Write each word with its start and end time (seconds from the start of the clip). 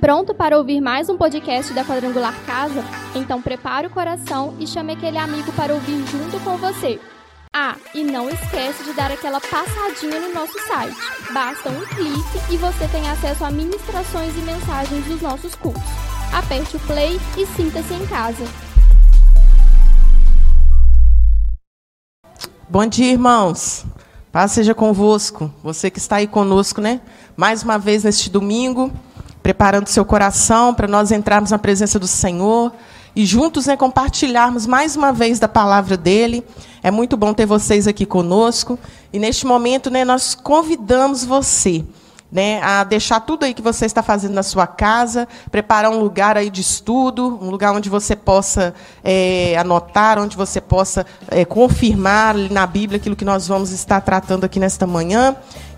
Pronto 0.00 0.34
para 0.34 0.56
ouvir 0.56 0.80
mais 0.80 1.10
um 1.10 1.18
podcast 1.18 1.74
da 1.74 1.84
Quadrangular 1.84 2.34
Casa? 2.46 2.82
Então 3.14 3.42
prepare 3.42 3.86
o 3.86 3.90
coração 3.90 4.54
e 4.58 4.66
chame 4.66 4.94
aquele 4.94 5.18
amigo 5.18 5.52
para 5.52 5.74
ouvir 5.74 6.02
junto 6.06 6.40
com 6.42 6.56
você. 6.56 6.98
Ah, 7.54 7.76
e 7.94 8.02
não 8.02 8.30
esquece 8.30 8.82
de 8.82 8.94
dar 8.94 9.12
aquela 9.12 9.38
passadinha 9.42 10.18
no 10.20 10.32
nosso 10.32 10.58
site. 10.66 10.96
Basta 11.34 11.68
um 11.68 11.80
clique 11.82 12.38
e 12.50 12.56
você 12.56 12.88
tem 12.88 13.10
acesso 13.10 13.44
a 13.44 13.50
ministrações 13.50 14.34
e 14.38 14.40
mensagens 14.40 15.04
dos 15.04 15.20
nossos 15.20 15.54
cultos. 15.54 15.82
Aperte 16.32 16.76
o 16.76 16.80
play 16.80 17.20
e 17.36 17.44
sinta-se 17.48 17.92
em 17.92 18.06
casa. 18.06 18.44
Bom 22.70 22.86
dia, 22.86 23.12
irmãos. 23.12 23.84
Paz 24.32 24.52
seja 24.52 24.74
convosco. 24.74 25.52
Você 25.62 25.90
que 25.90 25.98
está 25.98 26.16
aí 26.16 26.26
conosco, 26.26 26.80
né? 26.80 27.02
Mais 27.36 27.62
uma 27.62 27.76
vez 27.78 28.04
neste 28.04 28.30
domingo, 28.30 28.90
preparando 29.42 29.88
seu 29.88 30.04
coração 30.04 30.74
para 30.74 30.86
nós 30.88 31.10
entrarmos 31.10 31.50
na 31.50 31.58
presença 31.58 31.98
do 31.98 32.06
Senhor 32.06 32.72
e 33.14 33.26
juntos 33.26 33.66
né, 33.66 33.76
compartilharmos 33.76 34.66
mais 34.66 34.96
uma 34.96 35.12
vez 35.12 35.38
da 35.38 35.48
palavra 35.48 35.96
dele. 35.96 36.44
É 36.82 36.90
muito 36.90 37.16
bom 37.16 37.34
ter 37.34 37.46
vocês 37.46 37.86
aqui 37.86 38.06
conosco. 38.06 38.78
E 39.12 39.18
neste 39.18 39.46
momento, 39.46 39.90
né, 39.90 40.04
nós 40.04 40.34
convidamos 40.34 41.24
você 41.24 41.84
né, 42.30 42.62
a 42.62 42.84
deixar 42.84 43.20
tudo 43.20 43.44
aí 43.44 43.52
que 43.52 43.62
você 43.62 43.86
está 43.86 44.02
fazendo 44.02 44.34
na 44.34 44.42
sua 44.42 44.66
casa, 44.66 45.26
preparar 45.50 45.90
um 45.90 45.98
lugar 45.98 46.36
aí 46.36 46.48
de 46.48 46.60
estudo, 46.60 47.38
um 47.42 47.50
lugar 47.50 47.74
onde 47.74 47.90
você 47.90 48.14
possa 48.14 48.72
é, 49.02 49.56
anotar, 49.58 50.18
onde 50.18 50.36
você 50.36 50.60
possa 50.60 51.04
é, 51.28 51.44
confirmar 51.44 52.34
na 52.34 52.66
Bíblia 52.66 52.98
aquilo 52.98 53.16
que 53.16 53.24
nós 53.24 53.48
vamos 53.48 53.72
estar 53.72 54.00
tratando 54.00 54.44
aqui 54.44 54.60
nesta 54.60 54.86
manhã. 54.86 55.34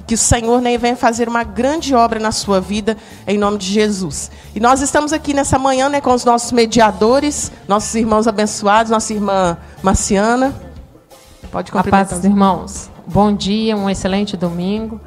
Que 0.06 0.14
o 0.14 0.18
Senhor 0.18 0.60
né, 0.60 0.76
venha 0.76 0.96
fazer 0.96 1.28
uma 1.28 1.44
grande 1.44 1.94
obra 1.94 2.18
na 2.18 2.32
sua 2.32 2.60
vida, 2.60 2.96
em 3.26 3.38
nome 3.38 3.58
de 3.58 3.66
Jesus. 3.66 4.30
E 4.54 4.60
nós 4.60 4.80
estamos 4.80 5.12
aqui 5.12 5.32
nessa 5.32 5.58
manhã 5.58 5.88
né, 5.88 6.00
com 6.00 6.12
os 6.12 6.24
nossos 6.24 6.52
mediadores, 6.52 7.52
nossos 7.68 7.94
irmãos 7.94 8.26
abençoados, 8.26 8.90
nossa 8.90 9.12
irmã 9.12 9.56
Marciana. 9.82 10.54
Pode 11.50 11.70
cumprimentar. 11.70 12.00
A 12.00 12.04
paz 12.06 12.18
dos 12.18 12.24
irmãos. 12.24 12.90
Bom 13.06 13.34
dia, 13.34 13.76
um 13.76 13.90
excelente 13.90 14.36
domingo. 14.36 15.00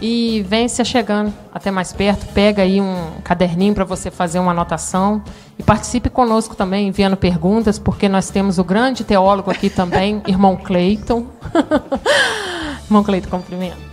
E 0.00 0.44
vem 0.48 0.66
se 0.66 0.84
chegando 0.84 1.32
até 1.54 1.70
mais 1.70 1.92
perto, 1.92 2.26
pega 2.34 2.62
aí 2.62 2.80
um 2.80 3.12
caderninho 3.22 3.72
para 3.72 3.84
você 3.84 4.10
fazer 4.10 4.40
uma 4.40 4.50
anotação 4.50 5.22
e 5.56 5.62
participe 5.62 6.10
conosco 6.10 6.56
também, 6.56 6.88
enviando 6.88 7.16
perguntas, 7.16 7.78
porque 7.78 8.08
nós 8.08 8.28
temos 8.28 8.58
o 8.58 8.64
grande 8.64 9.04
teólogo 9.04 9.48
aqui 9.48 9.70
também, 9.70 10.20
irmão 10.26 10.56
Cleiton. 10.56 11.26
irmão 12.84 13.04
Cleiton, 13.04 13.30
cumprimento. 13.30 13.91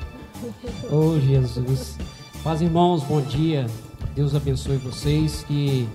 Oh, 0.91 1.19
Jesus. 1.19 1.97
Paz, 2.43 2.61
irmãos, 2.61 3.03
bom 3.03 3.21
dia. 3.21 3.67
Deus 4.15 4.35
abençoe 4.35 4.77
vocês. 4.77 5.43
Que 5.47 5.87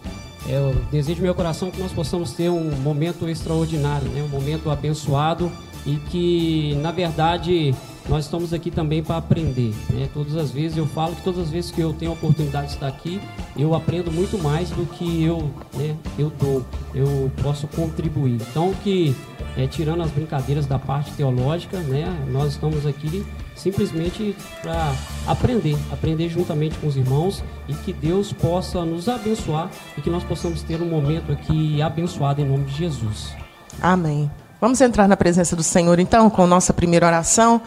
é, 0.49 0.57
eu 0.57 0.75
desejo 0.91 1.23
meu 1.23 1.35
coração 1.35 1.71
que 1.71 1.81
nós 1.81 1.93
possamos 1.93 2.33
ter 2.33 2.51
um 2.51 2.71
momento 2.77 3.29
extraordinário, 3.29 4.09
né? 4.09 4.23
um 4.23 4.29
momento 4.29 4.71
abençoado 4.71 5.51
e 5.87 5.97
que, 5.97 6.75
na 6.81 6.91
verdade, 6.91 7.75
nós 8.09 8.25
estamos 8.25 8.53
aqui 8.53 8.71
também 8.71 9.03
para 9.03 9.17
aprender. 9.17 9.75
Né? 9.91 10.09
Todas 10.13 10.37
as 10.37 10.51
vezes 10.51 10.77
eu 10.77 10.87
falo 10.87 11.15
que 11.15 11.23
todas 11.23 11.41
as 11.41 11.51
vezes 11.51 11.71
que 11.71 11.81
eu 11.81 11.93
tenho 11.93 12.11
a 12.11 12.15
oportunidade 12.15 12.69
de 12.69 12.75
estar 12.75 12.89
aqui, 12.89 13.21
eu 13.57 13.75
aprendo 13.75 14.11
muito 14.11 14.39
mais 14.39 14.71
do 14.71 14.85
que 14.87 15.23
eu, 15.23 15.51
né, 15.75 15.97
eu 16.19 16.31
dou, 16.39 16.65
eu 16.95 17.31
posso 17.43 17.67
contribuir. 17.69 18.39
Então 18.51 18.75
que 18.83 19.15
é, 19.57 19.67
tirando 19.67 20.03
as 20.03 20.11
brincadeiras 20.11 20.67
da 20.67 20.79
parte 20.79 21.13
teológica, 21.13 21.79
né, 21.81 22.07
nós 22.31 22.53
estamos 22.53 22.87
aqui 22.87 23.25
simplesmente 23.55 24.37
para 24.63 24.93
aprender, 25.27 25.77
aprender 25.93 26.29
juntamente 26.29 26.77
com 26.79 26.87
os 26.87 26.97
irmãos 26.97 27.43
e 27.69 27.75
que 27.75 27.93
Deus 27.93 28.33
possa 28.33 28.85
nos 28.85 29.09
abençoar 29.09 29.71
e 29.97 30.01
que 30.01 30.11
nós 30.11 30.25
possamos 30.25 30.63
ter 30.63 30.81
um 30.83 30.89
momento 30.89 31.33
aqui 31.33 31.81
abençoado 31.81 32.41
em 32.41 32.45
nome 32.45 32.65
de 32.65 32.75
Jesus. 32.75 33.35
Amém. 33.81 34.31
Vamos 34.61 34.81
entrar 34.81 35.07
na 35.07 35.17
presença 35.17 35.55
do 35.55 35.63
Senhor 35.63 35.99
então 35.99 36.31
com 36.31 36.47
nossa 36.47 36.73
primeira 36.73 37.07
oração. 37.07 37.61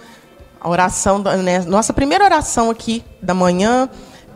A 0.59 0.69
oração, 0.69 1.19
né, 1.19 1.59
nossa 1.65 1.93
primeira 1.93 2.25
oração 2.25 2.71
aqui 2.71 3.03
da 3.21 3.33
manhã, 3.33 3.87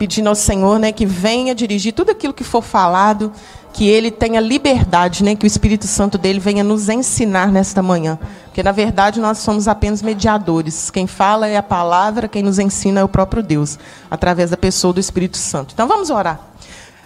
pedindo 0.02 0.30
ao 0.30 0.34
Senhor 0.34 0.80
né, 0.80 0.92
que 0.92 1.06
venha 1.06 1.54
dirigir 1.54 1.94
tudo 1.94 2.10
aquilo 2.10 2.34
que 2.34 2.44
for 2.44 2.64
falado, 2.64 3.32
que 3.72 3.88
Ele 3.88 4.10
tenha 4.10 4.42
liberdade, 4.42 5.24
né, 5.24 5.36
que 5.36 5.46
o 5.46 5.48
Espírito 5.48 5.86
Santo 5.86 6.18
dele 6.18 6.40
venha 6.40 6.64
nos 6.64 6.90
ensinar 6.90 7.52
nesta 7.52 7.84
manhã. 7.84 8.18
Porque, 8.46 8.64
na 8.64 8.72
verdade, 8.72 9.20
nós 9.20 9.38
somos 9.38 9.68
apenas 9.68 10.02
mediadores. 10.02 10.90
Quem 10.90 11.06
fala 11.06 11.48
é 11.48 11.56
a 11.56 11.62
palavra, 11.62 12.28
quem 12.28 12.42
nos 12.42 12.58
ensina 12.58 13.02
é 13.02 13.04
o 13.04 13.08
próprio 13.08 13.44
Deus, 13.44 13.78
através 14.10 14.50
da 14.50 14.58
pessoa 14.58 14.92
do 14.92 15.00
Espírito 15.00 15.38
Santo. 15.38 15.76
Então, 15.76 15.88
vamos 15.88 16.10
orar. 16.10 16.40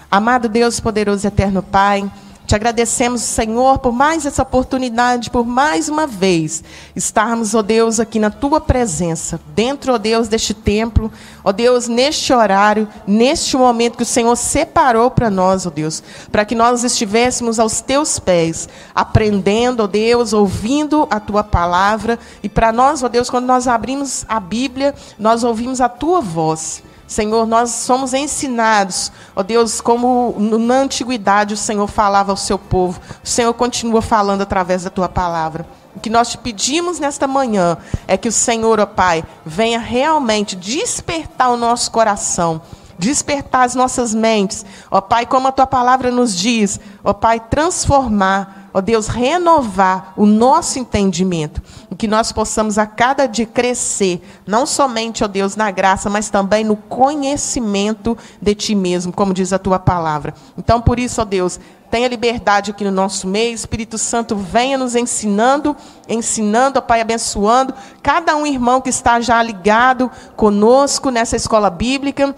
Amado 0.10 0.48
Deus, 0.48 0.80
poderoso 0.80 1.28
e 1.28 1.28
eterno 1.28 1.62
Pai. 1.62 2.10
Te 2.46 2.54
agradecemos, 2.54 3.22
Senhor, 3.22 3.80
por 3.80 3.92
mais 3.92 4.24
essa 4.24 4.44
oportunidade, 4.44 5.32
por 5.32 5.44
mais 5.46 5.90
uma 5.90 6.06
vez 6.06 6.64
estarmos, 6.96 7.56
ó 7.56 7.64
Deus, 7.64 8.00
aqui 8.00 8.20
na 8.20 8.30
tua 8.30 8.62
presença, 8.62 9.40
dentro, 9.56 9.94
ó 9.94 9.98
Deus, 9.98 10.28
deste 10.28 10.54
templo, 10.54 11.12
ó 11.44 11.52
Deus, 11.52 11.88
neste 11.88 12.32
horário, 12.32 12.88
neste 13.08 13.58
momento 13.58 13.98
que 13.98 14.04
o 14.04 14.06
Senhor 14.06 14.36
separou 14.36 15.10
para 15.10 15.32
nós, 15.32 15.66
ó 15.66 15.72
Deus, 15.72 16.04
para 16.32 16.46
que 16.46 16.54
nós 16.54 16.84
estivéssemos 16.84 17.60
aos 17.60 17.82
teus 17.82 18.20
pés, 18.20 18.70
aprendendo, 18.94 19.82
ó 19.82 19.88
Deus, 19.88 20.32
ouvindo 20.32 21.08
a 21.10 21.20
tua 21.20 21.44
palavra, 21.44 22.20
e 22.44 22.50
para 22.50 22.72
nós, 22.72 23.02
ó 23.02 23.08
Deus, 23.08 23.28
quando 23.28 23.48
nós 23.48 23.68
abrimos 23.68 24.24
a 24.30 24.40
Bíblia, 24.40 24.94
nós 25.18 25.44
ouvimos 25.44 25.82
a 25.82 25.90
tua 25.90 26.22
voz. 26.22 26.84
Senhor, 27.08 27.46
nós 27.46 27.70
somos 27.70 28.14
ensinados, 28.14 29.12
ó 29.36 29.44
Deus, 29.44 29.80
como 29.80 30.36
na 30.40 30.76
antiguidade 30.76 31.54
o 31.54 31.58
Senhor 31.58 31.88
falava 31.88 32.32
ao 32.32 32.38
seu 32.38 32.58
povo, 32.58 33.00
o 33.24 33.28
Senhor 33.28 33.54
continua 33.54 34.02
falando 34.02 34.42
através 34.42 34.84
da 34.84 34.90
tua 34.90 35.08
palavra. 35.08 35.68
O 35.96 36.00
que 36.00 36.10
nós 36.10 36.30
te 36.30 36.38
pedimos 36.38 37.00
nesta 37.00 37.28
manhã 37.28 37.78
é 38.08 38.18
que 38.18 38.28
o 38.28 38.32
Senhor, 38.32 38.80
ó 38.80 38.86
Pai, 38.86 39.24
venha 39.46 39.80
realmente 39.80 40.56
despertar 40.56 41.52
o 41.52 41.58
nosso 41.58 41.92
coração, 41.92 42.62
despertar 42.98 43.66
as 43.66 43.76
nossas 43.76 44.14
mentes, 44.14 44.66
ó 44.90 45.00
Pai, 45.00 45.26
como 45.26 45.48
a 45.48 45.52
tua 45.52 45.68
palavra 45.68 46.10
nos 46.10 46.36
diz, 46.36 46.80
ó 47.04 47.14
Pai, 47.14 47.40
transformar 47.40 48.65
ó 48.76 48.82
Deus, 48.82 49.08
renovar 49.08 50.12
o 50.18 50.26
nosso 50.26 50.78
entendimento, 50.78 51.62
e 51.90 51.96
que 51.96 52.10
nós 52.10 52.34
possamos 52.34 52.78
a 52.78 52.86
cada 52.86 53.26
dia 53.26 53.46
crescer, 53.46 54.22
não 54.46 54.66
somente, 54.66 55.24
ó 55.24 55.28
Deus, 55.28 55.56
na 55.56 55.72
graça, 55.72 56.10
mas 56.10 56.30
também 56.30 56.66
no 56.66 56.76
conhecimento 56.76 58.18
de 58.42 58.54
Ti 58.54 58.76
mesmo, 58.76 59.14
como 59.14 59.34
diz 59.34 59.54
a 59.54 59.58
Tua 59.58 59.80
palavra. 59.80 60.34
Então, 60.58 60.82
por 60.82 61.00
isso, 61.00 61.22
ó 61.22 61.24
Deus, 61.24 61.58
tenha 61.90 62.10
liberdade 62.10 62.72
aqui 62.72 62.84
no 62.84 62.92
nosso 62.92 63.30
meio, 63.30 63.56
Espírito 63.56 63.98
Santo 63.98 64.36
venha 64.36 64.78
nos 64.78 64.94
ensinando, 64.94 65.74
ensinando, 66.10 66.78
ó 66.80 66.82
Pai, 66.82 67.00
abençoando 67.00 67.74
cada 68.04 68.36
um 68.36 68.46
irmão 68.46 68.82
que 68.82 68.90
está 68.90 69.22
já 69.22 69.42
ligado 69.42 70.12
conosco 70.36 71.10
nessa 71.10 71.38
escola 71.38 71.70
bíblica, 71.70 72.36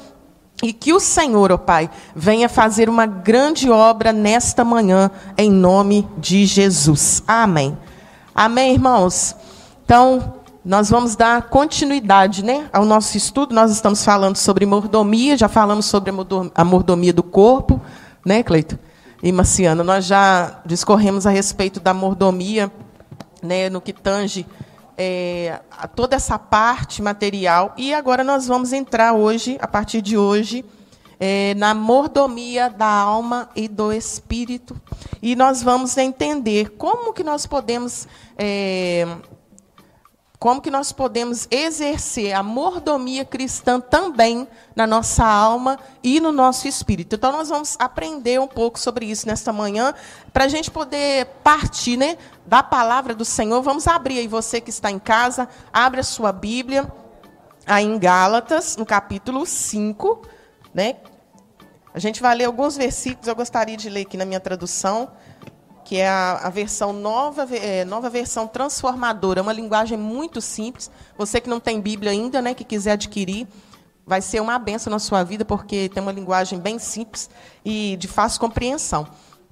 e 0.63 0.73
que 0.73 0.91
o 0.91 0.99
Senhor, 0.99 1.51
ó 1.51 1.55
oh 1.55 1.57
Pai, 1.57 1.89
venha 2.15 2.49
fazer 2.49 2.89
uma 2.89 3.05
grande 3.05 3.69
obra 3.69 4.11
nesta 4.11 4.63
manhã, 4.63 5.11
em 5.37 5.51
nome 5.51 6.07
de 6.17 6.45
Jesus. 6.45 7.21
Amém. 7.27 7.77
Amém, 8.33 8.73
irmãos? 8.73 9.35
Então, 9.85 10.33
nós 10.65 10.89
vamos 10.89 11.15
dar 11.15 11.43
continuidade 11.43 12.43
né, 12.43 12.67
ao 12.73 12.85
nosso 12.85 13.15
estudo. 13.15 13.53
Nós 13.53 13.71
estamos 13.71 14.03
falando 14.03 14.35
sobre 14.35 14.65
mordomia, 14.65 15.37
já 15.37 15.47
falamos 15.47 15.85
sobre 15.85 16.11
a 16.55 16.65
mordomia 16.65 17.13
do 17.13 17.23
corpo, 17.23 17.79
né, 18.25 18.41
Cleito? 18.43 18.77
E 19.21 19.31
Marciano, 19.31 19.83
nós 19.83 20.05
já 20.05 20.59
discorremos 20.65 21.25
a 21.25 21.29
respeito 21.29 21.79
da 21.79 21.93
mordomia, 21.93 22.71
né, 23.41 23.69
no 23.69 23.79
que 23.79 23.93
tange 23.93 24.45
é, 24.97 25.59
toda 25.95 26.15
essa 26.15 26.39
parte 26.39 27.01
material. 27.01 27.73
E 27.77 27.93
agora 27.93 28.23
nós 28.23 28.47
vamos 28.47 28.73
entrar 28.73 29.13
hoje, 29.13 29.57
a 29.61 29.67
partir 29.67 30.01
de 30.01 30.17
hoje, 30.17 30.65
é, 31.19 31.53
na 31.55 31.73
mordomia 31.73 32.69
da 32.69 32.87
alma 32.87 33.49
e 33.55 33.67
do 33.67 33.91
espírito. 33.93 34.79
E 35.21 35.35
nós 35.35 35.61
vamos 35.61 35.95
entender 35.97 36.71
como 36.71 37.13
que 37.13 37.23
nós 37.23 37.45
podemos 37.45 38.07
é, 38.37 39.07
como 40.39 40.61
que 40.61 40.69
nós 40.69 40.91
podemos 40.91 41.47
exercer 41.49 42.33
a 42.33 42.43
mordomia 42.43 43.25
cristã 43.25 43.79
também 43.79 44.47
na 44.75 44.85
nossa 44.85 45.25
alma 45.25 45.79
e 46.03 46.19
no 46.19 46.31
nosso 46.31 46.67
espírito. 46.67 47.15
Então, 47.15 47.31
nós 47.31 47.49
vamos 47.49 47.75
aprender 47.79 48.39
um 48.39 48.47
pouco 48.47 48.79
sobre 48.79 49.07
isso 49.07 49.25
nesta 49.27 49.51
manhã, 49.51 49.95
para 50.31 50.43
a 50.43 50.47
gente 50.47 50.69
poder 50.69 51.25
partir 51.43 51.97
né, 51.97 52.17
da 52.45 52.61
palavra 52.61 53.15
do 53.15 53.25
Senhor. 53.25 53.61
Vamos 53.63 53.87
abrir 53.87 54.19
aí, 54.19 54.27
você 54.27 54.61
que 54.61 54.69
está 54.69 54.91
em 54.91 54.99
casa, 54.99 55.49
abre 55.73 56.01
a 56.01 56.03
sua 56.03 56.31
Bíblia, 56.31 56.87
aí 57.65 57.85
em 57.85 57.97
Gálatas, 57.97 58.77
no 58.77 58.85
capítulo 58.85 59.43
5. 59.43 60.21
Né? 60.71 60.97
A 61.95 61.99
gente 61.99 62.21
vai 62.21 62.35
ler 62.35 62.45
alguns 62.45 62.77
versículos, 62.77 63.27
eu 63.27 63.35
gostaria 63.35 63.75
de 63.75 63.89
ler 63.89 64.01
aqui 64.01 64.15
na 64.15 64.25
minha 64.25 64.39
tradução 64.39 65.09
que 65.87 65.95
é 65.95 66.09
a, 66.09 66.33
a 66.43 66.49
versão 66.49 66.91
nova, 66.91 67.47
é, 67.55 67.85
nova 67.85 68.09
versão 68.09 68.45
transformadora, 68.45 69.39
é 69.39 69.41
uma 69.41 69.53
linguagem 69.53 69.97
muito 69.97 70.41
simples. 70.41 70.91
Você 71.17 71.39
que 71.39 71.49
não 71.49 71.61
tem 71.61 71.79
Bíblia 71.79 72.11
ainda, 72.11 72.41
né, 72.41 72.53
que 72.53 72.65
quiser 72.65 72.91
adquirir, 72.91 73.47
vai 74.05 74.21
ser 74.21 74.41
uma 74.41 74.59
benção 74.59 74.91
na 74.91 74.99
sua 74.99 75.23
vida, 75.23 75.45
porque 75.45 75.87
tem 75.87 76.03
uma 76.03 76.11
linguagem 76.11 76.59
bem 76.59 76.77
simples 76.77 77.29
e 77.63 77.95
de 77.95 78.05
fácil 78.05 78.37
compreensão. 78.41 79.07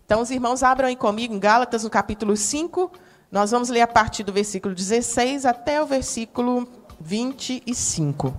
Então, 0.05 0.21
os 0.21 0.29
irmãos 0.29 0.61
abram 0.61 0.89
aí 0.89 0.97
comigo 0.97 1.33
em 1.33 1.39
Gálatas, 1.39 1.85
no 1.85 1.89
capítulo 1.89 2.35
5. 2.35 2.91
Nós 3.31 3.51
vamos 3.51 3.69
ler 3.69 3.79
a 3.79 3.87
partir 3.87 4.23
do 4.23 4.33
versículo 4.33 4.75
16 4.75 5.45
até 5.45 5.81
o 5.81 5.85
versículo 5.85 6.67
25. 6.99 8.35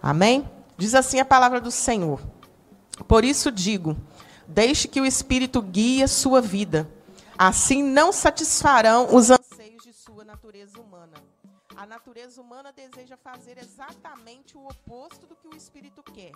Amém? 0.00 0.48
Diz 0.78 0.94
assim 0.94 1.18
a 1.18 1.24
palavra 1.24 1.60
do 1.60 1.72
Senhor. 1.72 2.20
Por 3.08 3.24
isso 3.24 3.50
digo: 3.50 3.96
deixe 4.50 4.88
que 4.88 5.00
o 5.00 5.06
Espírito 5.06 5.62
guie 5.62 6.02
a 6.02 6.08
sua 6.08 6.40
vida. 6.40 6.90
Assim 7.38 7.82
não 7.82 8.12
satisfarão 8.12 9.14
os 9.14 9.30
anseios 9.30 9.82
de 9.84 9.92
sua 9.92 10.24
natureza 10.24 10.80
humana. 10.80 11.16
A 11.76 11.86
natureza 11.86 12.40
humana 12.40 12.72
deseja 12.72 13.16
fazer 13.16 13.56
exatamente 13.58 14.58
o 14.58 14.66
oposto 14.66 15.26
do 15.26 15.36
que 15.36 15.48
o 15.48 15.56
Espírito 15.56 16.02
quer. 16.02 16.32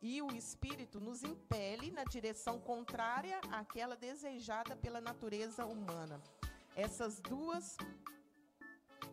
E 0.00 0.22
o 0.22 0.32
Espírito 0.32 1.00
nos 1.00 1.22
impele 1.22 1.90
na 1.90 2.04
direção 2.04 2.58
contrária 2.58 3.38
àquela 3.50 3.96
desejada 3.96 4.76
pela 4.76 5.00
natureza 5.00 5.66
humana. 5.66 6.20
Essas 6.74 7.20
duas 7.20 7.76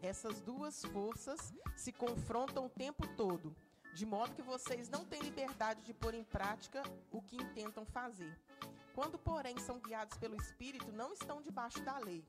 essas 0.02 0.40
duas 0.42 0.86
forças 0.86 1.52
se 1.76 1.92
confrontam 1.92 2.68
o 2.68 2.70
tempo 2.70 3.08
todo 3.18 3.54
de 3.98 4.06
modo 4.06 4.36
que 4.36 4.44
vocês 4.44 4.90
não 4.90 5.04
têm 5.04 5.24
liberdade 5.24 5.82
de 5.82 5.92
pôr 5.92 6.14
em 6.14 6.24
prática 6.24 6.84
o 7.12 7.20
que 7.20 7.36
intentam 7.36 7.84
fazer. 7.84 8.40
Quando, 8.94 9.18
porém, 9.18 9.58
são 9.58 9.80
guiados 9.80 10.16
pelo 10.20 10.36
Espírito, 10.36 10.92
não 10.92 11.14
estão 11.14 11.42
debaixo 11.42 11.82
da 11.82 11.98
lei. 11.98 12.24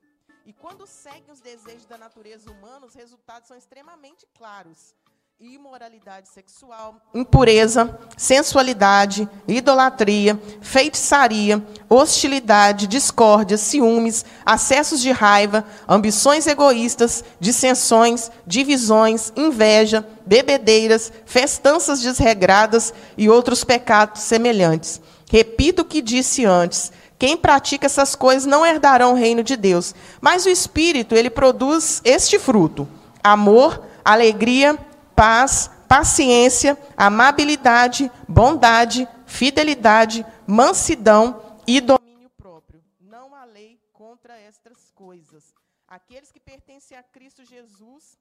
E 0.47 0.51
quando 0.51 0.87
seguem 0.87 1.31
os 1.31 1.39
desejos 1.39 1.85
da 1.85 1.95
natureza 1.95 2.51
humana, 2.51 2.87
os 2.87 2.95
resultados 2.95 3.47
são 3.47 3.55
extremamente 3.55 4.25
claros 4.33 4.95
imoralidade 5.41 6.27
sexual, 6.27 6.97
impureza, 7.15 7.97
sensualidade, 8.17 9.25
idolatria, 9.47 10.37
feitiçaria, 10.59 11.65
hostilidade, 11.89 12.87
discórdia, 12.87 13.55
ciúmes, 13.55 14.25
acessos 14.45 14.99
de 14.99 15.11
raiva, 15.11 15.63
ambições 15.87 16.45
egoístas, 16.45 17.23
dissensões, 17.39 18.29
divisões, 18.45 19.31
inveja, 19.33 20.05
bebedeiras, 20.25 21.09
festanças 21.25 22.01
desregradas 22.01 22.93
e 23.17 23.29
outros 23.29 23.63
pecados 23.63 24.23
semelhantes. 24.23 24.99
Repito 25.31 25.83
o 25.83 25.85
que 25.85 26.01
disse 26.01 26.43
antes: 26.43 26.91
quem 27.17 27.37
pratica 27.37 27.85
essas 27.85 28.13
coisas 28.13 28.45
não 28.45 28.65
herdarão 28.65 29.13
o 29.13 29.17
reino 29.17 29.41
de 29.41 29.55
Deus. 29.55 29.95
Mas 30.19 30.45
o 30.45 30.49
Espírito, 30.49 31.15
ele 31.15 31.29
produz 31.29 32.01
este 32.03 32.37
fruto: 32.37 32.85
amor, 33.23 33.85
alegria, 34.03 34.77
paz, 35.19 35.69
paciência, 35.85 36.77
amabilidade, 36.95 38.09
bondade, 38.25 39.05
fidelidade, 39.25 40.25
mansidão 40.47 41.57
e 41.67 41.81
domínio 41.81 42.29
próprio. 42.37 42.81
Não 43.01 43.35
há 43.35 43.43
lei 43.43 43.77
contra 43.91 44.39
estas 44.39 44.89
coisas. 44.95 45.43
Aqueles 45.89 46.31
que 46.31 46.39
pertencem 46.39 46.97
a 46.97 47.03
Cristo 47.03 47.43
Jesus 47.43 48.17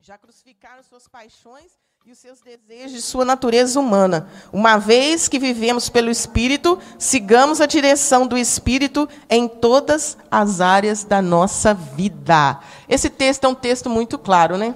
já 0.00 0.16
crucificaram 0.16 0.82
suas 0.82 1.06
paixões 1.06 1.72
e 2.06 2.12
os 2.12 2.18
seus 2.18 2.40
desejos 2.40 2.92
de 2.92 3.02
sua 3.02 3.26
natureza 3.26 3.78
humana. 3.78 4.26
Uma 4.50 4.78
vez 4.78 5.28
que 5.28 5.38
vivemos 5.38 5.90
pelo 5.90 6.10
Espírito, 6.10 6.78
sigamos 6.98 7.60
a 7.60 7.66
direção 7.66 8.26
do 8.26 8.38
Espírito 8.38 9.06
em 9.28 9.46
todas 9.46 10.16
as 10.30 10.62
áreas 10.62 11.04
da 11.04 11.20
nossa 11.20 11.74
vida. 11.74 12.58
Esse 12.88 13.10
texto 13.10 13.44
é 13.44 13.48
um 13.48 13.54
texto 13.54 13.90
muito 13.90 14.18
claro, 14.18 14.56
né? 14.56 14.74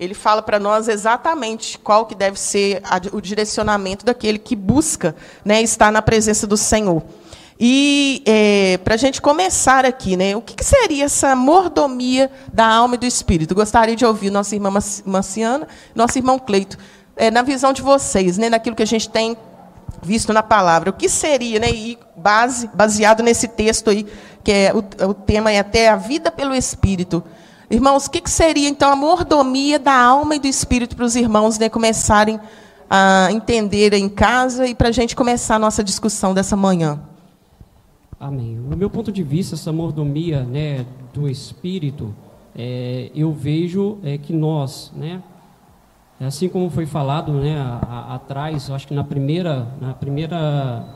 Ele 0.00 0.14
fala 0.14 0.40
para 0.40 0.58
nós 0.58 0.88
exatamente 0.88 1.78
qual 1.78 2.06
que 2.06 2.14
deve 2.14 2.40
ser 2.40 2.80
a, 2.82 2.98
o 3.12 3.20
direcionamento 3.20 4.02
daquele 4.02 4.38
que 4.38 4.56
busca 4.56 5.14
né, 5.44 5.60
estar 5.60 5.92
na 5.92 6.00
presença 6.00 6.46
do 6.46 6.56
Senhor. 6.56 7.02
E 7.62 8.22
é, 8.24 8.78
para 8.78 8.94
a 8.94 8.96
gente 8.96 9.20
começar 9.20 9.84
aqui, 9.84 10.16
né, 10.16 10.34
o 10.34 10.40
que, 10.40 10.54
que, 10.54 10.64
seria 10.64 11.04
essa 11.04 11.36
mordomia 11.36 12.30
da 12.50 12.66
alma 12.66 12.94
e 12.94 12.98
do 12.98 13.04
espírito? 13.04 13.54
Gostaria 13.54 13.94
de 13.94 14.06
ouvir 14.06 14.30
nossa 14.30 14.54
irmã 14.54 14.72
Manciana, 15.04 15.68
nosso 15.94 16.16
irmão 16.16 16.38
Cleito, 16.38 16.78
é, 17.14 17.30
na 17.30 17.42
visão 17.42 17.74
de 17.74 17.82
vocês, 17.82 18.38
né, 18.38 18.48
naquilo 18.48 18.74
que 18.74 18.82
a 18.82 18.86
gente 18.86 19.10
tem 19.10 19.36
visto 20.00 20.32
na 20.32 20.42
palavra. 20.42 20.88
O 20.88 20.94
que 20.94 21.10
seria, 21.10 21.60
né, 21.60 21.68
e 21.68 21.98
base, 22.16 22.70
baseado 22.72 23.22
nesse 23.22 23.46
texto 23.46 23.90
aí, 23.90 24.06
que 24.42 24.50
é 24.50 24.72
o, 24.74 24.78
o 25.10 25.12
tema 25.12 25.52
é 25.52 25.58
até 25.58 25.90
a 25.90 25.96
vida 25.96 26.30
pelo 26.30 26.54
espírito. 26.54 27.22
Irmãos, 27.70 28.06
o 28.06 28.10
que, 28.10 28.28
seria 28.28 28.68
então 28.68 28.90
a 28.90 28.96
mordomia 28.96 29.78
da 29.78 29.94
alma 29.94 30.34
e 30.34 30.40
do 30.40 30.48
espírito 30.48 30.96
para 30.96 31.04
os 31.04 31.14
irmãos 31.14 31.56
né, 31.56 31.68
começarem 31.68 32.40
a 32.90 33.28
entender 33.30 33.92
em 33.92 34.08
casa 34.08 34.66
e 34.66 34.74
para 34.74 34.88
a 34.88 34.92
gente 34.92 35.14
começar 35.14 35.54
a 35.54 35.58
nossa 35.60 35.84
discussão 35.84 36.34
dessa 36.34 36.56
manhã? 36.56 37.00
Amém. 38.18 38.56
No 38.56 38.76
meu 38.76 38.90
ponto 38.90 39.12
de 39.12 39.22
vista, 39.22 39.54
essa 39.54 39.70
mordomia 39.70 40.42
né, 40.42 40.84
do 41.14 41.28
espírito, 41.28 42.12
é, 42.56 43.12
eu 43.14 43.32
vejo 43.32 43.98
é, 44.02 44.18
que 44.18 44.32
nós, 44.32 44.90
né, 44.96 45.22
assim 46.18 46.48
como 46.48 46.68
foi 46.70 46.86
falado 46.86 47.32
né, 47.34 47.56
a, 47.56 47.78
a, 47.86 48.14
atrás, 48.16 48.68
acho 48.68 48.88
que 48.88 48.94
na 48.94 49.04
primeira, 49.04 49.68
na 49.80 49.94
primeira 49.94 50.88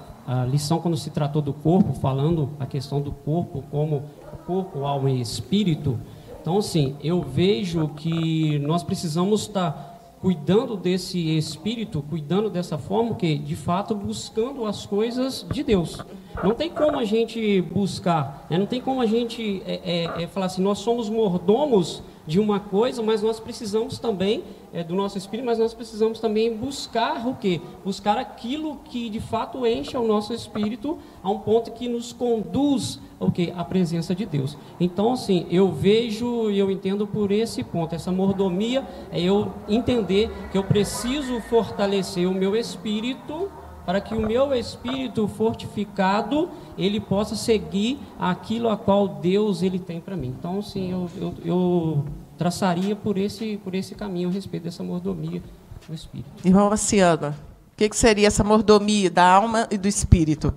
lição, 0.50 0.80
quando 0.80 0.96
se 0.96 1.10
tratou 1.10 1.40
do 1.40 1.52
corpo, 1.52 1.92
falando 1.92 2.50
a 2.58 2.66
questão 2.66 3.00
do 3.00 3.12
corpo 3.12 3.62
como 3.70 4.02
corpo, 4.44 4.84
alma 4.84 5.10
e 5.10 5.20
espírito, 5.20 5.98
então, 6.44 6.58
assim, 6.58 6.94
eu 7.02 7.22
vejo 7.22 7.88
que 7.96 8.58
nós 8.58 8.82
precisamos 8.82 9.40
estar 9.40 10.14
cuidando 10.20 10.76
desse 10.76 11.38
espírito, 11.38 12.04
cuidando 12.10 12.50
dessa 12.50 12.76
forma, 12.76 13.14
que 13.14 13.38
de 13.38 13.56
fato 13.56 13.94
buscando 13.94 14.66
as 14.66 14.84
coisas 14.84 15.46
de 15.50 15.62
Deus. 15.62 16.04
Não 16.42 16.52
tem 16.52 16.68
como 16.68 16.98
a 16.98 17.04
gente 17.06 17.62
buscar, 17.62 18.46
né? 18.50 18.58
não 18.58 18.66
tem 18.66 18.78
como 18.78 19.00
a 19.00 19.06
gente 19.06 19.62
é, 19.64 19.80
é, 19.84 20.22
é, 20.24 20.26
falar 20.26 20.44
assim, 20.44 20.60
nós 20.60 20.80
somos 20.80 21.08
mordomos 21.08 22.02
de 22.26 22.38
uma 22.38 22.60
coisa, 22.60 23.02
mas 23.02 23.22
nós 23.22 23.40
precisamos 23.40 23.98
também 23.98 24.44
é, 24.74 24.82
do 24.82 24.94
nosso 24.94 25.16
espírito, 25.16 25.46
mas 25.46 25.58
nós 25.58 25.72
precisamos 25.72 26.18
também 26.18 26.54
buscar 26.54 27.26
o 27.26 27.36
quê? 27.36 27.60
Buscar 27.84 28.18
aquilo 28.18 28.80
que 28.84 29.08
de 29.08 29.20
fato 29.20 29.64
enche 29.64 29.96
o 29.96 30.06
nosso 30.06 30.34
espírito 30.34 30.98
a 31.22 31.30
um 31.30 31.38
ponto 31.38 31.70
que 31.70 31.88
nos 31.88 32.12
conduz 32.12 33.00
o 33.20 33.30
quê? 33.30 33.52
A 33.56 33.64
presença 33.64 34.14
de 34.14 34.26
Deus. 34.26 34.58
Então, 34.80 35.12
assim, 35.12 35.46
eu 35.48 35.70
vejo 35.70 36.50
e 36.50 36.58
eu 36.58 36.70
entendo 36.70 37.06
por 37.06 37.30
esse 37.30 37.62
ponto, 37.62 37.94
essa 37.94 38.10
mordomia 38.10 38.84
é 39.12 39.20
eu 39.20 39.52
entender 39.68 40.28
que 40.50 40.58
eu 40.58 40.64
preciso 40.64 41.40
fortalecer 41.42 42.28
o 42.28 42.34
meu 42.34 42.56
espírito 42.56 43.48
para 43.86 44.00
que 44.00 44.14
o 44.14 44.20
meu 44.20 44.52
espírito 44.54 45.28
fortificado 45.28 46.48
ele 46.76 46.98
possa 46.98 47.36
seguir 47.36 47.98
aquilo 48.18 48.68
a 48.68 48.76
qual 48.76 49.06
Deus 49.06 49.62
ele 49.62 49.78
tem 49.78 50.00
para 50.00 50.16
mim. 50.16 50.34
Então, 50.38 50.62
sim, 50.62 50.90
eu, 50.90 51.08
eu, 51.20 51.34
eu, 51.44 52.04
traçaria 52.36 52.94
por 52.96 53.16
esse 53.16 53.58
por 53.62 53.74
esse 53.74 53.94
caminho 53.94 54.28
a 54.28 54.32
respeito 54.32 54.64
dessa 54.64 54.82
mordomia 54.82 55.42
do 55.88 55.94
espírito. 55.94 56.46
Irmão 56.46 56.68
Luciana, 56.68 57.36
o 57.72 57.76
que, 57.76 57.88
que 57.88 57.96
seria 57.96 58.26
essa 58.26 58.44
mordomia 58.44 59.10
da 59.10 59.26
alma 59.26 59.66
e 59.70 59.76
do 59.76 59.88
espírito? 59.88 60.54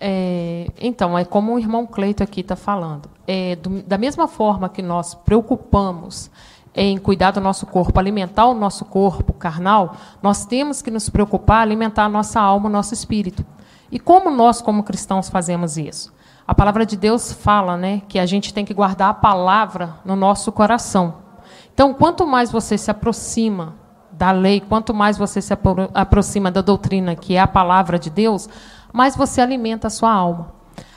É, 0.00 0.68
então, 0.80 1.18
é 1.18 1.24
como 1.24 1.54
o 1.54 1.58
irmão 1.58 1.86
Cleito 1.86 2.22
aqui 2.22 2.40
está 2.40 2.54
falando. 2.54 3.10
É, 3.26 3.56
do, 3.56 3.82
da 3.82 3.98
mesma 3.98 4.28
forma 4.28 4.68
que 4.68 4.80
nós 4.80 5.14
preocupamos 5.14 6.30
em 6.74 6.96
cuidar 6.96 7.32
do 7.32 7.40
nosso 7.40 7.66
corpo, 7.66 7.98
alimentar 7.98 8.46
o 8.46 8.54
nosso 8.54 8.84
corpo 8.84 9.32
carnal, 9.32 9.96
nós 10.22 10.46
temos 10.46 10.80
que 10.80 10.90
nos 10.90 11.08
preocupar, 11.08 11.62
alimentar 11.62 12.04
a 12.04 12.08
nossa 12.08 12.40
alma, 12.40 12.68
o 12.68 12.72
nosso 12.72 12.94
espírito. 12.94 13.44
E 13.90 13.98
como 13.98 14.30
nós, 14.30 14.60
como 14.60 14.84
cristãos, 14.84 15.28
fazemos 15.28 15.76
isso? 15.76 16.12
A 16.48 16.54
palavra 16.54 16.86
de 16.86 16.96
Deus 16.96 17.30
fala 17.30 17.76
né, 17.76 18.00
que 18.08 18.18
a 18.18 18.24
gente 18.24 18.54
tem 18.54 18.64
que 18.64 18.72
guardar 18.72 19.10
a 19.10 19.14
palavra 19.14 19.96
no 20.02 20.16
nosso 20.16 20.50
coração. 20.50 21.16
Então, 21.74 21.92
quanto 21.92 22.26
mais 22.26 22.50
você 22.50 22.78
se 22.78 22.90
aproxima 22.90 23.76
da 24.10 24.30
lei, 24.30 24.58
quanto 24.58 24.94
mais 24.94 25.18
você 25.18 25.42
se 25.42 25.52
aproxima 25.92 26.50
da 26.50 26.62
doutrina, 26.62 27.14
que 27.14 27.34
é 27.34 27.40
a 27.40 27.46
palavra 27.46 27.98
de 27.98 28.08
Deus, 28.08 28.48
mais 28.90 29.14
você 29.14 29.42
alimenta 29.42 29.88
a 29.88 29.90
sua 29.90 30.10
alma. 30.10 30.54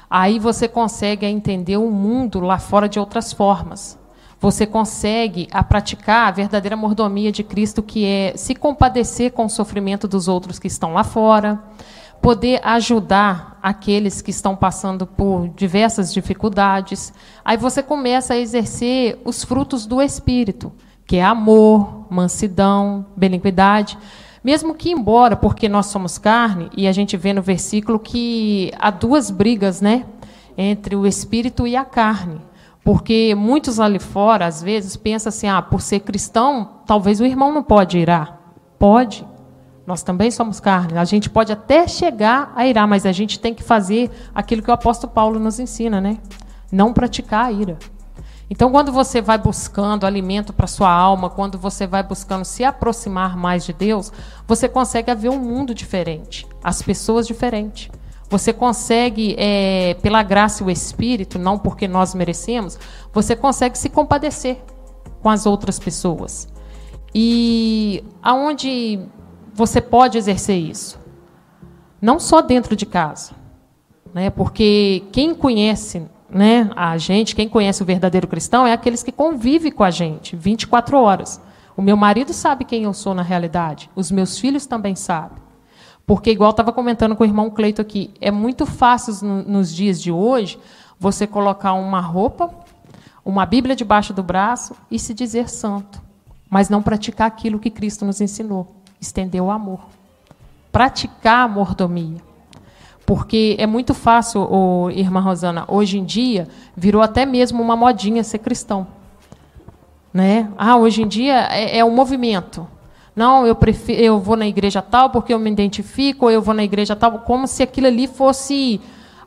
Aí 0.10 0.40
você 0.40 0.70
consegue 0.70 1.26
entender 1.26 1.76
o 1.76 1.92
mundo 1.92 2.40
lá 2.40 2.58
fora 2.58 2.88
de 2.88 2.98
outras 2.98 3.34
formas 3.34 4.00
você 4.42 4.66
consegue 4.66 5.48
a 5.52 5.64
praticar 5.64 6.28
a 6.28 6.32
verdadeira 6.32 6.76
mordomia 6.76 7.32
de 7.32 7.44
Cristo, 7.44 7.84
que 7.84 8.04
é 8.04 8.34
se 8.36 8.56
compadecer 8.56 9.32
com 9.32 9.46
o 9.46 9.50
sofrimento 9.50 10.08
dos 10.08 10.28
outros 10.28 10.58
que 10.58 10.66
estão 10.66 10.94
lá 10.94 11.04
fora, 11.04 11.62
poder 12.22 12.62
ajudar 12.64 13.60
aqueles 13.62 14.22
que 14.22 14.32
estão 14.32 14.56
passando 14.56 15.06
por 15.06 15.50
diversas 15.50 16.14
dificuldades. 16.14 17.14
Aí 17.44 17.58
você 17.58 17.82
começa 17.82 18.34
a 18.34 18.38
exercer 18.38 19.20
os 19.26 19.44
frutos 19.44 19.86
do 19.86 20.02
Espírito, 20.02 20.72
que 21.06 21.18
é 21.18 21.24
amor, 21.24 22.06
mansidão, 22.10 23.06
benignidade. 23.16 23.98
Mesmo 24.44 24.74
que 24.74 24.92
embora, 24.92 25.36
porque 25.36 25.70
nós 25.70 25.88
somos 25.88 26.18
carne, 26.18 26.70
e 26.76 26.88
a 26.88 26.92
gente 26.92 27.16
vê 27.16 27.34
no 27.34 27.42
versículo 27.42 28.00
que 28.00 28.72
há 28.80 28.90
duas 28.90 29.30
brigas, 29.30 29.82
né, 29.82 30.06
entre 30.58 30.96
o 30.96 31.06
espírito 31.06 31.68
e 31.68 31.76
a 31.76 31.86
carne. 31.86 32.42
Porque 32.84 33.36
muitos 33.36 33.80
ali 33.80 34.00
fora, 34.00 34.48
às 34.48 34.62
vezes, 34.62 34.96
pensam 34.96 35.30
assim: 35.30 35.48
ah, 35.48 35.62
por 35.62 35.82
ser 35.82 36.00
cristão, 36.00 36.82
talvez 36.88 37.20
o 37.20 37.26
irmão 37.26 37.54
não 37.54 37.62
pode 37.62 38.00
irar. 38.00 38.40
Pode. 38.80 39.24
Nós 39.92 40.04
também 40.04 40.32
somos 40.32 40.62
carne. 40.62 40.98
A 40.98 41.04
gente 41.04 41.30
pode 41.30 41.52
até 41.52 41.86
chegar 41.86 42.54
a 42.56 42.66
irar, 42.66 42.88
mas 42.88 43.06
a 43.06 43.12
gente 43.12 43.38
tem 43.38 43.54
que 43.54 43.62
fazer 43.62 44.10
aquilo 44.34 44.64
que 44.64 44.72
o 44.72 44.74
apóstolo 44.74 45.12
Paulo 45.12 45.38
nos 45.38 45.60
ensina, 45.60 46.00
né? 46.00 46.18
Não 46.72 46.94
praticar 46.94 47.48
a 47.48 47.52
ira. 47.52 47.78
Então, 48.50 48.72
quando 48.72 48.90
você 48.90 49.22
vai 49.22 49.38
buscando 49.38 50.06
alimento 50.06 50.54
para 50.54 50.66
sua 50.66 50.90
alma, 50.90 51.30
quando 51.30 51.58
você 51.58 51.86
vai 51.86 52.02
buscando 52.04 52.46
se 52.46 52.64
aproximar 52.64 53.36
mais 53.36 53.66
de 53.66 53.74
Deus, 53.74 54.14
você 54.48 54.70
consegue 54.70 55.14
ver 55.14 55.28
um 55.28 55.40
mundo 55.40 55.76
diferente, 55.76 56.48
as 56.64 56.82
pessoas 56.82 57.28
diferentes. 57.28 57.92
Você 58.30 58.54
consegue, 58.54 59.36
é, 59.38 59.96
pela 59.96 60.24
graça 60.24 60.64
e 60.64 60.68
o 60.68 60.72
Espírito, 60.72 61.38
não 61.38 61.60
porque 61.60 61.86
nós 61.86 62.16
merecemos, 62.16 62.80
você 63.12 63.36
consegue 63.36 63.78
se 63.78 63.90
compadecer 63.90 64.64
com 65.22 65.30
as 65.30 65.46
outras 65.46 65.78
pessoas. 65.78 66.48
E 67.14 68.06
aonde 68.24 69.06
você 69.54 69.82
pode 69.82 70.18
exercer 70.18 70.58
isso? 70.58 71.00
Não 72.02 72.20
só 72.20 72.42
dentro 72.42 72.76
de 72.76 72.86
casa, 72.86 73.34
né? 74.14 74.30
Porque 74.30 75.04
quem 75.12 75.34
conhece 75.34 76.04
né, 76.30 76.70
a 76.76 76.98
gente, 76.98 77.36
quem 77.36 77.50
conhece 77.50 77.84
o 77.84 77.86
verdadeiro 77.86 78.28
cristão, 78.28 78.66
é 78.66 78.72
aqueles 78.72 79.04
que 79.04 79.12
convivem 79.12 79.72
com 79.72 79.84
a 79.84 79.92
gente 79.92 80.36
24 80.36 80.98
horas. 80.98 81.42
O 81.76 81.82
meu 81.82 81.98
marido 81.98 82.34
sabe 82.34 82.64
quem 82.64 82.84
eu 82.84 82.94
sou 82.94 83.14
na 83.14 83.22
realidade. 83.22 83.90
Os 83.96 84.12
meus 84.12 84.40
filhos 84.40 84.66
também 84.66 84.96
sabem. 84.96 85.38
Porque, 86.06 86.32
igual 86.32 86.52
estava 86.52 86.74
comentando 86.74 87.16
com 87.16 87.24
o 87.24 87.28
irmão 87.28 87.50
Cleito 87.50 87.82
aqui, 87.82 88.12
é 88.20 88.32
muito 88.32 88.66
fácil 88.66 89.26
no, 89.26 89.44
nos 89.44 89.74
dias 89.74 90.02
de 90.02 90.12
hoje 90.12 90.60
você 91.00 91.26
colocar 91.28 91.74
uma 91.74 92.00
roupa, 92.00 92.50
uma 93.24 93.46
Bíblia 93.46 93.76
debaixo 93.76 94.14
do 94.14 94.24
braço 94.24 94.76
e 94.90 94.98
se 94.98 95.14
dizer 95.14 95.50
santo, 95.50 96.02
mas 96.50 96.70
não 96.70 96.82
praticar 96.82 97.28
aquilo 97.28 97.60
que 97.60 97.70
Cristo 97.70 98.06
nos 98.06 98.20
ensinou, 98.20 98.81
estender 99.02 99.42
o 99.42 99.50
amor. 99.50 99.80
Praticar 100.72 101.46
a 101.46 101.48
mordomia. 101.48 102.22
Porque 103.06 103.58
é 103.60 103.66
muito 103.66 103.94
fácil, 103.94 104.48
oh, 104.50 104.90
irmã 104.92 105.20
Rosana, 105.20 105.66
hoje 105.68 105.98
em 105.98 106.06
dia 106.06 106.48
virou 106.78 107.02
até 107.02 107.26
mesmo 107.26 107.62
uma 107.62 107.76
modinha 107.76 108.24
ser 108.24 108.38
cristão. 108.38 108.88
Né? 110.14 110.50
Ah, 110.58 110.78
hoje 110.78 111.02
em 111.02 111.08
dia 111.08 111.48
é, 111.52 111.80
é 111.80 111.86
um 111.86 111.94
movimento. 111.94 112.68
Não, 113.16 113.46
eu, 113.46 113.56
prefiro, 113.56 114.00
eu 114.00 114.20
vou 114.20 114.38
na 114.38 114.48
igreja 114.48 114.82
tal 114.82 115.10
porque 115.10 115.34
eu 115.34 115.40
me 115.40 115.52
identifico, 115.52 116.26
ou 116.26 116.32
eu 116.32 116.42
vou 116.42 116.54
na 116.54 116.64
igreja 116.64 116.96
tal, 116.96 117.20
como 117.20 117.48
se 117.48 117.62
aquilo 117.64 117.88
ali 117.88 118.08
fosse 118.08 118.80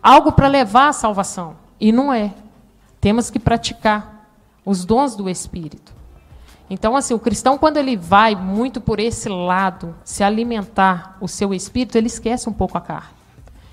algo 0.03 0.33
para 0.33 0.49
levar 0.49 0.89
à 0.89 0.93
salvação. 0.93 1.57
E 1.79 1.93
não 1.93 2.13
é. 2.13 2.33
Temos 3.01 3.29
que 3.29 3.39
praticar 3.39 4.31
os 4.65 4.85
dons 4.85 5.15
do 5.15 5.29
Espírito. 5.29 5.94
Então, 6.69 6.97
assim, 6.97 7.13
o 7.13 7.19
cristão, 7.19 7.59
quando 7.59 7.77
ele 7.77 7.97
vai 7.97 8.35
muito 8.35 8.81
por 8.81 8.99
esse 8.99 9.29
lado, 9.29 9.95
se 10.05 10.25
alimentar 10.25 11.17
o 11.21 11.29
seu 11.29 11.53
espírito, 11.53 11.97
ele 11.97 12.07
esquece 12.07 12.49
um 12.49 12.53
pouco 12.53 12.79
a 12.79 12.81
carne. 12.81 13.15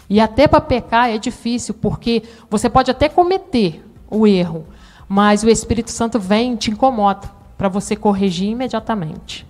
E 0.09 0.19
até 0.19 0.45
para 0.45 0.59
pecar 0.59 1.09
é 1.09 1.17
difícil, 1.17 1.73
porque 1.73 2.23
você 2.49 2.69
pode 2.69 2.91
até 2.91 3.07
cometer 3.07 3.85
o 4.09 4.27
erro, 4.27 4.65
mas 5.07 5.41
o 5.41 5.49
Espírito 5.49 5.89
Santo 5.89 6.19
vem 6.19 6.53
e 6.53 6.57
te 6.57 6.69
incomoda 6.69 7.31
para 7.57 7.69
você 7.69 7.95
corrigir 7.95 8.49
imediatamente. 8.49 9.47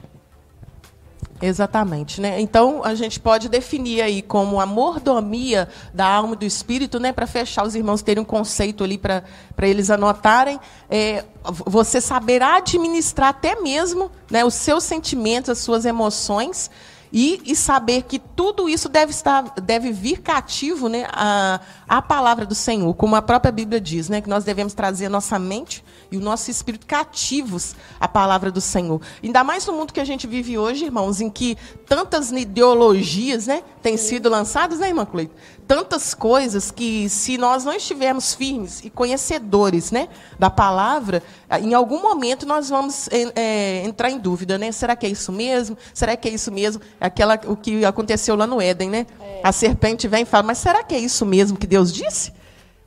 Exatamente, 1.42 2.22
né? 2.22 2.40
Então 2.40 2.84
a 2.84 2.94
gente 2.94 3.20
pode 3.20 3.50
definir 3.50 4.02
aí 4.02 4.22
como 4.22 4.62
a 4.62 4.66
mordomia 4.66 5.68
da 5.92 6.06
alma 6.06 6.34
e 6.34 6.38
do 6.38 6.46
espírito, 6.46 7.00
né? 7.00 7.12
Para 7.12 7.26
fechar 7.26 7.66
os 7.66 7.74
irmãos 7.74 8.04
terem 8.04 8.22
um 8.22 8.26
conceito 8.26 8.84
ali 8.84 8.98
para 8.98 9.24
eles 9.62 9.90
anotarem, 9.90 10.60
é, 10.90 11.26
você 11.44 12.00
saber 12.00 12.44
administrar 12.44 13.30
até 13.30 13.60
mesmo, 13.60 14.12
né? 14.30 14.46
Os 14.46 14.54
seus 14.54 14.84
sentimentos, 14.84 15.50
as 15.50 15.58
suas 15.58 15.84
emoções 15.84 16.70
e, 17.12 17.42
e, 17.46 17.56
saber 17.56 18.04
que 18.04 18.20
tudo 18.20 18.70
isso 18.70 18.88
deve, 18.88 19.12
estar, 19.12 19.44
deve 19.62 19.92
vir 19.92 20.22
cativo 20.22 20.88
né, 20.88 21.06
a, 21.12 21.60
a 21.88 22.02
palavra 22.02 22.46
do 22.46 22.56
Senhor, 22.56 22.94
como 22.94 23.16
a 23.16 23.22
própria 23.22 23.52
Bíblia 23.52 23.82
diz, 23.82 24.08
né, 24.08 24.22
que 24.22 24.30
nós 24.30 24.44
devemos 24.44 24.74
trazer 24.74 25.08
a 25.08 25.10
nossa 25.10 25.38
mente 25.38 25.84
e 26.12 26.18
o 26.18 26.22
nosso 26.22 26.50
espírito 26.50 26.86
cativos 26.86 27.76
à 28.00 28.08
palavra 28.08 28.52
do 28.52 28.62
Senhor. 28.62 29.02
Ainda 29.24 29.44
mais 29.44 29.66
no 29.66 29.74
mundo 29.74 29.94
que 29.94 30.00
a 30.00 30.06
gente 30.06 30.26
vive 30.26 30.58
hoje, 30.58 30.86
irmãos, 30.86 31.20
em 31.20 31.30
que 31.30 31.58
tantas 31.86 32.32
ideologias 32.32 33.48
né, 33.48 33.64
têm 33.82 33.98
sido 33.98 34.30
lançadas, 34.30 34.80
né, 34.80 34.88
irmã 34.88 35.06
Cleide? 35.06 35.32
Tantas 35.72 36.14
coisas 36.14 36.70
que, 36.70 37.08
se 37.08 37.38
nós 37.38 37.64
não 37.64 37.72
estivermos 37.72 38.34
firmes 38.34 38.84
e 38.84 38.90
conhecedores 38.90 39.90
né, 39.90 40.10
da 40.38 40.50
palavra, 40.50 41.24
em 41.62 41.74
algum 41.74 42.02
momento 42.02 42.46
nós 42.46 42.68
vamos 42.68 43.08
é, 43.10 43.82
entrar 43.86 44.12
em 44.12 44.20
dúvida, 44.20 44.58
né? 44.58 44.70
Será 44.74 44.98
que 44.98 45.06
é 45.06 45.10
isso 45.10 45.32
mesmo? 45.32 45.78
Será 45.94 46.18
que 46.18 46.28
é 46.28 46.32
isso 46.34 46.52
mesmo? 46.52 46.82
Aquela, 47.00 47.40
o 47.48 47.56
que 47.56 47.86
aconteceu 47.86 48.36
lá 48.36 48.46
no 48.46 48.62
Éden, 48.62 48.90
né? 48.90 49.08
É. 49.22 49.40
A 49.46 49.54
serpente 49.54 50.10
vem 50.10 50.24
e 50.24 50.26
fala, 50.26 50.44
mas 50.44 50.58
será 50.58 50.84
que 50.84 50.94
é 50.94 51.00
isso 51.00 51.26
mesmo 51.26 51.58
que 51.58 51.66
Deus 51.66 51.94
disse? 51.94 52.34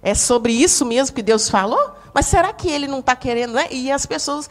É 0.02 0.14
sobre 0.14 0.52
isso 0.52 0.84
mesmo 0.84 1.16
que 1.16 1.22
Deus 1.22 1.48
falou? 1.48 1.96
Mas 2.12 2.26
será 2.26 2.52
que 2.52 2.68
ele 2.68 2.86
não 2.86 2.98
está 2.98 3.16
querendo? 3.16 3.54
Né? 3.54 3.66
E 3.70 3.90
as 3.90 4.04
pessoas 4.04 4.50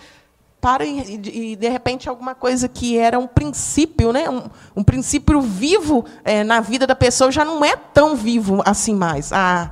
para 0.63 0.85
e, 0.85 1.57
de 1.57 1.67
repente 1.67 2.07
alguma 2.07 2.33
coisa 2.33 2.69
que 2.69 2.97
era 2.97 3.19
um 3.19 3.27
princípio, 3.27 4.13
né? 4.13 4.29
um, 4.29 4.43
um 4.77 4.81
princípio 4.81 5.41
vivo 5.41 6.05
é, 6.23 6.41
na 6.41 6.61
vida 6.61 6.87
da 6.87 6.95
pessoa 6.95 7.29
já 7.29 7.43
não 7.43 7.65
é 7.65 7.75
tão 7.75 8.15
vivo 8.15 8.63
assim 8.65 8.95
mais. 8.95 9.33
A, 9.33 9.71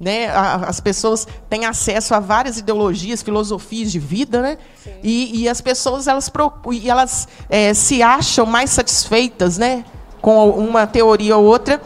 né? 0.00 0.26
A, 0.30 0.56
as 0.66 0.80
pessoas 0.80 1.28
têm 1.48 1.64
acesso 1.64 2.12
a 2.12 2.18
várias 2.18 2.58
ideologias, 2.58 3.22
filosofias 3.22 3.92
de 3.92 4.00
vida, 4.00 4.42
né? 4.42 4.58
E, 5.00 5.42
e, 5.42 5.48
as 5.48 5.60
pessoas 5.60 6.08
elas, 6.08 6.28
e 6.72 6.90
elas 6.90 7.28
é, 7.48 7.72
se 7.72 8.02
acham 8.02 8.44
mais 8.44 8.70
satisfeitas, 8.70 9.56
né? 9.56 9.84
com 10.20 10.50
uma 10.50 10.88
teoria 10.88 11.36
ou 11.36 11.44
outra 11.44 11.80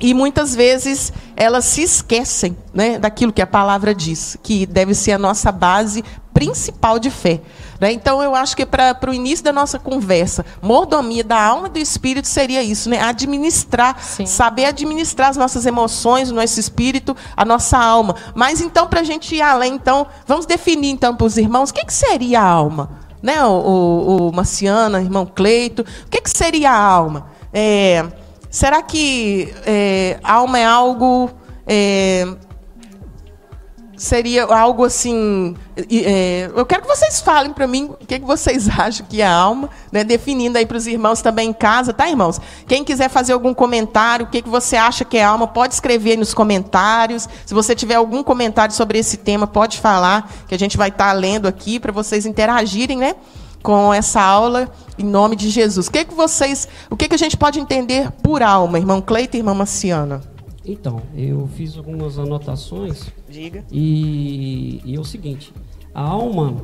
e 0.00 0.14
muitas 0.14 0.54
vezes 0.54 1.12
elas 1.34 1.64
se 1.64 1.82
esquecem 1.82 2.56
né, 2.72 2.98
daquilo 2.98 3.32
que 3.32 3.42
a 3.42 3.46
palavra 3.46 3.94
diz, 3.94 4.36
que 4.42 4.66
deve 4.66 4.94
ser 4.94 5.12
a 5.12 5.18
nossa 5.18 5.50
base 5.50 6.04
principal 6.32 6.98
de 6.98 7.10
fé. 7.10 7.40
Né? 7.80 7.92
Então, 7.92 8.22
eu 8.22 8.34
acho 8.34 8.56
que 8.56 8.64
para 8.64 8.98
o 9.08 9.14
início 9.14 9.44
da 9.44 9.52
nossa 9.52 9.78
conversa, 9.78 10.44
mordomia 10.62 11.24
da 11.24 11.40
alma 11.40 11.66
e 11.66 11.70
do 11.70 11.78
espírito 11.78 12.28
seria 12.28 12.62
isso, 12.62 12.88
né? 12.88 13.00
administrar, 13.00 14.00
Sim. 14.00 14.26
saber 14.26 14.66
administrar 14.66 15.28
as 15.28 15.36
nossas 15.36 15.66
emoções, 15.66 16.30
o 16.30 16.34
nosso 16.34 16.58
espírito, 16.58 17.16
a 17.36 17.44
nossa 17.44 17.78
alma. 17.78 18.14
Mas 18.34 18.60
então, 18.60 18.86
para 18.86 19.00
a 19.00 19.04
gente 19.04 19.34
ir 19.34 19.42
além, 19.42 19.74
então, 19.74 20.06
vamos 20.26 20.46
definir 20.46 20.90
então 20.90 21.14
para 21.14 21.26
os 21.26 21.36
irmãos 21.36 21.70
o 21.70 21.74
que, 21.74 21.84
que 21.84 21.94
seria 21.94 22.40
a 22.40 22.46
alma. 22.46 22.90
Né? 23.22 23.42
O, 23.44 23.50
o, 23.50 24.28
o 24.28 24.32
Marciana, 24.32 25.00
irmão 25.00 25.26
Cleito, 25.26 25.82
o 25.82 26.10
que, 26.10 26.20
que 26.20 26.30
seria 26.30 26.70
a 26.70 26.78
alma? 26.78 27.26
É, 27.52 28.04
será 28.50 28.82
que 28.82 29.54
é, 29.64 30.18
alma 30.22 30.58
é 30.58 30.64
algo 30.64 31.30
é, 31.66 32.26
seria 33.96 34.44
algo 34.44 34.84
assim. 34.84 35.56
É, 35.76 36.50
eu 36.54 36.64
quero 36.66 36.82
que 36.82 36.88
vocês 36.88 37.20
falem 37.20 37.52
para 37.52 37.66
mim 37.66 37.90
o 38.00 38.06
que, 38.06 38.18
que 38.18 38.24
vocês 38.24 38.68
acham 38.78 39.06
que 39.06 39.20
é 39.20 39.26
alma, 39.26 39.68
né? 39.90 40.04
definindo 40.04 40.58
aí 40.58 40.66
para 40.66 40.76
os 40.76 40.86
irmãos 40.86 41.20
também 41.20 41.50
em 41.50 41.52
casa, 41.52 41.92
tá, 41.92 42.08
irmãos? 42.08 42.40
Quem 42.66 42.84
quiser 42.84 43.08
fazer 43.08 43.32
algum 43.32 43.54
comentário, 43.54 44.26
o 44.26 44.28
que, 44.28 44.42
que 44.42 44.48
você 44.48 44.76
acha 44.76 45.04
que 45.04 45.16
é 45.16 45.24
alma, 45.24 45.46
pode 45.46 45.74
escrever 45.74 46.12
aí 46.12 46.16
nos 46.16 46.34
comentários. 46.34 47.28
Se 47.44 47.54
você 47.54 47.74
tiver 47.74 47.94
algum 47.94 48.22
comentário 48.22 48.74
sobre 48.74 48.98
esse 48.98 49.16
tema, 49.16 49.46
pode 49.46 49.80
falar, 49.80 50.30
que 50.48 50.54
a 50.54 50.58
gente 50.58 50.76
vai 50.76 50.88
estar 50.88 51.08
tá 51.08 51.12
lendo 51.12 51.46
aqui 51.46 51.78
para 51.78 51.92
vocês 51.92 52.26
interagirem, 52.26 52.98
né? 52.98 53.14
Com 53.62 53.94
essa 53.94 54.20
aula, 54.20 54.70
em 54.98 55.04
nome 55.04 55.36
de 55.36 55.48
Jesus. 55.48 55.88
O 55.88 55.90
que, 55.90 56.04
que 56.04 56.14
vocês. 56.14 56.68
O 56.90 56.96
que, 56.96 57.08
que 57.08 57.14
a 57.14 57.18
gente 57.18 57.36
pode 57.36 57.58
entender 57.58 58.10
por 58.22 58.42
alma, 58.42 58.78
irmão 58.78 59.00
Cleito 59.00 59.36
e 59.36 59.40
irmã 59.40 59.54
Maciana? 59.54 60.33
Então, 60.64 61.02
eu 61.14 61.46
fiz 61.48 61.76
algumas 61.76 62.18
anotações. 62.18 63.10
Diga. 63.28 63.64
E, 63.70 64.80
e 64.84 64.94
é 64.94 65.00
o 65.00 65.04
seguinte: 65.04 65.52
a 65.94 66.02
alma, 66.02 66.56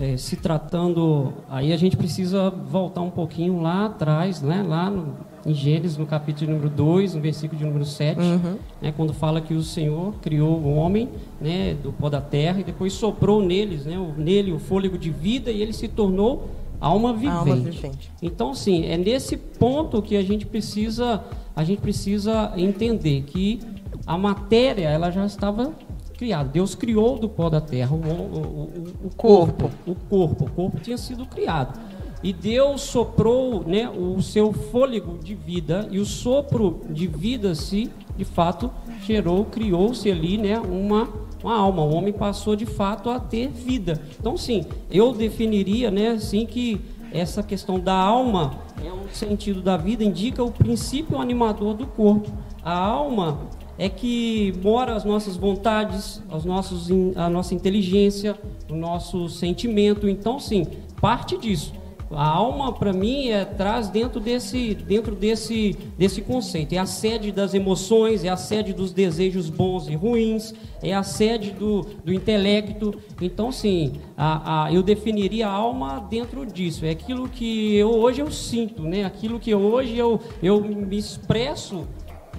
é, 0.00 0.16
se 0.16 0.36
tratando. 0.36 1.32
Aí 1.48 1.72
a 1.72 1.76
gente 1.76 1.96
precisa 1.96 2.50
voltar 2.50 3.02
um 3.02 3.10
pouquinho 3.10 3.60
lá 3.60 3.86
atrás, 3.86 4.40
né? 4.40 4.62
lá 4.62 4.90
no, 4.90 5.14
em 5.44 5.54
Gênesis, 5.54 5.96
no 5.96 6.06
capítulo 6.06 6.52
número 6.52 6.70
2, 6.70 7.14
no 7.14 7.20
versículo 7.20 7.58
de 7.58 7.64
número 7.64 7.84
7, 7.84 8.20
uhum. 8.20 8.58
né? 8.80 8.92
quando 8.96 9.12
fala 9.12 9.40
que 9.40 9.54
o 9.54 9.62
Senhor 9.62 10.14
criou 10.22 10.58
o 10.58 10.74
homem 10.74 11.08
né? 11.40 11.74
do 11.74 11.92
pó 11.92 12.08
da 12.08 12.20
terra 12.20 12.60
e 12.60 12.64
depois 12.64 12.92
soprou 12.92 13.42
neles, 13.42 13.84
né? 13.84 13.96
nele 14.16 14.52
o 14.52 14.58
fôlego 14.58 14.96
de 14.96 15.10
vida 15.10 15.50
e 15.50 15.60
ele 15.60 15.72
se 15.72 15.88
tornou 15.88 16.48
alma 16.80 17.12
vivente. 17.12 17.36
alma 17.36 17.56
vivente. 17.56 18.10
Então, 18.20 18.54
sim, 18.54 18.86
é 18.86 18.96
nesse 18.96 19.36
ponto 19.36 20.02
que 20.02 20.16
a 20.16 20.22
gente 20.22 20.46
precisa 20.46 21.22
a 21.54 21.64
gente 21.64 21.80
precisa 21.80 22.52
entender 22.56 23.22
que 23.22 23.60
a 24.06 24.16
matéria 24.16 24.88
ela 24.88 25.10
já 25.10 25.24
estava 25.26 25.72
criada. 26.16 26.48
Deus 26.48 26.74
criou 26.74 27.18
do 27.18 27.28
pó 27.28 27.50
da 27.50 27.60
terra 27.60 27.94
o, 27.94 27.98
o, 27.98 28.04
o, 28.04 29.06
o 29.06 29.10
corpo. 29.16 29.70
O 29.86 29.94
corpo. 29.94 30.44
O 30.44 30.50
corpo 30.50 30.80
tinha 30.80 30.96
sido 30.96 31.26
criado. 31.26 31.78
E 32.22 32.32
Deus 32.32 32.82
soprou 32.82 33.64
né, 33.66 33.90
o 33.90 34.22
seu 34.22 34.52
fôlego 34.52 35.18
de 35.18 35.34
vida, 35.34 35.88
e 35.90 35.98
o 35.98 36.06
sopro 36.06 36.80
de 36.88 37.08
vida 37.08 37.52
se, 37.52 37.90
de 38.16 38.24
fato, 38.24 38.70
gerou, 39.04 39.44
criou-se 39.46 40.08
ali 40.08 40.38
né, 40.38 40.56
uma, 40.60 41.08
uma 41.42 41.56
alma. 41.56 41.82
O 41.82 41.92
homem 41.92 42.12
passou, 42.12 42.54
de 42.54 42.64
fato, 42.64 43.10
a 43.10 43.18
ter 43.18 43.48
vida. 43.48 44.00
Então, 44.20 44.36
sim, 44.36 44.64
eu 44.88 45.12
definiria 45.12 45.90
né, 45.90 46.10
assim, 46.10 46.46
que 46.46 46.80
essa 47.12 47.42
questão 47.42 47.78
da 47.78 47.94
alma 47.94 48.58
é 48.84 48.92
um 48.92 49.08
sentido 49.12 49.60
da 49.60 49.76
vida, 49.76 50.02
indica 50.02 50.42
o 50.42 50.50
princípio 50.50 51.20
animador 51.20 51.74
do 51.74 51.86
corpo. 51.86 52.30
A 52.64 52.74
alma 52.74 53.40
é 53.78 53.88
que 53.88 54.54
mora 54.62 54.94
as 54.94 55.04
nossas 55.04 55.36
vontades, 55.36 56.22
os 56.30 56.44
nossos, 56.44 56.88
a 57.16 57.28
nossa 57.28 57.54
inteligência, 57.54 58.38
o 58.70 58.74
nosso 58.74 59.28
sentimento. 59.28 60.08
Então, 60.08 60.38
sim, 60.38 60.66
parte 61.00 61.36
disso. 61.36 61.72
A 62.14 62.26
alma, 62.26 62.72
para 62.72 62.92
mim, 62.92 63.28
é, 63.28 63.44
traz 63.44 63.88
dentro 63.88 64.20
desse, 64.20 64.74
dentro 64.74 65.14
desse, 65.14 65.76
desse 65.98 66.22
conceito. 66.22 66.72
É 66.72 66.78
a 66.78 66.86
sede 66.86 67.32
das 67.32 67.54
emoções, 67.54 68.24
é 68.24 68.28
a 68.28 68.36
sede 68.36 68.72
dos 68.72 68.92
desejos 68.92 69.48
bons 69.48 69.88
e 69.88 69.94
ruins, 69.94 70.54
é 70.82 70.92
a 70.92 71.02
sede 71.02 71.50
do, 71.50 71.82
do 72.04 72.12
intelecto. 72.12 72.94
Então, 73.20 73.52
sim, 73.52 73.94
a, 74.16 74.64
a, 74.64 74.72
eu 74.72 74.82
definiria 74.82 75.48
a 75.48 75.52
alma 75.52 76.00
dentro 76.00 76.44
disso. 76.44 76.84
É 76.84 76.90
aquilo 76.90 77.28
que 77.28 77.76
eu, 77.76 77.90
hoje 77.90 78.20
eu 78.20 78.30
sinto, 78.30 78.82
né? 78.82 79.04
aquilo 79.04 79.38
que 79.38 79.54
hoje 79.54 79.96
eu, 79.96 80.20
eu 80.42 80.60
me 80.62 80.98
expresso 80.98 81.86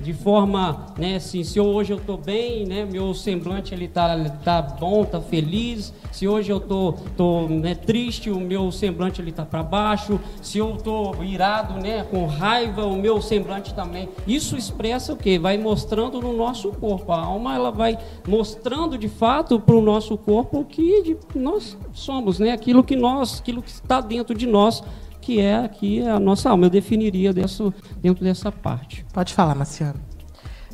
de 0.02 0.14
forma, 0.14 0.88
né, 0.98 1.16
assim, 1.16 1.44
se 1.44 1.60
hoje 1.60 1.94
eu 1.94 1.98
estou 1.98 2.18
bem, 2.18 2.66
né, 2.66 2.86
meu 2.86 3.14
semblante 3.14 3.74
ele 3.74 3.88
tá, 3.88 4.18
tá 4.44 4.62
bom, 4.62 5.06
tá 5.06 5.22
feliz. 5.22 5.94
Se 6.12 6.28
hoje 6.28 6.52
eu 6.52 6.60
tô, 6.60 6.94
tô 7.16 7.48
né, 7.48 7.74
triste, 7.74 8.30
o 8.30 8.40
meu 8.40 8.72
semblante 8.72 9.22
ele 9.22 9.32
tá 9.32 9.46
para 9.46 9.64
baixo. 9.64 10.20
Se 10.42 10.58
eu 10.58 10.78
tô 10.78 11.24
irado, 11.24 11.76
né, 11.76 12.04
com 12.04 12.26
raiva, 12.26 12.86
o 12.86 12.96
meu 12.96 13.22
semblante 13.22 13.74
também. 13.74 14.10
Isso 14.28 14.58
expressa 14.58 15.14
o 15.14 15.18
que? 15.18 15.40
Vai 15.40 15.58
mostrando 15.58 16.22
no 16.22 16.34
nosso 16.34 16.70
corpo. 16.72 17.12
A 17.12 17.22
alma 17.22 17.56
ela 17.56 17.72
vai 17.72 17.98
mostrando 18.28 18.98
de 18.98 19.08
fato 19.08 19.60
para 19.60 19.76
o 19.76 19.82
nosso 19.82 20.18
corpo 20.18 20.60
o 20.60 20.66
que 20.66 21.18
nós 21.34 21.78
somos, 21.94 22.40
né, 22.40 22.52
aquilo 22.52 22.84
que 22.84 22.96
nós, 22.96 23.40
aquilo 23.40 23.62
que 23.62 23.70
está 23.70 24.02
dentro 24.02 24.36
de 24.36 24.46
nós 24.46 24.84
que 25.24 25.40
é 25.40 25.56
aqui 25.56 26.06
a 26.06 26.20
nossa 26.20 26.50
alma. 26.50 26.66
Eu 26.66 26.70
definiria 26.70 27.32
dentro, 27.32 27.74
dentro 28.02 28.24
dessa 28.24 28.52
parte. 28.52 29.06
Pode 29.14 29.34
falar, 29.34 29.56
Marciano. 29.56 30.00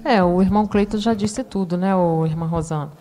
É, 0.04 0.24
o 0.24 0.42
irmão 0.42 0.66
Cleiton 0.66 0.98
já 0.98 1.14
disse 1.14 1.44
tudo, 1.44 1.78
né, 1.78 1.96
o 1.96 2.26
irmão 2.26 2.48
Rosana? 2.48 2.92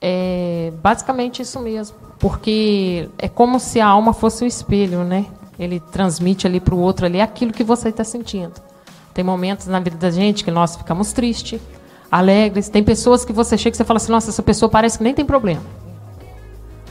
É 0.00 0.72
basicamente 0.82 1.42
isso 1.42 1.58
mesmo, 1.60 1.96
porque 2.18 3.08
é 3.18 3.28
como 3.28 3.58
se 3.58 3.80
a 3.80 3.86
alma 3.86 4.12
fosse 4.12 4.44
o 4.44 4.46
espelho, 4.46 5.02
né? 5.02 5.26
Ele 5.58 5.80
transmite 5.80 6.46
ali 6.46 6.60
para 6.60 6.74
o 6.74 6.78
outro 6.78 7.06
ali 7.06 7.20
aquilo 7.20 7.52
que 7.52 7.64
você 7.64 7.88
está 7.88 8.04
sentindo. 8.04 8.54
Tem 9.14 9.24
momentos 9.24 9.66
na 9.66 9.80
vida 9.80 9.96
da 9.96 10.10
gente 10.10 10.44
que 10.44 10.50
nós 10.50 10.76
ficamos 10.76 11.12
tristes, 11.12 11.60
alegres. 12.12 12.68
Tem 12.68 12.84
pessoas 12.84 13.24
que 13.24 13.32
você 13.32 13.58
chega 13.58 13.74
e 13.74 13.76
você 13.76 13.84
fala 13.84 13.96
assim: 13.96 14.12
nossa, 14.12 14.30
essa 14.30 14.42
pessoa 14.42 14.68
parece 14.68 14.98
que 14.98 15.04
nem 15.04 15.14
tem 15.14 15.24
problema. 15.24 15.62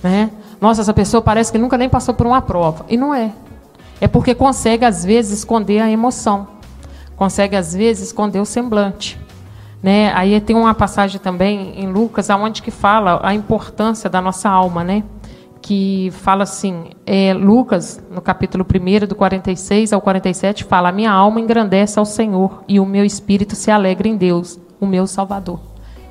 Né? 0.03 0.29
Nossa, 0.59 0.81
essa 0.81 0.93
pessoa 0.93 1.21
parece 1.21 1.51
que 1.51 1.57
nunca 1.57 1.77
nem 1.77 1.87
passou 1.87 2.13
por 2.13 2.27
uma 2.27 2.41
prova. 2.41 2.85
E 2.89 2.97
não 2.97 3.13
é. 3.13 3.31
É 3.99 4.07
porque 4.07 4.35
consegue, 4.35 4.85
às 4.85 5.03
vezes, 5.03 5.39
esconder 5.39 5.79
a 5.79 5.89
emoção. 5.89 6.47
Consegue, 7.15 7.55
às 7.55 7.73
vezes, 7.73 8.07
esconder 8.07 8.39
o 8.39 8.45
semblante. 8.45 9.19
Né? 9.81 10.11
Aí 10.13 10.39
tem 10.39 10.55
uma 10.55 10.73
passagem 10.73 11.19
também 11.19 11.73
em 11.79 11.87
Lucas, 11.87 12.29
aonde 12.29 12.61
que 12.61 12.71
fala 12.71 13.19
a 13.23 13.33
importância 13.33 14.09
da 14.09 14.21
nossa 14.21 14.49
alma, 14.49 14.83
né? 14.83 15.03
Que 15.61 16.09
fala 16.11 16.43
assim, 16.43 16.91
é, 17.05 17.33
Lucas, 17.33 18.01
no 18.11 18.21
capítulo 18.21 18.65
1, 18.65 19.07
do 19.07 19.15
46 19.15 19.91
ao 19.91 19.99
47, 19.99 20.63
fala: 20.63 20.89
A 20.89 20.91
minha 20.91 21.11
alma 21.11 21.41
engrandece 21.41 21.99
ao 21.99 22.05
Senhor 22.05 22.63
e 22.67 22.79
o 22.79 22.85
meu 22.85 23.03
espírito 23.03 23.55
se 23.55 23.69
alegra 23.69 24.07
em 24.07 24.15
Deus, 24.15 24.59
o 24.79 24.85
meu 24.85 25.05
Salvador. 25.07 25.59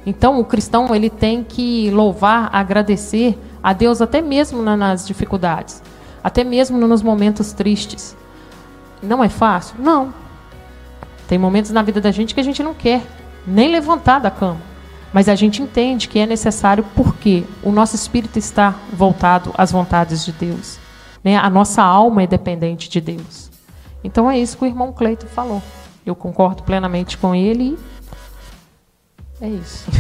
Então, 0.05 0.39
o 0.39 0.45
cristão 0.45 0.95
ele 0.95 1.09
tem 1.09 1.43
que 1.43 1.91
louvar, 1.91 2.51
agradecer 2.53 3.39
a 3.63 3.73
Deus 3.73 4.03
até 4.03 4.21
mesmo 4.21 4.63
nas 4.63 5.07
dificuldades 5.07 5.83
até 6.27 6.43
mesmo 6.43 6.77
nos 6.77 7.03
momentos 7.03 7.53
tristes. 7.53 8.17
Não 9.01 9.23
é 9.23 9.29
fácil? 9.29 9.77
Não. 9.79 10.13
Tem 11.29 11.39
momentos 11.39 11.71
na 11.71 11.83
vida 11.83 12.01
da 12.01 12.11
gente 12.11 12.35
que 12.35 12.41
a 12.41 12.43
gente 12.43 12.65
não 12.65 12.75
quer 12.75 13.01
nem 13.47 13.71
levantar 13.71 14.19
da 14.19 14.29
cama. 14.29 14.61
Mas 15.13 15.29
a 15.29 15.37
gente 15.37 15.63
entende 15.63 16.09
que 16.09 16.19
é 16.19 16.27
necessário 16.27 16.85
porque 16.97 17.45
o 17.63 17.71
nosso 17.71 17.95
espírito 17.95 18.41
está 18.41 18.75
voltado 18.93 19.55
às 19.57 19.71
vontades 19.71 20.25
de 20.25 20.33
Deus. 20.33 20.81
Né? 21.23 21.37
A 21.37 21.49
nossa 21.49 21.81
alma 21.81 22.25
é 22.25 22.27
dependente 22.27 22.91
de 22.91 23.01
Deus. 23.01 23.49
Então 24.03 24.29
é 24.29 24.37
isso 24.37 24.59
que 24.59 24.65
o 24.65 24.67
irmão 24.67 24.93
Cleito 24.93 25.29
falou. 25.29 25.63
Eu 26.05 26.17
concordo 26.17 26.65
plenamente 26.65 27.17
com 27.17 27.37
ele 27.37 27.79
é 29.39 29.49
isso. 29.51 29.91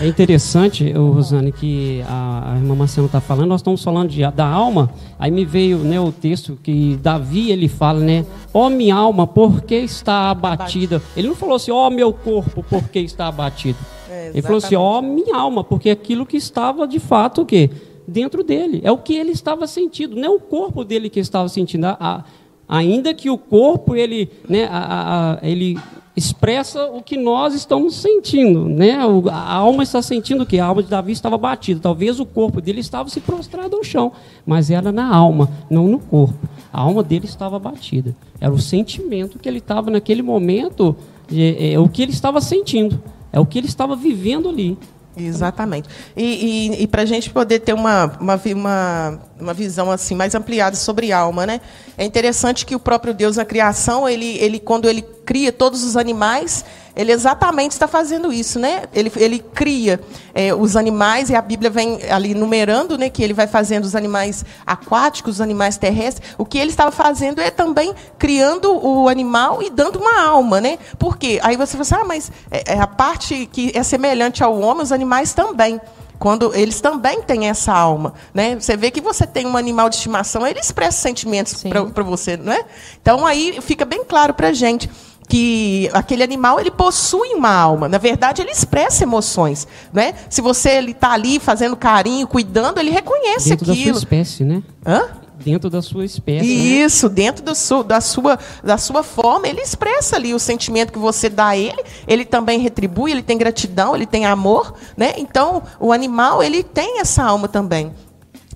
É 0.00 0.06
interessante, 0.08 0.90
Rosane, 0.92 1.52
que 1.52 2.02
a, 2.08 2.54
a 2.54 2.56
irmã 2.56 2.74
Marcela 2.74 3.06
está 3.06 3.20
falando, 3.20 3.48
nós 3.48 3.60
estamos 3.60 3.84
falando 3.84 4.10
de, 4.10 4.28
da 4.32 4.46
alma, 4.46 4.90
aí 5.16 5.30
me 5.30 5.44
veio 5.44 5.78
né, 5.78 6.00
o 6.00 6.10
texto 6.10 6.58
que 6.60 6.96
Davi 6.96 7.52
ele 7.52 7.68
fala, 7.68 8.00
né? 8.00 8.26
Ó 8.52 8.66
oh, 8.66 8.70
minha 8.70 8.96
alma, 8.96 9.28
por 9.28 9.62
que 9.62 9.76
está 9.76 10.30
abatida? 10.30 11.00
Ele 11.16 11.28
não 11.28 11.36
falou 11.36 11.54
assim, 11.54 11.70
ó 11.70 11.86
oh, 11.86 11.90
meu 11.90 12.12
corpo, 12.12 12.64
por 12.64 12.88
que 12.88 12.98
está 12.98 13.28
abatido? 13.28 13.78
É, 14.10 14.30
ele 14.30 14.42
falou 14.42 14.58
assim, 14.58 14.74
ó 14.74 14.98
oh, 14.98 15.02
minha 15.02 15.36
alma, 15.36 15.62
porque 15.62 15.88
aquilo 15.90 16.26
que 16.26 16.36
estava 16.36 16.88
de 16.88 16.98
fato 16.98 17.42
o 17.42 17.46
quê? 17.46 17.70
Dentro 18.08 18.42
dele. 18.42 18.80
É 18.82 18.90
o 18.90 18.98
que 18.98 19.14
ele 19.14 19.30
estava 19.30 19.68
sentindo, 19.68 20.16
não 20.16 20.24
é 20.24 20.30
o 20.30 20.40
corpo 20.40 20.84
dele 20.84 21.08
que 21.08 21.20
estava 21.20 21.48
sentindo. 21.48 21.84
A, 21.84 21.96
a, 22.00 22.24
ainda 22.68 23.14
que 23.14 23.30
o 23.30 23.38
corpo 23.38 23.94
ele, 23.94 24.28
né, 24.48 24.68
a, 24.68 25.38
ele 25.42 25.78
expressa 26.20 26.84
o 26.86 27.02
que 27.02 27.16
nós 27.16 27.54
estamos 27.54 27.96
sentindo, 27.96 28.68
né? 28.68 28.98
A 29.30 29.54
alma 29.54 29.82
está 29.82 30.02
sentindo 30.02 30.42
o 30.42 30.46
que 30.46 30.58
a 30.58 30.66
alma 30.66 30.82
de 30.82 30.88
Davi 30.90 31.12
estava 31.12 31.38
batida. 31.38 31.80
Talvez 31.80 32.20
o 32.20 32.26
corpo 32.26 32.60
dele 32.60 32.80
estava 32.80 33.08
se 33.08 33.20
prostrado 33.20 33.74
ao 33.74 33.82
chão, 33.82 34.12
mas 34.44 34.70
era 34.70 34.92
na 34.92 35.12
alma, 35.12 35.48
não 35.70 35.88
no 35.88 35.98
corpo. 35.98 36.48
A 36.72 36.80
alma 36.80 37.02
dele 37.02 37.24
estava 37.24 37.58
batida. 37.58 38.14
Era 38.40 38.52
o 38.52 38.58
sentimento 38.58 39.38
que 39.38 39.48
ele 39.48 39.58
estava 39.58 39.90
naquele 39.90 40.22
momento, 40.22 40.94
é, 41.32 41.72
é, 41.72 41.78
o 41.78 41.88
que 41.88 42.02
ele 42.02 42.12
estava 42.12 42.40
sentindo, 42.40 43.02
é 43.32 43.40
o 43.40 43.46
que 43.46 43.58
ele 43.58 43.66
estava 43.66 43.96
vivendo 43.96 44.48
ali. 44.48 44.76
Exatamente. 45.16 45.88
E, 46.16 46.24
e, 46.24 46.82
e 46.82 46.86
para 46.86 47.02
a 47.02 47.04
gente 47.04 47.30
poder 47.30 47.60
ter 47.60 47.72
uma, 47.72 48.16
uma, 48.20 48.40
uma, 48.54 49.20
uma, 49.40 49.54
visão 49.54 49.90
assim 49.90 50.14
mais 50.14 50.34
ampliada 50.34 50.76
sobre 50.76 51.12
alma, 51.12 51.44
né? 51.44 51.60
É 51.98 52.04
interessante 52.04 52.64
que 52.64 52.76
o 52.76 52.80
próprio 52.80 53.12
Deus 53.12 53.36
na 53.36 53.44
criação, 53.44 54.08
ele, 54.08 54.38
ele 54.38 54.60
quando 54.60 54.88
ele 54.88 55.02
cria 55.24 55.52
todos 55.52 55.82
os 55.82 55.96
animais, 55.96 56.64
ele 56.94 57.12
exatamente 57.12 57.72
está 57.72 57.86
fazendo 57.86 58.32
isso, 58.32 58.58
né? 58.58 58.84
Ele, 58.92 59.10
ele 59.16 59.38
cria 59.38 60.00
é, 60.34 60.54
os 60.54 60.76
animais 60.76 61.30
e 61.30 61.34
a 61.34 61.42
Bíblia 61.42 61.70
vem 61.70 62.00
ali 62.10 62.34
numerando, 62.34 62.98
né? 62.98 63.08
Que 63.08 63.22
ele 63.22 63.32
vai 63.32 63.46
fazendo 63.46 63.84
os 63.84 63.94
animais 63.94 64.44
aquáticos, 64.66 65.34
os 65.34 65.40
animais 65.40 65.76
terrestres. 65.76 66.34
O 66.36 66.44
que 66.44 66.58
ele 66.58 66.70
estava 66.70 66.90
fazendo 66.90 67.40
é 67.40 67.50
também 67.50 67.94
criando 68.18 68.72
o 68.72 69.08
animal 69.08 69.62
e 69.62 69.70
dando 69.70 69.98
uma 69.98 70.22
alma, 70.22 70.60
né? 70.60 70.78
Por 70.98 71.16
quê? 71.16 71.38
Aí 71.42 71.56
você 71.56 71.72
fala 71.72 71.82
assim, 71.82 71.94
ah, 71.94 72.04
mas 72.04 72.32
é, 72.50 72.74
é 72.74 72.80
a 72.80 72.86
parte 72.86 73.46
que 73.52 73.72
é 73.74 73.82
semelhante 73.82 74.42
ao 74.42 74.58
homem, 74.58 74.82
os 74.82 74.92
animais 74.92 75.32
também 75.32 75.80
quando 76.20 76.54
eles 76.54 76.82
também 76.82 77.22
têm 77.22 77.48
essa 77.48 77.72
alma, 77.72 78.12
né? 78.34 78.54
Você 78.54 78.76
vê 78.76 78.90
que 78.90 79.00
você 79.00 79.26
tem 79.26 79.46
um 79.46 79.56
animal 79.56 79.88
de 79.88 79.96
estimação, 79.96 80.46
ele 80.46 80.60
expressa 80.60 80.98
sentimentos 80.98 81.64
para 81.94 82.04
você, 82.04 82.36
não 82.36 82.52
é? 82.52 82.62
Então 83.00 83.26
aí 83.26 83.58
fica 83.62 83.86
bem 83.86 84.04
claro 84.04 84.34
para 84.34 84.52
gente 84.52 84.88
que 85.26 85.88
aquele 85.94 86.22
animal 86.22 86.60
ele 86.60 86.70
possui 86.70 87.34
uma 87.34 87.50
alma. 87.50 87.88
Na 87.88 87.96
verdade, 87.96 88.42
ele 88.42 88.50
expressa 88.50 89.04
emoções, 89.04 89.66
né? 89.92 90.12
Se 90.28 90.42
você 90.42 90.70
ele 90.72 90.90
está 90.90 91.12
ali 91.12 91.40
fazendo 91.40 91.74
carinho, 91.74 92.26
cuidando, 92.26 92.78
ele 92.78 92.90
reconhece 92.90 93.50
dentro 93.50 93.70
aquilo. 93.70 93.86
Da 93.86 93.92
sua 93.94 93.98
espécie, 94.00 94.44
né? 94.44 94.62
Hã? 94.84 95.08
Dentro 95.42 95.70
da 95.70 95.80
sua 95.80 96.04
espécie. 96.04 96.46
Né? 96.46 96.52
Isso, 96.52 97.08
né? 97.08 97.14
dentro 97.14 97.44
da 97.44 97.54
sua, 97.54 97.82
da, 97.82 98.00
sua, 98.00 98.38
da 98.62 98.76
sua 98.76 99.02
forma, 99.02 99.48
ele 99.48 99.60
expressa 99.60 100.16
ali 100.16 100.34
o 100.34 100.38
sentimento 100.38 100.92
que 100.92 100.98
você 100.98 101.28
dá 101.28 101.48
a 101.48 101.56
ele, 101.56 101.82
ele 102.06 102.24
também 102.24 102.58
retribui, 102.58 103.10
ele 103.10 103.22
tem 103.22 103.38
gratidão, 103.38 103.94
ele 103.94 104.06
tem 104.06 104.26
amor, 104.26 104.74
né? 104.96 105.14
Então, 105.16 105.62
o 105.78 105.92
animal, 105.92 106.42
ele 106.42 106.62
tem 106.62 107.00
essa 107.00 107.22
alma 107.22 107.48
também. 107.48 107.92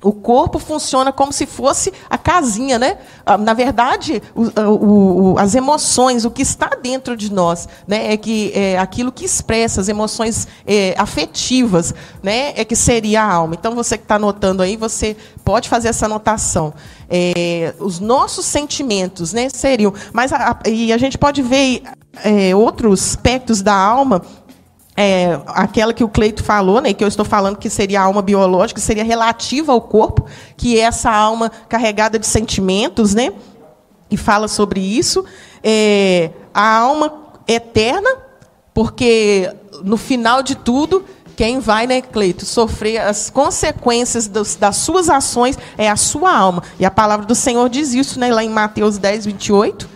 O 0.04 0.12
corpo 0.12 0.58
funciona 0.58 1.10
como 1.10 1.32
se 1.32 1.46
fosse 1.46 1.92
a 2.10 2.18
casinha, 2.18 2.78
né? 2.78 2.98
Ah, 3.24 3.38
na 3.38 3.54
verdade, 3.54 4.22
o, 4.34 4.42
o, 4.60 5.32
o, 5.32 5.38
as 5.38 5.54
emoções, 5.54 6.26
o 6.26 6.30
que 6.30 6.42
está 6.42 6.68
dentro 6.80 7.16
de 7.16 7.32
nós, 7.32 7.66
né? 7.88 8.12
É 8.12 8.16
que 8.16 8.52
é 8.54 8.78
aquilo 8.78 9.10
que 9.10 9.24
expressa 9.24 9.80
as 9.80 9.88
emoções 9.88 10.46
é, 10.66 10.94
afetivas, 10.98 11.94
né? 12.22 12.52
É 12.54 12.64
que 12.64 12.76
seria 12.76 13.22
a 13.22 13.32
alma. 13.32 13.54
Então, 13.54 13.74
você 13.74 13.96
que 13.96 14.04
está 14.04 14.16
anotando 14.16 14.62
aí, 14.62 14.76
você 14.76 15.16
pode 15.42 15.68
fazer 15.68 15.88
essa 15.88 16.04
anotação. 16.04 16.74
É, 17.08 17.74
os 17.78 17.98
nossos 17.98 18.44
sentimentos, 18.44 19.32
né? 19.32 19.48
Seriam, 19.48 19.92
mas 20.12 20.32
a, 20.32 20.50
a, 20.50 20.68
e 20.68 20.92
a 20.92 20.98
gente 20.98 21.16
pode 21.16 21.40
ver 21.40 21.82
é, 22.22 22.54
outros 22.54 23.08
aspectos 23.08 23.62
da 23.62 23.74
alma 23.74 24.22
é, 24.96 25.40
aquela 25.48 25.92
que 25.92 26.04
o 26.04 26.08
Cleito 26.08 26.42
falou, 26.42 26.80
né, 26.80 26.92
que 26.92 27.02
eu 27.02 27.08
estou 27.08 27.24
falando 27.24 27.56
que 27.56 27.68
seria 27.68 28.00
a 28.00 28.04
alma 28.04 28.22
biológica, 28.22 28.80
seria 28.80 29.02
relativa 29.02 29.72
ao 29.72 29.80
corpo, 29.80 30.26
que 30.56 30.78
é 30.78 30.82
essa 30.82 31.10
alma 31.10 31.50
carregada 31.68 32.18
de 32.18 32.26
sentimentos, 32.26 33.14
né, 33.14 33.32
e 34.10 34.16
fala 34.16 34.46
sobre 34.46 34.80
isso. 34.80 35.24
É, 35.62 36.30
a 36.52 36.78
alma 36.78 37.12
eterna, 37.48 38.08
porque 38.72 39.52
no 39.82 39.96
final 39.96 40.42
de 40.42 40.54
tudo 40.54 41.04
quem 41.36 41.58
vai, 41.58 41.86
né, 41.88 42.00
Cleito, 42.00 42.46
sofrer 42.46 42.98
as 42.98 43.28
consequências 43.28 44.28
dos, 44.28 44.54
das 44.54 44.76
suas 44.76 45.08
ações 45.08 45.58
é 45.76 45.90
a 45.90 45.96
sua 45.96 46.32
alma. 46.32 46.62
E 46.78 46.84
a 46.84 46.90
palavra 46.90 47.26
do 47.26 47.34
Senhor 47.34 47.68
diz 47.68 47.92
isso, 47.92 48.20
né, 48.20 48.32
lá 48.32 48.44
em 48.44 48.48
Mateus 48.48 48.98
10, 48.98 49.26
28, 49.26 49.88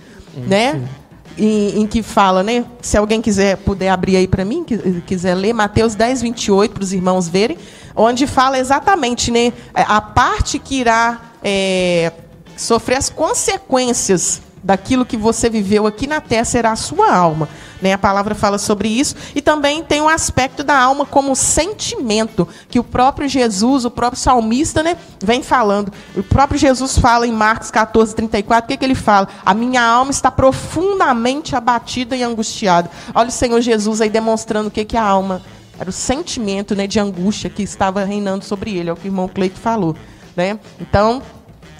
né? 0.47 0.89
Em, 1.39 1.83
em, 1.83 1.87
que 1.87 2.03
fala, 2.03 2.43
né? 2.43 2.65
Se 2.83 2.97
alguém 2.97 3.23
quiser 3.23 3.59
puder 3.59 3.91
abrir 3.91 4.17
aí 4.17 4.27
para 4.27 4.45
mim, 4.45 4.65
quiser 5.07 5.35
ler 5.37 5.53
Mateus 5.53 5.95
10, 5.95 6.23
28 6.23 6.75
para 6.75 6.83
os 6.83 6.93
irmãos 6.93 7.29
verem, 7.29 7.57
onde 7.95 8.27
fala 8.27 8.59
exatamente, 8.59 9.31
né? 9.31 9.53
A 9.73 10.01
parte 10.01 10.59
que 10.59 10.81
irá 10.81 11.21
é, 11.43 12.13
sofrer 12.57 12.97
as 12.97 13.09
consequências 13.09 14.43
daquilo 14.63 15.07
que 15.07 15.17
você 15.17 15.49
viveu 15.49 15.87
aqui 15.87 16.07
na 16.07 16.21
terra 16.21 16.45
será 16.45 16.73
a 16.73 16.77
sua 16.77 17.15
alma. 17.15 17.49
Né? 17.81 17.93
A 17.93 17.99
palavra 17.99 18.35
fala 18.35 18.59
sobre 18.59 18.89
isso. 18.89 19.15
E 19.35 19.41
também 19.41 19.83
tem 19.83 20.01
um 20.01 20.09
aspecto 20.09 20.65
da 20.65 20.79
alma 20.79 21.07
como 21.07 21.35
sentimento, 21.35 22.49
que 22.69 22.79
o 22.79 22.85
próprio 22.85 23.29
Jesus, 23.29 23.85
o 23.85 23.91
próprio 23.91 24.21
salmista, 24.21 24.83
né, 24.83 24.97
vem 25.23 25.43
falando. 25.43 25.93
O 26.17 26.23
próprio 26.23 26.59
Jesus 26.59 26.99
fala 26.99 27.27
em 27.27 27.33
Marcos 27.33 27.71
14, 27.71 28.15
34, 28.15 28.65
o 28.65 28.69
que, 28.69 28.77
que 28.77 28.85
ele 28.85 28.95
fala? 28.95 29.29
A 29.45 29.55
minha 29.55 29.83
alma 29.83 30.11
está 30.11 30.31
profundamente 30.31 31.55
abatida 31.55 32.17
e 32.17 32.23
angustiada. 32.23 32.91
Olha 33.15 33.29
o 33.29 33.33
Senhor 33.33 33.61
Jesus 33.61 34.01
aí 34.01 34.11
demonstrando 34.11 34.69
o 34.69 34.71
que, 34.71 34.85
que 34.85 34.97
é 34.97 35.01
a 35.01 35.05
alma. 35.05 35.43
Era 35.79 35.91
o 35.91 35.93
sentimento 35.93 36.75
né, 36.75 36.87
de 36.87 36.99
angústia 36.99 37.49
que 37.49 37.63
estava 37.63 38.03
reinando 38.05 38.45
sobre 38.45 38.77
ele, 38.77 38.91
é 38.91 38.93
o 38.93 38.97
que 38.97 39.07
o 39.07 39.11
irmão 39.11 39.29
Cleito 39.29 39.61
falou. 39.61 39.95
Né? 40.37 40.59
Então, 40.81 41.23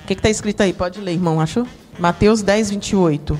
o 0.05 0.07
que 0.07 0.13
está 0.13 0.31
escrito 0.31 0.63
aí? 0.63 0.73
Pode 0.73 1.01
ler, 1.01 1.13
irmão, 1.13 1.41
achou? 1.41 1.67
Mateus 1.99 2.43
10, 2.43 2.71
28. 2.71 3.39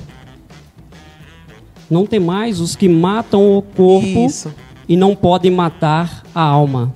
Não 1.89 2.05
tem 2.05 2.19
mais 2.19 2.59
os 2.59 2.75
que 2.75 2.87
matam 2.87 3.57
o 3.57 3.61
corpo 3.61 4.25
Isso. 4.27 4.53
e 4.87 4.95
não 4.95 5.15
podem 5.15 5.49
matar 5.49 6.23
a 6.35 6.41
alma. 6.41 6.93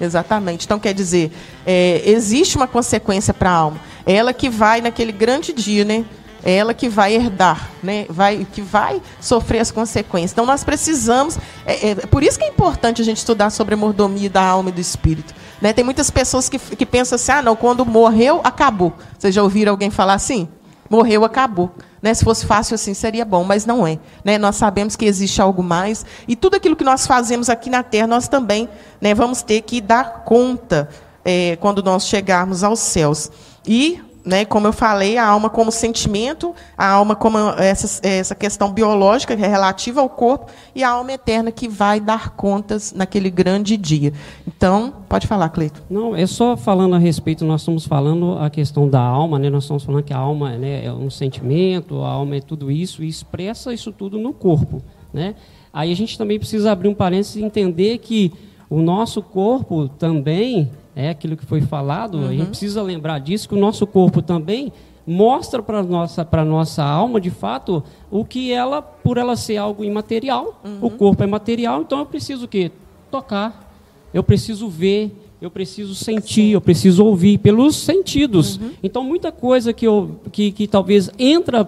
Exatamente. 0.00 0.64
Então, 0.64 0.78
quer 0.78 0.94
dizer, 0.94 1.30
é, 1.66 2.02
existe 2.06 2.56
uma 2.56 2.66
consequência 2.66 3.34
para 3.34 3.50
a 3.50 3.54
alma. 3.54 3.80
É 4.06 4.14
ela 4.14 4.32
que 4.32 4.48
vai 4.48 4.80
naquele 4.80 5.12
grande 5.12 5.52
dia, 5.52 5.84
né? 5.84 6.04
É 6.44 6.56
ela 6.56 6.74
que 6.74 6.88
vai 6.88 7.14
herdar, 7.14 7.70
né? 7.80 8.04
vai, 8.08 8.44
que 8.52 8.60
vai 8.60 9.00
sofrer 9.20 9.60
as 9.60 9.70
consequências. 9.70 10.32
Então, 10.32 10.44
nós 10.44 10.64
precisamos. 10.64 11.38
É, 11.64 11.90
é, 11.90 11.94
por 11.94 12.24
isso 12.24 12.36
que 12.36 12.44
é 12.44 12.48
importante 12.48 13.00
a 13.00 13.04
gente 13.04 13.18
estudar 13.18 13.50
sobre 13.50 13.74
a 13.74 13.76
mordomia 13.76 14.28
da 14.28 14.42
alma 14.42 14.70
e 14.70 14.72
do 14.72 14.80
espírito. 14.80 15.32
Né? 15.60 15.72
Tem 15.72 15.84
muitas 15.84 16.10
pessoas 16.10 16.48
que, 16.48 16.58
que 16.58 16.84
pensam 16.84 17.14
assim: 17.14 17.30
ah, 17.30 17.42
não, 17.42 17.54
quando 17.54 17.86
morreu, 17.86 18.40
acabou. 18.42 18.92
Vocês 19.16 19.32
já 19.32 19.42
ouviram 19.42 19.70
alguém 19.70 19.90
falar 19.90 20.14
assim? 20.14 20.48
Morreu, 20.92 21.24
acabou. 21.24 21.72
Né? 22.02 22.12
Se 22.12 22.22
fosse 22.22 22.44
fácil 22.44 22.74
assim, 22.74 22.92
seria 22.92 23.24
bom, 23.24 23.44
mas 23.44 23.64
não 23.64 23.86
é. 23.86 23.98
Né? 24.22 24.36
Nós 24.36 24.56
sabemos 24.56 24.94
que 24.94 25.06
existe 25.06 25.40
algo 25.40 25.62
mais. 25.62 26.04
E 26.28 26.36
tudo 26.36 26.56
aquilo 26.56 26.76
que 26.76 26.84
nós 26.84 27.06
fazemos 27.06 27.48
aqui 27.48 27.70
na 27.70 27.82
Terra, 27.82 28.06
nós 28.06 28.28
também 28.28 28.68
né, 29.00 29.14
vamos 29.14 29.40
ter 29.42 29.62
que 29.62 29.80
dar 29.80 30.22
conta 30.24 30.90
é, 31.24 31.56
quando 31.56 31.82
nós 31.82 32.06
chegarmos 32.06 32.62
aos 32.62 32.80
céus. 32.80 33.30
E 33.66 34.02
né, 34.24 34.44
como 34.44 34.66
eu 34.66 34.72
falei, 34.72 35.18
a 35.18 35.26
alma 35.26 35.50
como 35.50 35.72
sentimento, 35.72 36.54
a 36.76 36.86
alma 36.86 37.16
como 37.16 37.38
essa, 37.58 38.06
essa 38.06 38.34
questão 38.34 38.72
biológica 38.72 39.36
que 39.36 39.42
é 39.42 39.48
relativa 39.48 40.00
ao 40.00 40.08
corpo 40.08 40.46
e 40.74 40.82
a 40.82 40.90
alma 40.90 41.12
eterna 41.12 41.50
que 41.50 41.68
vai 41.68 42.00
dar 42.00 42.30
contas 42.30 42.92
naquele 42.92 43.30
grande 43.30 43.76
dia. 43.76 44.12
Então, 44.46 44.92
pode 45.08 45.26
falar, 45.26 45.48
Cleito. 45.48 45.82
Não, 45.90 46.14
é 46.14 46.26
só 46.26 46.56
falando 46.56 46.94
a 46.94 46.98
respeito, 46.98 47.44
nós 47.44 47.62
estamos 47.62 47.86
falando 47.86 48.38
a 48.38 48.48
questão 48.48 48.88
da 48.88 49.00
alma, 49.00 49.38
né, 49.38 49.50
nós 49.50 49.64
estamos 49.64 49.82
falando 49.82 50.04
que 50.04 50.12
a 50.12 50.18
alma 50.18 50.56
né, 50.56 50.84
é 50.84 50.92
um 50.92 51.10
sentimento, 51.10 52.02
a 52.02 52.08
alma 52.08 52.36
é 52.36 52.40
tudo 52.40 52.70
isso 52.70 53.02
e 53.02 53.08
expressa 53.08 53.74
isso 53.74 53.92
tudo 53.92 54.18
no 54.18 54.32
corpo. 54.32 54.82
Né? 55.12 55.34
Aí 55.72 55.90
a 55.90 55.96
gente 55.96 56.16
também 56.16 56.38
precisa 56.38 56.70
abrir 56.70 56.88
um 56.88 56.94
parênteses 56.94 57.36
e 57.36 57.42
entender 57.42 57.98
que 57.98 58.32
o 58.70 58.80
nosso 58.80 59.20
corpo 59.22 59.88
também 59.88 60.70
é 60.94 61.10
aquilo 61.10 61.36
que 61.36 61.46
foi 61.46 61.60
falado, 61.60 62.18
uhum. 62.18 62.26
a 62.26 62.30
gente 62.30 62.40
uhum. 62.40 62.46
precisa 62.46 62.82
lembrar 62.82 63.18
disso, 63.18 63.48
que 63.48 63.54
o 63.54 63.58
nosso 63.58 63.86
corpo 63.86 64.20
também 64.20 64.72
mostra 65.06 65.62
para 65.62 65.78
a 65.78 65.82
nossa, 65.82 66.26
nossa 66.44 66.84
alma, 66.84 67.20
de 67.20 67.30
fato, 67.30 67.82
o 68.10 68.24
que 68.24 68.52
ela, 68.52 68.80
por 68.80 69.16
ela 69.16 69.34
ser 69.36 69.56
algo 69.56 69.84
imaterial, 69.84 70.60
uhum. 70.64 70.78
o 70.80 70.90
corpo 70.90 71.22
é 71.22 71.26
material, 71.26 71.82
então 71.82 71.98
eu 71.98 72.06
preciso 72.06 72.44
o 72.44 72.48
quê? 72.48 72.70
Tocar, 73.10 73.72
eu 74.12 74.22
preciso 74.22 74.68
ver, 74.68 75.14
eu 75.40 75.50
preciso 75.50 75.94
sentir, 75.94 76.48
Sim. 76.48 76.50
eu 76.50 76.60
preciso 76.60 77.04
ouvir 77.04 77.38
pelos 77.38 77.74
sentidos. 77.74 78.58
Uhum. 78.58 78.70
Então, 78.82 79.02
muita 79.02 79.32
coisa 79.32 79.72
que, 79.72 79.84
eu, 79.86 80.20
que, 80.30 80.52
que 80.52 80.68
talvez 80.68 81.10
entra 81.18 81.64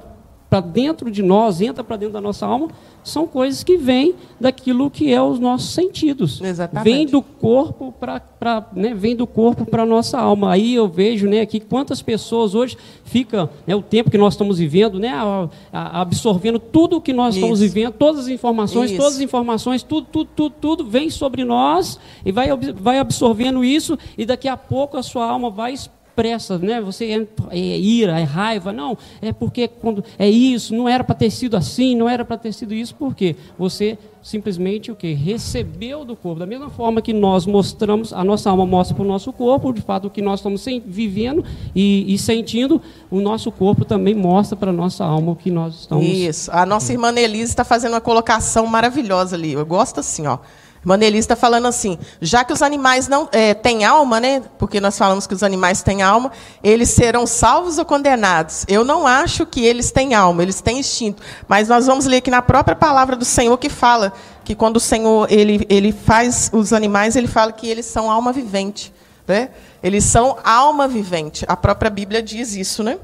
para 0.48 0.60
dentro 0.60 1.10
de 1.10 1.22
nós, 1.22 1.60
entra 1.60 1.82
para 1.82 1.96
dentro 1.96 2.12
da 2.12 2.20
nossa 2.20 2.46
alma, 2.46 2.68
são 3.04 3.26
coisas 3.26 3.62
que 3.62 3.76
vêm 3.76 4.14
daquilo 4.40 4.90
que 4.90 5.12
é 5.12 5.22
os 5.22 5.38
nossos 5.38 5.74
sentidos. 5.74 6.40
Exatamente. 6.40 6.84
Vem 6.84 7.06
do 7.06 7.22
corpo 7.22 7.92
para, 8.00 8.66
né, 8.74 8.94
vem 8.94 9.14
do 9.14 9.26
corpo 9.26 9.66
para 9.66 9.82
a 9.82 9.86
nossa 9.86 10.18
alma. 10.18 10.52
Aí 10.52 10.74
eu 10.74 10.88
vejo, 10.88 11.28
né, 11.28 11.40
aqui 11.40 11.60
quantas 11.60 12.02
pessoas 12.02 12.54
hoje 12.54 12.76
ficam, 13.04 13.48
né, 13.66 13.76
o 13.76 13.82
tempo 13.82 14.10
que 14.10 14.18
nós 14.18 14.32
estamos 14.32 14.58
vivendo, 14.58 14.98
né, 14.98 15.10
a, 15.10 15.48
a, 15.72 16.00
absorvendo 16.00 16.58
tudo 16.58 16.96
o 16.96 17.00
que 17.00 17.12
nós 17.12 17.34
Isso. 17.34 17.44
estamos 17.44 17.60
vivendo, 17.60 17.92
todas 17.92 18.22
as 18.22 18.28
informações, 18.28 18.90
isso. 18.90 19.00
todas 19.00 19.16
as 19.16 19.20
informações, 19.20 19.82
tudo, 19.82 20.06
tudo, 20.10 20.30
tudo, 20.34 20.54
tudo 20.60 20.84
vem 20.84 21.10
sobre 21.10 21.44
nós 21.44 21.98
e 22.24 22.32
vai, 22.32 22.48
vai 22.56 22.98
absorvendo 22.98 23.62
isso 23.62 23.98
e 24.16 24.24
daqui 24.24 24.48
a 24.48 24.56
pouco 24.56 24.96
a 24.96 25.02
sua 25.02 25.26
alma 25.26 25.50
vai 25.50 25.74
pressa, 26.14 26.58
né? 26.58 26.80
Você 26.80 27.06
é, 27.06 27.26
é, 27.50 27.78
ira, 27.78 28.18
é 28.18 28.22
raiva, 28.22 28.72
não, 28.72 28.96
é 29.20 29.32
porque 29.32 29.68
quando 29.68 30.04
é 30.18 30.28
isso, 30.28 30.74
não 30.74 30.88
era 30.88 31.04
para 31.04 31.14
ter 31.14 31.30
sido 31.30 31.56
assim, 31.56 31.94
não 31.96 32.08
era 32.08 32.24
para 32.24 32.36
ter 32.36 32.52
sido 32.52 32.74
isso, 32.74 32.94
porque 32.94 33.36
você 33.58 33.98
simplesmente 34.24 34.90
o 34.90 34.96
que 34.96 35.12
recebeu 35.12 36.02
do 36.02 36.16
corpo, 36.16 36.40
da 36.40 36.46
mesma 36.46 36.70
forma 36.70 37.02
que 37.02 37.12
nós 37.12 37.44
mostramos, 37.44 38.10
a 38.10 38.24
nossa 38.24 38.48
alma 38.48 38.64
mostra 38.64 38.96
para 38.96 39.04
o 39.04 39.06
nosso 39.06 39.30
corpo, 39.34 39.70
de 39.70 39.82
fato 39.82 40.06
o 40.06 40.10
que 40.10 40.22
nós 40.22 40.40
estamos 40.40 40.64
vivendo 40.86 41.44
e, 41.74 42.12
e 42.12 42.16
sentindo, 42.16 42.80
o 43.10 43.20
nosso 43.20 43.52
corpo 43.52 43.84
também 43.84 44.14
mostra 44.14 44.56
para 44.56 44.70
a 44.70 44.72
nossa 44.72 45.04
alma 45.04 45.32
o 45.32 45.36
que 45.36 45.50
nós 45.50 45.74
estamos. 45.74 46.06
Isso. 46.06 46.50
A 46.50 46.64
nossa 46.64 46.90
irmã 46.90 47.12
Elise 47.14 47.50
está 47.50 47.64
fazendo 47.64 47.92
uma 47.92 48.00
colocação 48.00 48.66
maravilhosa 48.66 49.36
ali. 49.36 49.52
Eu 49.52 49.66
gosto 49.66 50.00
assim, 50.00 50.26
ó. 50.26 50.38
Maneli 50.84 51.18
está 51.18 51.34
falando 51.34 51.66
assim, 51.66 51.98
já 52.20 52.44
que 52.44 52.52
os 52.52 52.60
animais 52.60 53.08
não 53.08 53.28
é, 53.32 53.54
têm 53.54 53.84
alma, 53.84 54.20
né? 54.20 54.42
Porque 54.58 54.80
nós 54.80 54.98
falamos 54.98 55.26
que 55.26 55.34
os 55.34 55.42
animais 55.42 55.82
têm 55.82 56.02
alma, 56.02 56.30
eles 56.62 56.90
serão 56.90 57.26
salvos 57.26 57.78
ou 57.78 57.84
condenados. 57.84 58.64
Eu 58.68 58.84
não 58.84 59.06
acho 59.06 59.46
que 59.46 59.64
eles 59.64 59.90
têm 59.90 60.14
alma, 60.14 60.42
eles 60.42 60.60
têm 60.60 60.78
instinto. 60.78 61.22
Mas 61.48 61.68
nós 61.68 61.86
vamos 61.86 62.04
ler 62.04 62.18
aqui 62.18 62.30
na 62.30 62.42
própria 62.42 62.76
palavra 62.76 63.16
do 63.16 63.24
Senhor 63.24 63.56
que 63.56 63.70
fala 63.70 64.12
que 64.44 64.54
quando 64.54 64.76
o 64.76 64.80
Senhor 64.80 65.26
ele, 65.32 65.66
ele 65.70 65.90
faz 65.90 66.50
os 66.52 66.72
animais, 66.72 67.16
ele 67.16 67.28
fala 67.28 67.50
que 67.50 67.66
eles 67.66 67.86
são 67.86 68.10
alma 68.10 68.32
vivente. 68.32 68.92
Né? 69.26 69.50
Eles 69.82 70.04
são 70.04 70.36
alma 70.44 70.86
vivente. 70.86 71.46
A 71.48 71.56
própria 71.56 71.90
Bíblia 71.90 72.22
diz 72.22 72.54
isso, 72.54 72.82
né? 72.82 72.98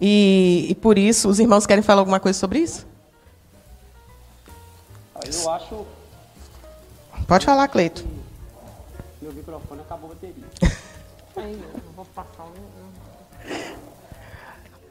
E, 0.00 0.66
e 0.70 0.74
por 0.74 0.96
isso, 0.96 1.28
os 1.28 1.38
irmãos 1.38 1.66
querem 1.66 1.82
falar 1.82 2.00
alguma 2.00 2.18
coisa 2.18 2.38
sobre 2.38 2.60
isso? 2.60 2.86
Eu 5.22 5.50
acho 5.50 5.86
Pode 7.30 7.46
falar, 7.46 7.68
Cleito. 7.68 8.04
Meu 9.22 9.32
microfone 9.32 9.82
acabou 9.82 10.10
a 10.10 10.14
bateria. 10.14 10.44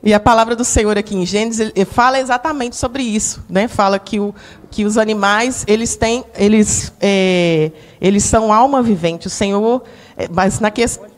E 0.01 0.13
a 0.13 0.21
palavra 0.21 0.55
do 0.55 0.63
Senhor 0.63 0.97
aqui 0.97 1.17
em 1.17 1.25
Gênesis 1.25 1.59
ele 1.75 1.83
fala 1.83 2.17
exatamente 2.17 2.77
sobre 2.77 3.03
isso, 3.03 3.43
né? 3.49 3.67
Fala 3.67 3.99
que, 3.99 4.21
o, 4.21 4.33
que 4.71 4.85
os 4.85 4.97
animais 4.97 5.65
eles 5.67 5.97
têm, 5.97 6.23
eles, 6.33 6.93
é, 7.01 7.73
eles 7.99 8.23
são 8.23 8.53
alma 8.53 8.81
vivente. 8.81 9.27
O 9.27 9.29
Senhor, 9.29 9.83
é, 10.15 10.29
mas 10.29 10.61
na 10.61 10.71
questão. 10.71 11.09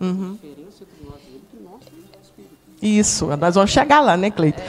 Uhum. 0.00 0.36
Isso, 2.82 3.26
nós 3.26 3.54
vamos 3.54 3.70
chegar 3.70 4.00
lá, 4.00 4.16
né, 4.16 4.28
Cleito? 4.28 4.60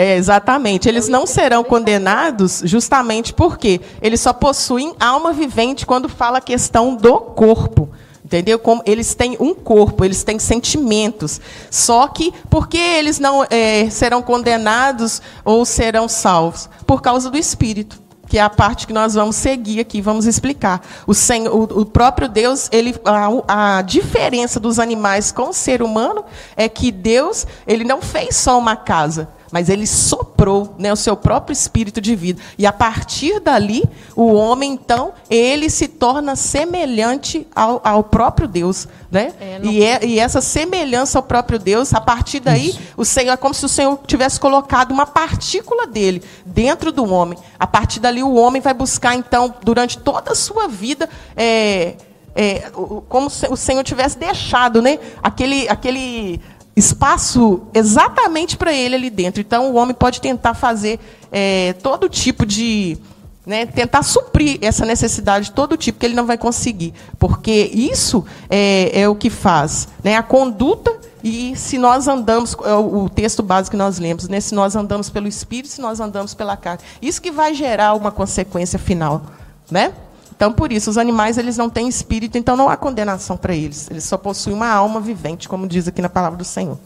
É, 0.00 0.14
exatamente. 0.14 0.88
Eles 0.88 1.08
não 1.08 1.26
serão 1.26 1.64
condenados 1.64 2.62
justamente 2.64 3.32
porque 3.32 3.80
eles 4.00 4.20
só 4.20 4.32
possuem 4.32 4.94
alma 5.00 5.32
vivente 5.32 5.84
quando 5.84 6.08
fala 6.08 6.38
a 6.38 6.40
questão 6.40 6.94
do 6.94 7.18
corpo. 7.18 7.88
Entendeu? 8.24 8.60
Como 8.60 8.80
eles 8.86 9.16
têm 9.16 9.36
um 9.40 9.52
corpo, 9.52 10.04
eles 10.04 10.22
têm 10.22 10.38
sentimentos. 10.38 11.40
Só 11.68 12.06
que 12.06 12.32
por 12.48 12.68
que 12.68 12.78
eles 12.78 13.18
não 13.18 13.44
é, 13.50 13.90
serão 13.90 14.22
condenados 14.22 15.20
ou 15.44 15.64
serão 15.64 16.06
salvos? 16.06 16.70
Por 16.86 17.02
causa 17.02 17.28
do 17.28 17.36
Espírito 17.36 18.00
que 18.28 18.36
é 18.36 18.42
a 18.42 18.50
parte 18.50 18.86
que 18.86 18.92
nós 18.92 19.14
vamos 19.14 19.36
seguir 19.36 19.80
aqui, 19.80 20.02
vamos 20.02 20.26
explicar. 20.26 20.82
O, 21.06 21.14
Senhor, 21.14 21.50
o, 21.50 21.80
o 21.80 21.86
próprio 21.86 22.28
Deus, 22.28 22.68
ele, 22.70 22.94
a, 23.02 23.78
a, 23.78 23.82
diferença 23.82 24.60
dos 24.60 24.78
animais 24.78 25.32
com 25.32 25.48
o 25.48 25.52
ser 25.54 25.82
humano 25.82 26.22
é 26.54 26.68
que 26.68 26.92
Deus, 26.92 27.46
ele 27.66 27.84
não 27.84 28.02
fez 28.02 28.36
só 28.36 28.58
uma 28.58 28.76
casa. 28.76 29.30
Mas 29.50 29.68
ele 29.68 29.86
soprou 29.86 30.74
né, 30.78 30.92
o 30.92 30.96
seu 30.96 31.16
próprio 31.16 31.52
espírito 31.52 32.00
de 32.00 32.14
vida. 32.14 32.40
E 32.56 32.66
a 32.66 32.72
partir 32.72 33.40
dali, 33.40 33.82
o 34.14 34.32
homem, 34.32 34.72
então, 34.72 35.12
ele 35.30 35.70
se 35.70 35.88
torna 35.88 36.36
semelhante 36.36 37.46
ao, 37.54 37.80
ao 37.82 38.04
próprio 38.04 38.46
Deus. 38.46 38.86
Né? 39.10 39.32
É, 39.40 39.58
não... 39.58 39.70
e, 39.70 39.82
é, 39.82 40.04
e, 40.04 40.18
essa 40.18 40.40
semelhança 40.40 41.18
ao 41.18 41.22
próprio 41.22 41.58
Deus, 41.58 41.94
a 41.94 42.00
partir 42.00 42.40
daí, 42.40 42.70
Isso. 42.70 42.80
o 42.96 43.04
Senhor 43.04 43.32
é 43.32 43.36
como 43.36 43.54
se 43.54 43.64
o 43.64 43.68
Senhor 43.68 43.98
tivesse 44.06 44.38
colocado 44.38 44.90
uma 44.90 45.06
partícula 45.06 45.86
dele 45.86 46.22
dentro 46.44 46.92
do 46.92 47.10
homem. 47.10 47.38
A 47.58 47.66
partir 47.66 48.00
dali, 48.00 48.22
o 48.22 48.34
homem 48.34 48.60
vai 48.60 48.74
buscar, 48.74 49.14
então, 49.14 49.54
durante 49.62 49.98
toda 49.98 50.32
a 50.32 50.34
sua 50.34 50.68
vida, 50.68 51.08
é, 51.36 51.96
é, 52.34 52.70
como 53.08 53.28
se 53.28 53.46
o 53.48 53.56
Senhor 53.56 53.82
tivesse 53.82 54.16
deixado 54.16 54.80
né, 54.80 54.98
aquele, 55.20 55.68
aquele 55.68 56.40
espaço 56.78 57.62
exatamente 57.74 58.56
para 58.56 58.72
ele 58.72 58.94
ali 58.94 59.10
dentro. 59.10 59.40
Então, 59.40 59.70
o 59.70 59.74
homem 59.74 59.94
pode 59.94 60.20
tentar 60.20 60.54
fazer 60.54 60.98
é, 61.30 61.74
todo 61.74 62.08
tipo 62.08 62.46
de. 62.46 62.98
Né, 63.44 63.64
tentar 63.64 64.02
suprir 64.02 64.58
essa 64.60 64.84
necessidade 64.84 65.46
de 65.46 65.52
todo 65.52 65.74
tipo, 65.74 65.98
que 65.98 66.04
ele 66.04 66.14
não 66.14 66.26
vai 66.26 66.36
conseguir. 66.36 66.92
Porque 67.18 67.70
isso 67.72 68.22
é, 68.50 69.00
é 69.00 69.08
o 69.08 69.14
que 69.14 69.30
faz 69.30 69.88
né, 70.04 70.16
a 70.16 70.22
conduta 70.22 70.94
e 71.24 71.56
se 71.56 71.78
nós 71.78 72.06
andamos, 72.06 72.54
é 72.62 72.74
o 72.74 73.08
texto 73.08 73.42
básico 73.42 73.70
que 73.70 73.76
nós 73.78 73.98
lemos, 73.98 74.28
né, 74.28 74.38
se 74.38 74.54
nós 74.54 74.76
andamos 74.76 75.08
pelo 75.08 75.26
Espírito, 75.26 75.68
se 75.68 75.80
nós 75.80 75.98
andamos 75.98 76.34
pela 76.34 76.58
carne. 76.58 76.82
Isso 77.00 77.22
que 77.22 77.30
vai 77.30 77.54
gerar 77.54 77.94
uma 77.94 78.12
consequência 78.12 78.78
final. 78.78 79.22
Né? 79.70 79.94
Então, 80.38 80.52
por 80.52 80.70
isso, 80.70 80.88
os 80.88 80.96
animais 80.96 81.36
eles 81.36 81.56
não 81.56 81.68
têm 81.68 81.88
espírito, 81.88 82.38
então 82.38 82.56
não 82.56 82.68
há 82.68 82.76
condenação 82.76 83.36
para 83.36 83.56
eles. 83.56 83.90
Eles 83.90 84.04
só 84.04 84.16
possuem 84.16 84.54
uma 84.54 84.68
alma 84.68 85.00
vivente, 85.00 85.48
como 85.48 85.66
diz 85.66 85.88
aqui 85.88 86.00
na 86.00 86.08
palavra 86.08 86.38
do 86.38 86.44
Senhor. 86.44 86.78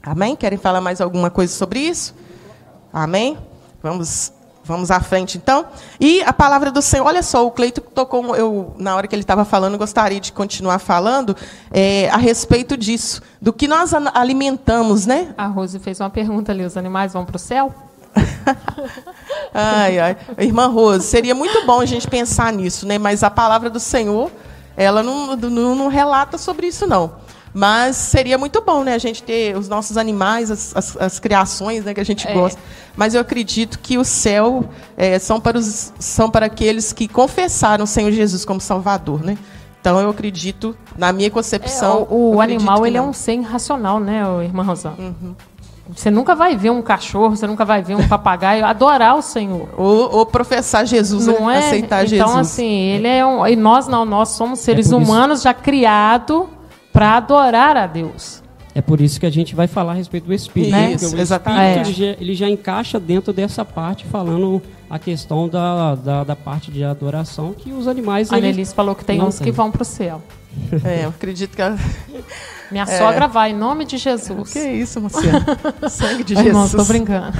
Amém? 0.00 0.36
Querem 0.36 0.56
falar 0.56 0.80
mais 0.80 1.00
alguma 1.00 1.30
coisa 1.30 1.52
sobre 1.52 1.80
isso? 1.80 2.14
Amém? 2.92 3.36
Vamos, 3.82 4.32
vamos 4.62 4.92
à 4.92 5.00
frente, 5.00 5.36
então. 5.36 5.66
E 5.98 6.22
a 6.22 6.32
palavra 6.32 6.70
do 6.70 6.80
Senhor, 6.80 7.04
olha 7.04 7.24
só, 7.24 7.44
o 7.44 7.50
Cleito 7.50 7.80
tocou, 7.80 8.36
eu, 8.36 8.72
na 8.78 8.94
hora 8.94 9.08
que 9.08 9.14
ele 9.16 9.24
estava 9.24 9.44
falando, 9.44 9.76
gostaria 9.76 10.20
de 10.20 10.30
continuar 10.30 10.78
falando 10.78 11.36
é, 11.72 12.08
a 12.10 12.18
respeito 12.18 12.76
disso, 12.76 13.20
do 13.42 13.52
que 13.52 13.66
nós 13.66 13.92
alimentamos, 14.14 15.06
né? 15.06 15.34
A 15.36 15.48
Rose 15.48 15.76
fez 15.80 15.98
uma 15.98 16.08
pergunta 16.08 16.52
ali: 16.52 16.64
os 16.64 16.76
animais 16.76 17.14
vão 17.14 17.24
para 17.24 17.34
o 17.34 17.38
céu? 17.40 17.74
ai, 19.54 19.98
ai. 19.98 20.16
Irmã 20.38 20.66
Rose, 20.66 21.06
seria 21.06 21.34
muito 21.34 21.64
bom 21.66 21.80
a 21.80 21.86
gente 21.86 22.08
pensar 22.08 22.52
nisso, 22.52 22.86
né? 22.86 22.98
Mas 22.98 23.22
a 23.22 23.30
palavra 23.30 23.70
do 23.70 23.80
Senhor, 23.80 24.30
ela 24.76 25.02
não, 25.02 25.36
não, 25.36 25.74
não 25.74 25.88
relata 25.88 26.38
sobre 26.38 26.66
isso, 26.66 26.86
não. 26.86 27.12
Mas 27.52 27.96
seria 27.96 28.38
muito 28.38 28.62
bom, 28.62 28.84
né, 28.84 28.94
a 28.94 28.98
gente 28.98 29.22
ter 29.22 29.56
os 29.56 29.68
nossos 29.68 29.96
animais, 29.96 30.50
as, 30.50 30.76
as, 30.76 30.96
as 30.96 31.18
criações 31.18 31.84
né, 31.84 31.92
que 31.92 32.00
a 32.00 32.04
gente 32.04 32.26
é. 32.28 32.32
gosta. 32.32 32.60
Mas 32.96 33.14
eu 33.14 33.20
acredito 33.20 33.80
que 33.80 33.98
o 33.98 34.04
céu 34.04 34.64
é, 34.96 35.18
são, 35.18 35.40
para 35.40 35.58
os, 35.58 35.92
são 35.98 36.30
para 36.30 36.46
aqueles 36.46 36.92
que 36.92 37.08
confessaram 37.08 37.84
o 37.84 37.88
Senhor 37.88 38.12
Jesus 38.12 38.44
como 38.44 38.60
Salvador, 38.60 39.22
né? 39.24 39.36
Então 39.80 39.98
eu 39.98 40.10
acredito, 40.10 40.76
na 40.96 41.10
minha 41.12 41.30
concepção. 41.30 42.06
É, 42.10 42.14
o, 42.14 42.34
o 42.34 42.40
animal 42.40 42.86
ele 42.86 42.98
é 42.98 43.02
um 43.02 43.12
ser 43.12 43.32
irracional, 43.32 43.98
né, 43.98 44.22
irmã 44.44 44.62
Rosana? 44.62 44.96
Uhum. 44.98 45.34
Você 45.94 46.10
nunca 46.10 46.34
vai 46.34 46.56
ver 46.56 46.70
um 46.70 46.82
cachorro, 46.82 47.36
você 47.36 47.46
nunca 47.46 47.64
vai 47.64 47.82
ver 47.82 47.94
um 47.94 48.06
papagaio 48.06 48.64
adorar 48.64 49.16
o 49.16 49.22
Senhor. 49.22 49.68
Ou, 49.76 50.18
ou 50.18 50.26
professar 50.26 50.86
Jesus, 50.86 51.26
não 51.26 51.46
né? 51.46 51.56
é? 51.56 51.58
aceitar 51.58 52.04
então, 52.04 52.08
Jesus. 52.08 52.30
Então, 52.30 52.38
assim, 52.38 52.70
ele 52.70 53.08
é 53.08 53.24
um. 53.24 53.46
E 53.46 53.56
nós 53.56 53.86
não, 53.86 54.04
nós 54.04 54.30
somos 54.30 54.60
seres 54.60 54.92
é 54.92 54.96
humanos 54.96 55.38
isso. 55.38 55.44
já 55.44 55.54
criados 55.54 56.46
para 56.92 57.16
adorar 57.16 57.76
a 57.76 57.86
Deus. 57.86 58.42
É 58.74 58.80
por 58.80 59.00
isso 59.00 59.18
que 59.18 59.26
a 59.26 59.30
gente 59.30 59.54
vai 59.54 59.66
falar 59.66 59.92
a 59.92 59.94
respeito 59.94 60.26
do 60.26 60.32
Espírito. 60.32 60.72
Né? 60.72 60.92
Isso, 60.92 61.16
o 61.16 61.18
exatamente. 61.18 61.90
Espírito, 61.90 62.02
ele, 62.02 62.12
já, 62.12 62.20
ele, 62.20 62.34
já, 62.34 62.48
encaixa 62.48 63.00
dentro 63.00 63.32
dessa 63.32 63.64
parte, 63.64 64.06
falando 64.06 64.62
a 64.88 64.98
questão 64.98 65.48
da, 65.48 65.96
da, 65.96 66.24
da 66.24 66.36
parte 66.36 66.70
de 66.70 66.84
adoração, 66.84 67.52
que 67.52 67.72
os 67.72 67.88
animais... 67.88 68.32
A 68.32 68.36
Annelise 68.36 68.72
falou 68.74 68.94
que 68.94 69.04
tem 69.04 69.20
uns 69.20 69.38
tem. 69.38 69.46
que 69.46 69.50
vão 69.50 69.70
para 69.70 69.82
o 69.82 69.84
céu. 69.84 70.22
É, 70.84 71.04
eu 71.04 71.08
acredito 71.08 71.56
que 71.56 71.62
ela... 71.62 71.76
Minha 72.70 72.84
é. 72.84 72.98
sogra 72.98 73.26
vai, 73.26 73.50
em 73.50 73.56
nome 73.56 73.84
de 73.84 73.98
Jesus. 73.98 74.52
Que 74.52 74.60
isso, 74.60 75.00
Marciana? 75.00 75.44
Sangue 75.90 76.22
de 76.22 76.34
Jesus. 76.34 76.46
Irmão, 76.46 76.66
estou 76.66 76.84
brincando. 76.84 77.36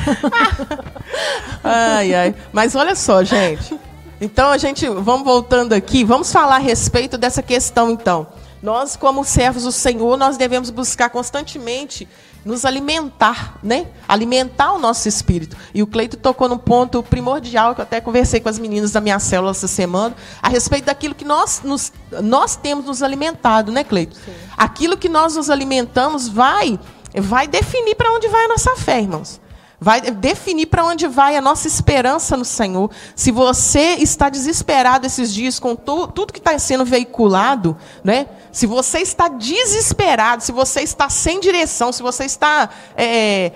ai, 1.63 2.15
ai. 2.15 2.35
Mas 2.53 2.75
olha 2.75 2.95
só, 2.95 3.23
gente. 3.23 3.79
Então, 4.21 4.51
a 4.51 4.59
gente... 4.59 4.89
Vamos 4.89 5.25
voltando 5.25 5.73
aqui. 5.73 6.05
Vamos 6.05 6.33
falar 6.33 6.57
a 6.57 6.59
respeito 6.59 7.17
dessa 7.17 7.43
questão, 7.43 7.91
então 7.91 8.27
nós, 8.63 8.97
como 8.97 9.25
servos 9.25 9.65
do 9.65 9.73
Senhor, 9.73 10.17
nós 10.17 10.37
devemos 10.37 10.71
buscar 10.71 11.09
constantemente 11.11 12.07
nos 12.45 12.65
alimentar, 12.65 13.59
né? 13.63 13.87
Alimentar 14.09 14.73
o 14.73 14.79
nosso 14.79 15.09
espírito. 15.09 15.57
E 15.75 15.83
o 15.83 15.87
Cleito 15.87 16.17
tocou 16.17 16.49
num 16.49 16.59
ponto 16.59 17.03
primordial 17.03 17.75
que 17.75 17.81
eu 17.81 17.85
até 17.85 18.01
conversei 18.01 18.41
com 18.41 18.49
as 18.49 18.59
meninas 18.59 18.93
da 18.93 19.01
minha 19.01 19.19
célula 19.19 19.51
essa 19.51 19.69
semana, 19.69 20.15
a 20.43 20.49
respeito 20.49 20.87
daquilo 20.87 21.15
que 21.15 21.25
nós, 21.25 21.61
nos, 21.63 21.93
nós 22.23 22.57
temos 22.57 22.87
nos 22.87 23.03
alimentado, 23.03 23.71
né, 23.71 23.85
Cleito? 23.85 24.17
Sim. 24.17 24.33
Aquilo 24.57 24.97
que 24.97 25.09
nós 25.09 25.37
nos 25.37 25.51
alimentamos 25.51 26.29
vai, 26.29 26.79
vai 27.15 27.47
definir 27.47 27.95
para 27.95 28.13
onde 28.13 28.29
vai 28.29 28.45
a 28.45 28.49
nossa 28.49 28.77
fé, 28.77 29.01
irmãos 29.01 29.41
vai 29.81 30.03
definir 30.03 30.67
para 30.67 30.85
onde 30.85 31.09
vai 31.09 31.37
a 31.37 31.41
nossa 31.41 31.67
esperança 31.67 32.37
no 32.37 32.45
Senhor. 32.45 32.91
Se 33.17 33.33
você 33.33 33.95
está 33.95 34.29
desesperado 34.29 35.07
esses 35.07 35.33
dias 35.33 35.59
com 35.59 35.75
tu, 35.75 36.07
tudo 36.09 36.33
que 36.35 36.39
está 36.39 36.57
sendo 36.59 36.85
veiculado, 36.85 37.75
né? 38.05 38.27
se 38.53 38.67
você 38.67 38.99
está 38.99 39.29
desesperado, 39.29 40.43
se 40.43 40.53
você 40.53 40.83
está 40.83 41.09
sem 41.09 41.41
direção, 41.41 41.93
se 41.93 42.03
você 42.03 42.25
está 42.25 42.69
é, 42.95 43.53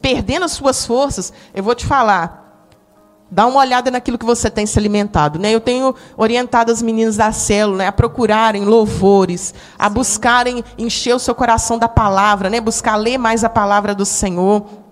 perdendo 0.00 0.46
as 0.46 0.52
suas 0.52 0.86
forças, 0.86 1.32
eu 1.54 1.62
vou 1.62 1.74
te 1.74 1.84
falar. 1.84 2.46
Dá 3.30 3.46
uma 3.46 3.60
olhada 3.60 3.90
naquilo 3.90 4.16
que 4.16 4.24
você 4.24 4.48
tem 4.48 4.64
se 4.64 4.78
alimentado. 4.78 5.38
Né? 5.38 5.54
Eu 5.54 5.60
tenho 5.60 5.94
orientado 6.16 6.72
as 6.72 6.80
meninas 6.80 7.18
da 7.18 7.30
célula 7.30 7.78
né, 7.78 7.86
a 7.86 7.92
procurarem 7.92 8.64
louvores, 8.64 9.52
a 9.78 9.86
buscarem 9.90 10.64
encher 10.78 11.14
o 11.14 11.18
seu 11.18 11.34
coração 11.34 11.76
da 11.76 11.88
palavra, 11.88 12.48
né? 12.48 12.58
buscar 12.58 12.96
ler 12.96 13.18
mais 13.18 13.44
a 13.44 13.50
palavra 13.50 13.94
do 13.94 14.06
Senhor 14.06 14.87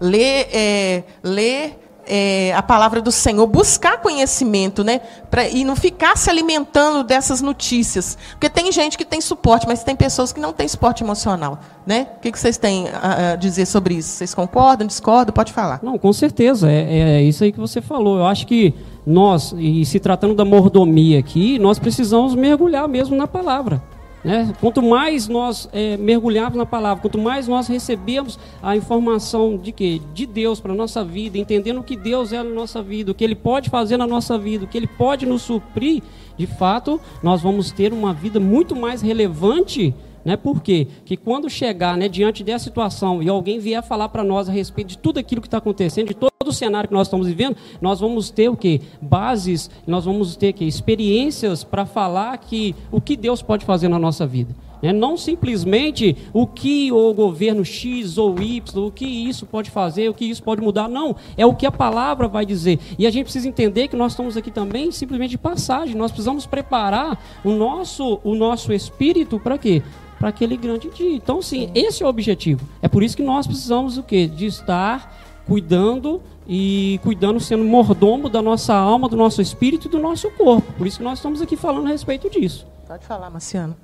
ler, 0.00 0.48
é, 0.52 1.04
ler 1.22 1.78
é, 2.08 2.54
a 2.54 2.62
palavra 2.62 3.02
do 3.02 3.12
Senhor, 3.12 3.46
buscar 3.46 4.00
conhecimento, 4.00 4.82
né? 4.82 5.00
Pra, 5.30 5.46
e 5.46 5.62
não 5.62 5.76
ficar 5.76 6.16
se 6.16 6.30
alimentando 6.30 7.04
dessas 7.04 7.42
notícias. 7.42 8.16
Porque 8.32 8.48
tem 8.48 8.72
gente 8.72 8.96
que 8.96 9.04
tem 9.04 9.20
suporte, 9.20 9.66
mas 9.68 9.84
tem 9.84 9.94
pessoas 9.94 10.32
que 10.32 10.40
não 10.40 10.52
têm 10.52 10.66
suporte 10.66 11.04
emocional. 11.04 11.60
Né? 11.86 12.08
O 12.16 12.20
que, 12.20 12.32
que 12.32 12.38
vocês 12.38 12.56
têm 12.56 12.86
a, 12.88 13.36
dizer 13.36 13.66
sobre 13.66 13.94
isso? 13.94 14.08
Vocês 14.08 14.34
concordam, 14.34 14.86
discordam? 14.86 15.32
Pode 15.32 15.52
falar. 15.52 15.80
Não, 15.82 15.98
com 15.98 16.12
certeza. 16.12 16.70
É, 16.70 17.18
é 17.18 17.22
isso 17.22 17.44
aí 17.44 17.52
que 17.52 17.60
você 17.60 17.82
falou. 17.82 18.18
Eu 18.18 18.26
acho 18.26 18.46
que 18.46 18.74
nós, 19.06 19.54
e 19.56 19.84
se 19.84 20.00
tratando 20.00 20.34
da 20.34 20.44
mordomia 20.44 21.18
aqui, 21.18 21.58
nós 21.58 21.78
precisamos 21.78 22.34
mergulhar 22.34 22.88
mesmo 22.88 23.16
na 23.16 23.26
palavra. 23.26 23.82
Né? 24.24 24.52
Quanto 24.60 24.82
mais 24.82 25.28
nós 25.28 25.68
é, 25.72 25.96
mergulharmos 25.96 26.58
na 26.58 26.66
palavra, 26.66 27.00
quanto 27.00 27.18
mais 27.18 27.46
nós 27.46 27.68
recebemos 27.68 28.38
a 28.62 28.76
informação 28.76 29.56
de 29.56 29.70
que 29.70 30.00
de 30.12 30.26
Deus 30.26 30.60
para 30.60 30.72
a 30.72 30.76
nossa 30.76 31.04
vida, 31.04 31.38
entendendo 31.38 31.80
o 31.80 31.84
que 31.84 31.96
Deus 31.96 32.32
é 32.32 32.42
na 32.42 32.50
nossa 32.50 32.82
vida, 32.82 33.12
o 33.12 33.14
que 33.14 33.22
Ele 33.22 33.36
pode 33.36 33.70
fazer 33.70 33.96
na 33.96 34.06
nossa 34.06 34.36
vida, 34.36 34.64
o 34.64 34.68
que 34.68 34.76
Ele 34.76 34.88
pode 34.88 35.24
nos 35.24 35.42
suprir, 35.42 36.02
de 36.36 36.46
fato, 36.46 37.00
nós 37.22 37.42
vamos 37.42 37.70
ter 37.70 37.92
uma 37.92 38.12
vida 38.12 38.40
muito 38.40 38.74
mais 38.74 39.02
relevante 39.02 39.94
né? 40.28 40.36
Por 40.36 40.60
quê? 40.62 40.86
Que 41.06 41.16
quando 41.16 41.48
chegar 41.48 41.96
né, 41.96 42.06
diante 42.06 42.44
dessa 42.44 42.64
situação 42.64 43.22
e 43.22 43.30
alguém 43.30 43.58
vier 43.58 43.82
falar 43.82 44.10
para 44.10 44.22
nós 44.22 44.46
a 44.46 44.52
respeito 44.52 44.88
de 44.88 44.98
tudo 44.98 45.18
aquilo 45.18 45.40
que 45.40 45.46
está 45.46 45.56
acontecendo, 45.56 46.08
de 46.08 46.14
todo 46.14 46.30
o 46.46 46.52
cenário 46.52 46.86
que 46.86 46.94
nós 46.94 47.06
estamos 47.06 47.26
vivendo, 47.26 47.56
nós 47.80 47.98
vamos 47.98 48.28
ter 48.28 48.50
o 48.50 48.56
quê? 48.56 48.82
Bases, 49.00 49.70
nós 49.86 50.04
vamos 50.04 50.36
ter 50.36 50.52
que 50.52 50.66
experiências 50.66 51.64
para 51.64 51.86
falar 51.86 52.36
que 52.36 52.74
o 52.92 53.00
que 53.00 53.16
Deus 53.16 53.40
pode 53.40 53.64
fazer 53.64 53.88
na 53.88 53.98
nossa 53.98 54.26
vida. 54.26 54.54
É 54.82 54.92
não 54.92 55.16
simplesmente 55.16 56.14
o 56.32 56.46
que 56.46 56.92
o 56.92 57.12
governo 57.14 57.64
X 57.64 58.18
ou 58.18 58.38
Y, 58.38 58.86
o 58.86 58.92
que 58.92 59.06
isso 59.06 59.46
pode 59.46 59.70
fazer, 59.70 60.08
o 60.08 60.14
que 60.14 60.26
isso 60.26 60.42
pode 60.42 60.60
mudar. 60.60 60.88
Não, 60.88 61.16
é 61.38 61.44
o 61.44 61.54
que 61.54 61.66
a 61.66 61.72
palavra 61.72 62.28
vai 62.28 62.44
dizer. 62.44 62.78
E 62.98 63.06
a 63.06 63.10
gente 63.10 63.24
precisa 63.24 63.48
entender 63.48 63.88
que 63.88 63.96
nós 63.96 64.12
estamos 64.12 64.36
aqui 64.36 64.50
também 64.50 64.92
simplesmente 64.92 65.30
de 65.30 65.38
passagem. 65.38 65.96
Nós 65.96 66.12
precisamos 66.12 66.46
preparar 66.46 67.18
o 67.42 67.50
nosso, 67.50 68.20
o 68.22 68.34
nosso 68.34 68.72
espírito 68.72 69.40
para 69.40 69.58
quê? 69.58 69.82
Para 70.18 70.28
aquele 70.28 70.56
grande 70.56 70.90
dia. 70.90 71.14
Então, 71.14 71.40
sim, 71.40 71.70
esse 71.74 72.02
é 72.02 72.06
o 72.06 72.08
objetivo. 72.08 72.66
É 72.82 72.88
por 72.88 73.02
isso 73.02 73.16
que 73.16 73.22
nós 73.22 73.46
precisamos 73.46 73.96
o 73.96 74.02
quê? 74.02 74.26
De 74.26 74.46
estar 74.46 75.14
cuidando 75.46 76.20
e 76.46 76.98
cuidando, 77.02 77.38
sendo 77.40 77.64
mordomo 77.64 78.28
da 78.28 78.42
nossa 78.42 78.74
alma, 78.74 79.08
do 79.08 79.16
nosso 79.16 79.40
espírito 79.40 79.86
e 79.86 79.90
do 79.90 79.98
nosso 79.98 80.30
corpo. 80.32 80.72
Por 80.72 80.86
isso 80.86 80.98
que 80.98 81.04
nós 81.04 81.18
estamos 81.18 81.40
aqui 81.40 81.56
falando 81.56 81.86
a 81.86 81.90
respeito 81.90 82.28
disso. 82.30 82.66
Pode 82.86 83.06
falar, 83.06 83.30
Marciano. 83.30 83.76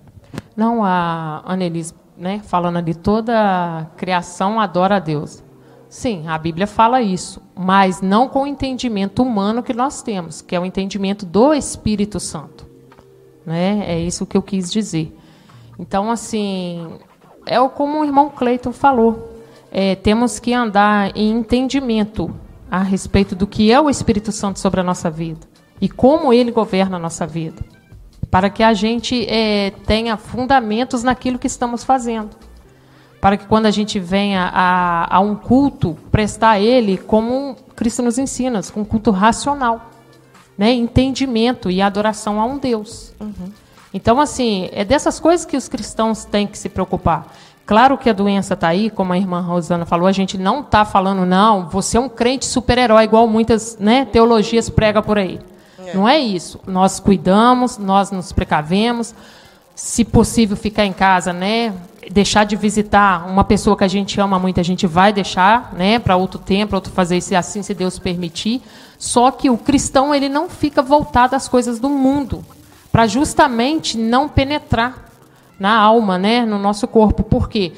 Não, 0.57 0.83
a 0.85 1.43
Annelise, 1.47 1.95
né, 2.17 2.41
falando 2.45 2.77
ali, 2.77 2.95
toda 2.95 3.35
a 3.35 3.85
criação 3.97 4.59
adora 4.59 4.97
a 4.97 4.99
Deus. 4.99 5.43
Sim, 5.89 6.27
a 6.27 6.37
Bíblia 6.37 6.67
fala 6.67 7.01
isso, 7.03 7.41
mas 7.55 8.01
não 8.01 8.29
com 8.29 8.43
o 8.43 8.47
entendimento 8.47 9.23
humano 9.23 9.63
que 9.63 9.73
nós 9.73 10.03
temos, 10.03 10.43
que 10.43 10.57
é 10.57 10.59
o 10.59 10.65
entendimento 10.65 11.25
do 11.25 11.55
Espírito 11.55 12.19
Santo. 12.19 12.67
Né? 13.47 13.85
É 13.87 14.01
isso 14.01 14.27
que 14.27 14.37
eu 14.37 14.43
quis 14.43 14.73
dizer. 14.73 15.17
Então, 15.79 16.11
assim, 16.11 16.99
é 17.47 17.59
como 17.69 18.01
o 18.01 18.05
irmão 18.05 18.31
Cleiton 18.31 18.73
falou. 18.73 19.33
é, 19.71 19.97
temos 19.97 20.39
que 20.39 20.55
andar 20.55 21.11
em 21.17 21.33
entendimento 21.33 22.33
a 22.71 22.81
respeito 22.81 23.35
do 23.35 23.47
que 23.47 23.73
é 23.73 23.81
o 23.81 23.91
Espírito 23.91 24.31
Santo 24.31 24.61
sobre 24.61 24.81
a 24.81 24.85
nossa 24.85 25.11
vida 25.11 25.41
e 25.81 25.89
como 25.89 26.33
ele 26.33 26.53
governa 26.53 26.97
a 26.97 27.01
nossa 27.01 27.27
vida, 27.27 27.61
para 28.31 28.49
que 28.49 28.63
a 28.63 28.73
gente 28.73 29.27
é, 29.29 29.73
tenha 29.85 30.17
fundamentos 30.17 31.03
naquilo 31.03 31.39
que 31.39 31.49
estamos 31.49 31.83
fazendo 31.83 32.31
para 33.25 33.39
que 33.39 33.47
quando 33.47 33.65
a 33.65 33.71
gente 33.71 33.99
venha 33.99 34.51
a, 34.53 35.17
a 35.17 35.19
um 35.19 35.35
culto, 35.35 35.97
prestar 36.13 36.61
ele 36.61 36.99
como 36.99 37.57
Cristo 37.75 38.03
nos 38.03 38.19
ensina, 38.19 38.61
com 38.65 38.83
um 38.83 38.85
culto 38.85 39.11
racional, 39.11 39.91
né? 40.59 40.75
entendimento 40.75 41.71
e 41.71 41.81
adoração 41.81 42.39
a 42.39 42.45
um 42.45 42.59
Deus. 42.59 43.15
Uhum. 43.19 43.51
Então, 43.95 44.21
assim, 44.21 44.69
é 44.73 44.85
dessas 44.85 45.21
coisas 45.21 45.47
que 45.47 45.57
os 45.57 45.69
cristãos 45.69 46.25
têm 46.25 46.49
que 46.49 46.59
se 46.59 46.69
preocupar. 46.69 47.33
Claro 47.65 47.97
que 47.97 48.11
a 48.11 48.13
doença 48.13 48.55
está 48.55 48.69
aí, 48.69 48.91
como 48.91 49.13
a 49.13 49.17
irmã 49.17 49.41
Rosana 49.41 49.87
falou, 49.87 50.09
a 50.09 50.13
gente 50.13 50.37
não 50.37 50.61
está 50.61 50.85
falando, 50.85 51.25
não, 51.25 51.69
você 51.69 51.97
é 51.97 52.01
um 52.01 52.09
crente 52.09 52.45
super-herói, 52.45 53.05
igual 53.05 53.29
muitas 53.29 53.79
né, 53.79 54.05
teologias 54.05 54.69
pregam 54.69 55.01
por 55.01 55.17
aí. 55.17 55.39
É. 55.79 55.95
Não 55.95 56.09
é 56.09 56.19
isso. 56.19 56.61
Nós 56.67 56.99
cuidamos, 56.99 57.79
nós 57.79 58.11
nos 58.11 58.33
precavemos, 58.33 59.15
se 59.77 60.05
possível, 60.05 60.57
ficar 60.57 60.85
em 60.85 60.93
casa, 60.93 61.33
né? 61.33 61.73
deixar 62.11 62.45
de 62.45 62.57
visitar 62.57 63.27
uma 63.27 63.45
pessoa 63.45 63.77
que 63.77 63.85
a 63.85 63.89
gente 63.89 64.21
ama 64.21 64.39
muito, 64.39 64.61
a 64.61 64.63
gente 64.63 64.87
vai 64.87 65.11
deixar, 65.11 65.73
né, 65.73 65.99
para 65.99 66.17
outro 66.17 66.39
tempo, 66.39 66.75
outro 66.75 66.93
fazer 66.93 67.17
isso 67.17 67.35
assim, 67.35 67.63
se 67.63 67.73
Deus 67.73 67.99
permitir. 67.99 68.61
Só 68.99 69.31
que 69.31 69.49
o 69.49 69.57
cristão 69.57 70.15
ele 70.15 70.29
não 70.29 70.49
fica 70.49 70.83
voltado 70.83 71.35
às 71.35 71.49
coisas 71.49 71.79
do 71.79 71.89
mundo, 71.89 72.45
para 72.95 73.09
justamente 73.09 73.99
não 73.99 74.29
penetrar 74.29 75.07
na 75.59 75.77
alma, 75.77 76.17
né, 76.17 76.47
no 76.47 76.61
nosso 76.61 76.87
corpo. 76.87 77.25
Por 77.25 77.49
quê? 77.49 77.73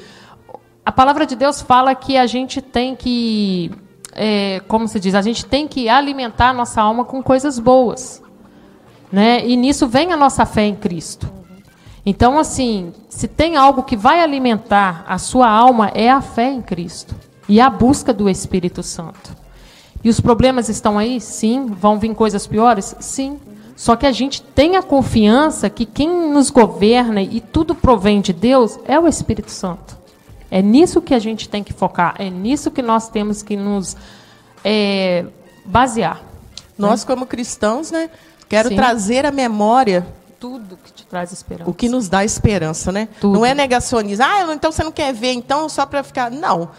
A 0.85 0.91
palavra 0.91 1.25
de 1.25 1.35
Deus 1.35 1.59
fala 1.59 1.95
que 1.95 2.15
a 2.15 2.27
gente 2.27 2.61
tem 2.61 2.95
que, 2.95 3.71
é, 4.13 4.61
como 4.67 4.87
se 4.87 4.99
diz, 4.99 5.15
a 5.15 5.21
gente 5.23 5.43
tem 5.43 5.67
que 5.67 5.89
alimentar 5.89 6.49
a 6.49 6.53
nossa 6.53 6.83
alma 6.83 7.03
com 7.03 7.23
coisas 7.23 7.57
boas, 7.57 8.21
né? 9.11 9.43
E 9.43 9.55
nisso 9.55 9.87
vem 9.87 10.13
a 10.13 10.15
nossa 10.15 10.45
fé 10.45 10.65
em 10.65 10.75
Cristo. 10.75 11.27
Então, 12.05 12.37
assim, 12.37 12.93
se 13.09 13.27
tem 13.27 13.55
algo 13.57 13.81
que 13.81 13.97
vai 13.97 14.21
alimentar 14.21 15.03
a 15.07 15.17
sua 15.17 15.49
alma, 15.49 15.89
é 15.95 16.11
a 16.11 16.21
fé 16.21 16.51
em 16.51 16.61
Cristo 16.61 17.15
e 17.49 17.59
a 17.59 17.71
busca 17.71 18.13
do 18.13 18.29
Espírito 18.29 18.83
Santo. 18.83 19.35
E 20.03 20.09
os 20.09 20.19
problemas 20.19 20.69
estão 20.69 20.95
aí? 20.95 21.19
Sim. 21.19 21.65
Vão 21.65 21.97
vir 21.97 22.13
coisas 22.13 22.45
piores? 22.45 22.95
Sim. 22.99 23.39
Só 23.77 23.95
que 23.95 24.07
a 24.07 24.11
gente 24.11 24.41
tem 24.41 24.75
a 24.75 24.81
confiança 24.81 25.69
que 25.69 25.85
quem 25.85 26.09
nos 26.31 26.49
governa 26.49 27.21
e 27.21 27.39
tudo 27.39 27.75
provém 27.75 28.19
de 28.19 28.33
Deus 28.33 28.79
é 28.85 28.99
o 28.99 29.07
Espírito 29.07 29.51
Santo. 29.51 29.95
É 30.49 30.63
nisso 30.63 30.99
que 30.99 31.13
a 31.13 31.19
gente 31.19 31.47
tem 31.47 31.63
que 31.63 31.73
focar, 31.73 32.15
é 32.17 32.27
nisso 32.27 32.71
que 32.71 32.81
nós 32.81 33.07
temos 33.07 33.43
que 33.43 33.55
nos 33.55 33.95
é, 34.65 35.25
basear. 35.63 36.23
Nós, 36.75 37.05
né? 37.05 37.07
como 37.07 37.27
cristãos, 37.27 37.91
né, 37.91 38.09
quero 38.49 38.69
Sim. 38.69 38.75
trazer 38.75 39.27
a 39.27 39.31
memória 39.31 40.07
tudo 40.39 40.77
que 40.77 40.91
te 40.91 41.05
traz 41.05 41.31
esperança. 41.31 41.69
O 41.69 41.73
que 41.73 41.87
nos 41.87 42.09
dá 42.09 42.25
esperança, 42.25 42.91
né? 42.91 43.07
Tudo. 43.19 43.33
Não 43.33 43.45
é 43.45 43.53
negacionismo. 43.53 44.23
Ah, 44.23 44.53
então 44.53 44.71
você 44.71 44.83
não 44.83 44.91
quer 44.91 45.13
ver, 45.13 45.33
então 45.33 45.69
só 45.69 45.85
para 45.85 46.03
ficar. 46.03 46.31
Não. 46.31 46.69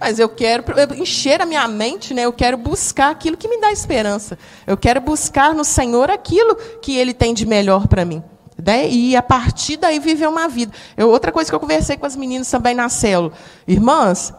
Mas 0.00 0.18
eu 0.18 0.28
quero 0.28 0.64
encher 0.96 1.40
a 1.40 1.46
minha 1.46 1.66
mente, 1.68 2.12
né? 2.12 2.22
Eu 2.22 2.32
quero 2.32 2.56
buscar 2.56 3.10
aquilo 3.10 3.36
que 3.36 3.48
me 3.48 3.60
dá 3.60 3.70
esperança. 3.70 4.38
Eu 4.66 4.76
quero 4.76 5.00
buscar 5.00 5.54
no 5.54 5.64
Senhor 5.64 6.10
aquilo 6.10 6.56
que 6.80 6.96
Ele 6.96 7.14
tem 7.14 7.32
de 7.32 7.46
melhor 7.46 7.86
para 7.86 8.04
mim. 8.04 8.22
Né? 8.62 8.88
E 8.88 9.16
a 9.16 9.22
partir 9.22 9.76
daí 9.76 9.98
viver 9.98 10.28
uma 10.28 10.48
vida. 10.48 10.72
Eu, 10.96 11.10
outra 11.10 11.32
coisa 11.32 11.50
que 11.50 11.54
eu 11.54 11.60
conversei 11.60 11.96
com 11.96 12.06
as 12.06 12.16
meninas 12.16 12.50
também 12.50 12.74
na 12.74 12.88
célula. 12.88 13.32
Irmãs, 13.66 14.32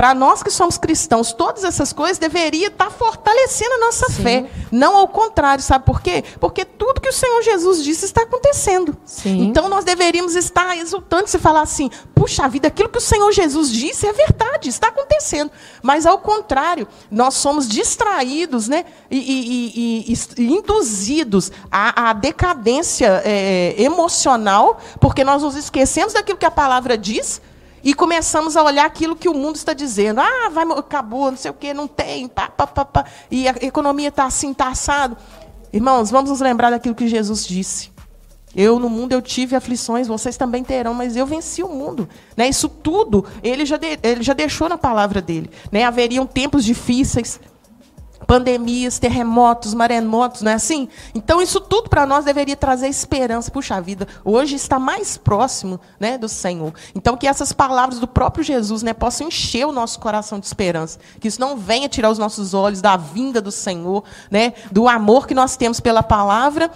para 0.00 0.14
nós 0.14 0.42
que 0.42 0.50
somos 0.50 0.78
cristãos, 0.78 1.30
todas 1.30 1.62
essas 1.62 1.92
coisas 1.92 2.16
deveriam 2.16 2.70
estar 2.70 2.86
tá 2.86 2.90
fortalecendo 2.90 3.74
a 3.74 3.78
nossa 3.80 4.06
Sim. 4.06 4.22
fé. 4.22 4.50
Não 4.72 4.96
ao 4.96 5.06
contrário, 5.06 5.62
sabe 5.62 5.84
por 5.84 6.00
quê? 6.00 6.24
Porque 6.40 6.64
tudo 6.64 7.02
que 7.02 7.10
o 7.10 7.12
Senhor 7.12 7.42
Jesus 7.42 7.84
disse 7.84 8.06
está 8.06 8.22
acontecendo. 8.22 8.96
Sim. 9.04 9.42
Então 9.42 9.68
nós 9.68 9.84
deveríamos 9.84 10.36
estar 10.36 10.74
exultantes 10.78 11.34
e 11.34 11.38
falar 11.38 11.60
assim: 11.60 11.90
puxa 12.14 12.48
vida, 12.48 12.68
aquilo 12.68 12.88
que 12.88 12.96
o 12.96 13.00
Senhor 13.00 13.30
Jesus 13.30 13.70
disse 13.70 14.06
é 14.06 14.12
verdade, 14.14 14.70
está 14.70 14.88
acontecendo. 14.88 15.52
Mas 15.82 16.06
ao 16.06 16.16
contrário, 16.16 16.88
nós 17.10 17.34
somos 17.34 17.68
distraídos 17.68 18.68
né? 18.68 18.86
e, 19.10 19.18
e, 19.18 20.12
e, 20.14 20.42
e 20.42 20.50
induzidos 20.50 21.52
à, 21.70 22.08
à 22.08 22.12
decadência 22.14 23.20
é, 23.22 23.74
emocional, 23.76 24.80
porque 24.98 25.22
nós 25.22 25.42
nos 25.42 25.56
esquecemos 25.56 26.14
daquilo 26.14 26.38
que 26.38 26.46
a 26.46 26.50
palavra 26.50 26.96
diz 26.96 27.42
e 27.82 27.94
começamos 27.94 28.56
a 28.56 28.62
olhar 28.62 28.84
aquilo 28.86 29.16
que 29.16 29.28
o 29.28 29.34
mundo 29.34 29.56
está 29.56 29.72
dizendo. 29.72 30.20
Ah, 30.20 30.48
vai, 30.50 30.64
acabou, 30.72 31.30
não 31.30 31.38
sei 31.38 31.50
o 31.50 31.54
quê, 31.54 31.72
não 31.72 31.86
tem, 31.86 32.28
pá, 32.28 32.48
pá, 32.48 32.66
pá, 32.66 32.84
pá. 32.84 33.04
e 33.30 33.48
a 33.48 33.54
economia 33.62 34.08
está 34.08 34.24
assim, 34.24 34.52
está 34.52 34.68
assado. 34.68 35.16
Irmãos, 35.72 36.10
vamos 36.10 36.30
nos 36.30 36.40
lembrar 36.40 36.70
daquilo 36.70 36.94
que 36.94 37.08
Jesus 37.08 37.46
disse. 37.46 37.90
Eu 38.54 38.80
no 38.80 38.90
mundo 38.90 39.12
eu 39.12 39.22
tive 39.22 39.54
aflições, 39.54 40.08
vocês 40.08 40.36
também 40.36 40.64
terão, 40.64 40.92
mas 40.92 41.16
eu 41.16 41.24
venci 41.24 41.62
o 41.62 41.68
mundo. 41.68 42.08
Né? 42.36 42.48
Isso 42.48 42.68
tudo 42.68 43.24
ele 43.42 43.64
já, 43.64 43.76
de, 43.76 43.98
ele 44.02 44.22
já 44.22 44.32
deixou 44.32 44.68
na 44.68 44.76
palavra 44.76 45.22
dele. 45.22 45.50
Né? 45.70 45.84
Haveriam 45.84 46.26
tempos 46.26 46.64
difíceis, 46.64 47.38
pandemias, 48.30 49.00
terremotos, 49.00 49.74
maremotos, 49.74 50.42
não 50.42 50.52
é 50.52 50.54
assim? 50.54 50.88
Então, 51.12 51.42
isso 51.42 51.60
tudo 51.60 51.90
para 51.90 52.06
nós 52.06 52.24
deveria 52.24 52.54
trazer 52.54 52.86
esperança. 52.86 53.50
Puxa 53.50 53.80
vida, 53.80 54.06
hoje 54.24 54.54
está 54.54 54.78
mais 54.78 55.16
próximo 55.16 55.80
né, 55.98 56.16
do 56.16 56.28
Senhor. 56.28 56.72
Então, 56.94 57.16
que 57.16 57.26
essas 57.26 57.52
palavras 57.52 57.98
do 57.98 58.06
próprio 58.06 58.44
Jesus 58.44 58.84
né, 58.84 58.94
possam 58.94 59.26
encher 59.26 59.66
o 59.66 59.72
nosso 59.72 59.98
coração 59.98 60.38
de 60.38 60.46
esperança. 60.46 61.00
Que 61.18 61.26
isso 61.26 61.40
não 61.40 61.56
venha 61.56 61.88
tirar 61.88 62.08
os 62.08 62.20
nossos 62.20 62.54
olhos 62.54 62.80
da 62.80 62.96
vinda 62.96 63.40
do 63.40 63.50
Senhor, 63.50 64.04
né, 64.30 64.52
do 64.70 64.86
amor 64.86 65.26
que 65.26 65.34
nós 65.34 65.56
temos 65.56 65.80
pela 65.80 66.00
palavra 66.00 66.70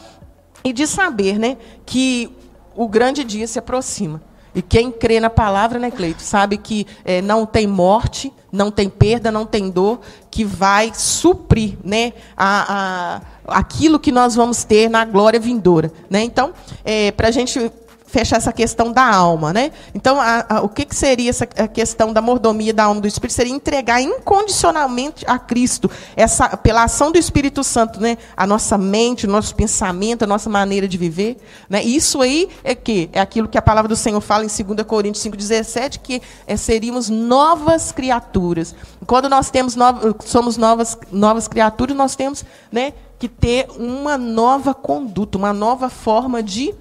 e 0.65 0.73
de 0.73 0.89
saber 0.89 1.39
né, 1.39 1.57
que 1.87 2.37
o 2.75 2.89
grande 2.89 3.23
dia 3.23 3.47
se 3.47 3.61
aproxima. 3.61 4.21
E 4.55 4.63
quem 4.63 4.91
crê 4.91 5.19
na 5.19 5.31
palavra, 5.31 5.79
né, 5.79 5.91
Cleito, 5.91 6.23
sabe 6.23 6.57
que 6.57 6.87
é, 7.05 7.21
não 7.21 7.45
tem 7.45 7.67
morte, 7.67 8.33
não 8.53 8.71
tem 8.71 8.89
perda, 8.89 9.33
não 9.33 9.45
tem 9.45 9.69
dor, 9.69 10.01
que 10.35 10.45
vai 10.45 10.91
suprir 10.93 11.77
né, 11.85 12.13
a, 12.37 13.21
a, 13.47 13.61
aquilo 13.61 14.01
que 14.01 14.11
nós 14.11 14.35
vamos 14.35 14.65
ter 14.65 14.91
na 14.91 15.05
glória 15.05 15.39
vindoura. 15.39 15.93
Né? 16.11 16.25
Então, 16.25 16.53
é, 16.85 17.13
para 17.13 17.29
a 17.29 17.31
gente 17.31 17.71
fechar 18.15 18.37
essa 18.37 18.53
questão 18.53 18.93
da 18.93 19.05
alma, 19.05 19.53
né? 19.53 19.73
Então, 19.93 20.21
a, 20.21 20.47
a, 20.49 20.61
o 20.61 20.69
que, 20.69 20.85
que, 20.85 20.95
seria 20.95 21.29
essa 21.29 21.45
questão 21.45 22.13
da 22.13 22.23
mordomia 22.23 22.73
da 22.73 22.85
alma 22.85 23.01
do 23.01 23.09
Espírito? 23.09 23.35
Seria 23.35 23.53
entregar 23.53 24.01
incondicionalmente 24.01 25.25
a 25.27 25.37
Cristo, 25.37 25.91
essa, 26.15 26.57
pela 26.57 26.85
ação 26.85 27.11
do 27.11 27.19
Espírito 27.19 27.65
Santo, 27.65 28.01
né? 28.01 28.17
A 28.37 28.47
nossa 28.47 28.79
mente, 28.79 29.27
o 29.27 29.29
nosso 29.29 29.53
pensamento, 29.57 30.23
a 30.23 30.29
nossa 30.29 30.49
maneira 30.49 30.87
de 30.87 30.97
viver, 30.97 31.39
né? 31.69 31.83
Isso 31.83 32.23
aí 32.23 32.49
é 32.63 32.73
que 32.73 33.11
é 33.13 33.21
aquilo 33.21 33.49
que 33.49 33.59
a 33.59 33.63
palavra 33.63 33.89
do 33.89 33.97
Senhor 33.97 34.21
fala 34.21 34.45
em 34.45 34.65
2 34.65 34.87
Coríntios 34.87 35.25
5:17, 35.25 35.99
que 35.99 36.23
é, 36.47 36.57
seríamos 36.57 37.11
novas 37.11 37.91
criaturas. 37.91 38.77
Quando 39.09 39.29
nós 39.29 39.51
temos 39.51 39.75
no, 39.75 39.87
somos 40.25 40.57
novas 40.57 40.97
novas 41.11 41.49
criaturas, 41.49 41.97
nós 41.97 42.15
temos, 42.15 42.45
né? 42.71 42.93
Que 43.19 43.29
ter 43.29 43.67
uma 43.77 44.17
nova 44.17 44.73
conduta, 44.73 45.37
uma 45.37 45.53
nova 45.53 45.89
forma 45.89 46.41
de 46.41 46.73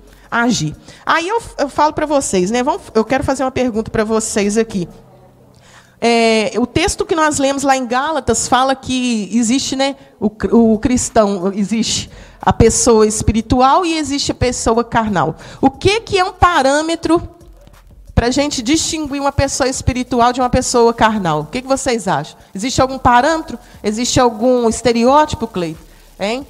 agir. 0.42 0.76
Aí 1.06 1.28
eu, 1.28 1.42
eu 1.58 1.70
falo 1.70 1.94
para 1.94 2.06
vocês, 2.06 2.50
né? 2.50 2.64
Vamos, 2.64 2.82
eu 2.94 3.06
quero 3.06 3.24
fazer 3.24 3.44
uma 3.44 3.52
pergunta 3.52 3.92
para 3.92 4.04
vocês 4.04 4.58
aqui. 4.58 4.88
É, 6.06 6.52
o 6.58 6.68
texto 6.68 7.06
que 7.06 7.16
nós 7.16 7.38
lemos 7.38 7.64
lá 7.64 7.78
em 7.78 7.88
Gálatas 7.88 8.46
fala 8.46 8.76
que 8.76 9.30
existe, 9.32 9.74
né, 9.74 9.96
o, 10.20 10.30
o, 10.74 10.78
cristão, 10.78 11.50
existe 11.56 12.10
a 12.42 12.52
pessoa 12.52 13.08
espiritual 13.08 13.86
e 13.86 13.98
existe 13.98 14.34
a 14.34 14.36
pessoa 14.36 14.84
carnal. 14.84 15.38
O 15.62 15.70
que, 15.70 16.02
que 16.02 16.20
é 16.20 16.24
um 16.26 16.34
parâmetro 16.34 17.22
para 18.14 18.28
a 18.28 18.32
gente 18.32 18.62
distinguir 18.62 19.22
uma 19.22 19.32
pessoa 19.32 19.70
espiritual 19.70 20.34
de 20.34 20.42
uma 20.42 20.50
pessoa 20.50 20.94
carnal? 20.94 21.42
O 21.42 21.46
que, 21.46 21.62
vocês 21.62 22.06
acham? 22.06 22.38
Existe 22.54 22.82
algum 22.82 22.98
parâmetro? 22.98 23.58
Existe 23.82 24.20
algum 24.20 24.68
estereótipo, 24.68 25.48
Cleide? 25.48 25.80
Hein? 26.20 26.46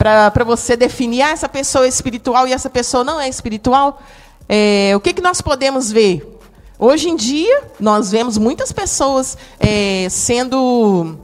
Para 0.00 0.44
você 0.44 0.76
definir 0.76 1.20
ah, 1.20 1.28
essa 1.28 1.46
pessoa 1.46 1.84
é 1.84 1.88
espiritual 1.88 2.48
e 2.48 2.54
essa 2.54 2.70
pessoa 2.70 3.04
não 3.04 3.20
é 3.20 3.28
espiritual? 3.28 4.00
É, 4.48 4.92
o 4.96 5.00
que, 5.00 5.12
que 5.12 5.20
nós 5.20 5.42
podemos 5.42 5.92
ver? 5.92 6.38
Hoje 6.78 7.10
em 7.10 7.16
dia, 7.16 7.64
nós 7.78 8.10
vemos 8.10 8.38
muitas 8.38 8.72
pessoas 8.72 9.36
é, 9.58 10.08
sendo 10.08 11.18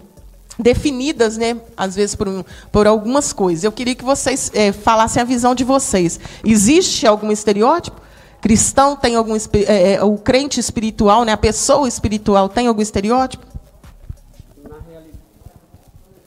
definidas, 0.58 1.38
né, 1.38 1.56
às 1.74 1.94
vezes 1.94 2.14
por, 2.14 2.44
por 2.70 2.86
algumas 2.86 3.32
coisas. 3.32 3.64
Eu 3.64 3.72
queria 3.72 3.94
que 3.94 4.04
vocês 4.04 4.50
é, 4.52 4.72
falassem 4.72 5.22
a 5.22 5.24
visão 5.24 5.54
de 5.54 5.64
vocês. 5.64 6.20
Existe 6.44 7.06
algum 7.06 7.32
estereótipo? 7.32 7.98
Cristão 8.42 8.94
tem 8.94 9.16
algum 9.16 9.34
é, 9.34 9.94
é, 9.94 10.04
o 10.04 10.18
crente 10.18 10.60
espiritual, 10.60 11.24
né, 11.24 11.32
a 11.32 11.38
pessoa 11.38 11.88
espiritual 11.88 12.50
tem 12.50 12.66
algum 12.66 12.82
estereótipo? 12.82 13.55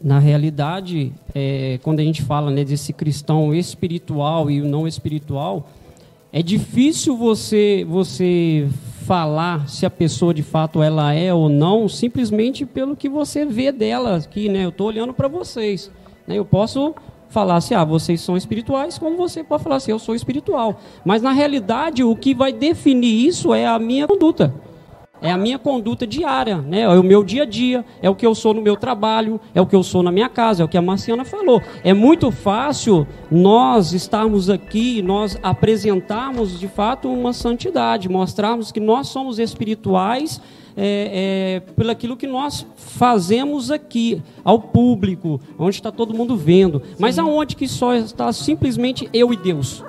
Na 0.02 0.18
realidade, 0.18 1.12
é, 1.36 1.78
quando 1.84 2.00
a 2.00 2.04
gente 2.04 2.22
fala 2.22 2.50
né, 2.50 2.64
desse 2.64 2.94
cristão 2.94 3.54
espiritual 3.54 4.50
e 4.50 4.62
o 4.62 4.66
não 4.66 4.88
espiritual, 4.88 5.70
é 6.32 6.42
difícil 6.42 7.18
você, 7.18 7.86
você 7.90 8.68
falar 9.06 9.68
se 9.68 9.86
a 9.86 9.90
pessoa 9.90 10.34
de 10.34 10.44
fato 10.44 10.82
ela 10.82 11.14
é 11.14 11.34
ou 11.34 11.50
não, 11.50 11.90
simplesmente 11.90 12.66
pelo 12.66 12.96
que 12.96 13.10
você 13.10 13.44
vê 13.44 13.72
dela 13.72 14.18
aqui, 14.18 14.48
né? 14.48 14.64
Eu 14.64 14.70
estou 14.70 14.88
olhando 14.88 15.14
para 15.14 15.28
vocês. 15.28 15.92
Né? 16.28 16.36
Eu 16.38 16.46
posso 16.46 16.94
falar 17.30 17.56
assim, 17.56 17.74
ah, 17.74 17.84
vocês 17.84 18.22
são 18.22 18.38
espirituais, 18.38 18.98
como 18.98 19.18
você 19.18 19.44
pode 19.44 19.64
falar 19.64 19.78
assim, 19.78 19.92
eu 19.92 20.00
sou 20.00 20.16
espiritual. 20.16 20.80
Mas 21.04 21.22
na 21.22 21.32
realidade, 21.32 22.04
o 22.04 22.16
que 22.16 22.34
vai 22.34 22.54
definir 22.54 23.28
isso 23.28 23.54
é 23.54 23.66
a 23.66 23.80
minha 23.80 24.08
conduta. 24.08 24.54
É 25.22 25.32
a 25.32 25.38
minha 25.38 25.60
conduta 25.60 26.08
diária, 26.08 26.58
né? 26.58 26.82
É 26.82 26.90
o 26.90 27.04
meu 27.04 27.24
dia 27.24 27.44
a 27.44 27.46
dia, 27.46 27.84
é 28.02 28.10
o 28.10 28.16
que 28.16 28.26
eu 28.26 28.34
sou 28.34 28.54
no 28.54 28.62
meu 28.62 28.78
trabalho, 28.78 29.40
é 29.54 29.62
o 29.62 29.66
que 29.66 29.76
eu 29.76 29.84
sou 29.84 30.02
na 30.02 30.12
minha 30.12 30.30
casa, 30.30 30.64
é 30.64 30.66
o 30.66 30.70
que 30.70 30.78
a 30.78 30.82
Marciana 30.82 31.26
falou. 31.26 31.62
É 31.84 31.94
muito 31.94 32.32
fácil 32.32 33.06
nós 33.30 33.94
estarmos 33.94 34.50
aqui, 34.50 35.02
nós 35.02 35.38
apresentarmos 35.44 36.60
de 36.60 36.68
fato 36.68 37.12
uma 37.12 37.34
santidade, 37.34 38.08
mostrarmos 38.08 38.72
que 38.72 38.80
nós 38.80 39.08
somos 39.08 39.40
espirituais 39.40 40.42
é, 40.78 41.62
é, 41.66 41.72
pelo 41.74 41.92
aquilo 41.92 42.16
que 42.16 42.28
nós 42.28 42.66
fazemos 42.78 43.70
aqui 43.70 44.22
ao 44.46 44.60
público, 44.60 45.42
onde 45.58 45.76
está 45.76 45.92
todo 45.92 46.14
mundo 46.14 46.38
vendo. 46.38 46.82
Mas 46.98 47.20
aonde 47.20 47.56
que 47.56 47.68
só 47.68 47.94
está 47.94 48.32
simplesmente 48.32 49.10
eu 49.12 49.34
e 49.34 49.38
Deus? 49.38 49.84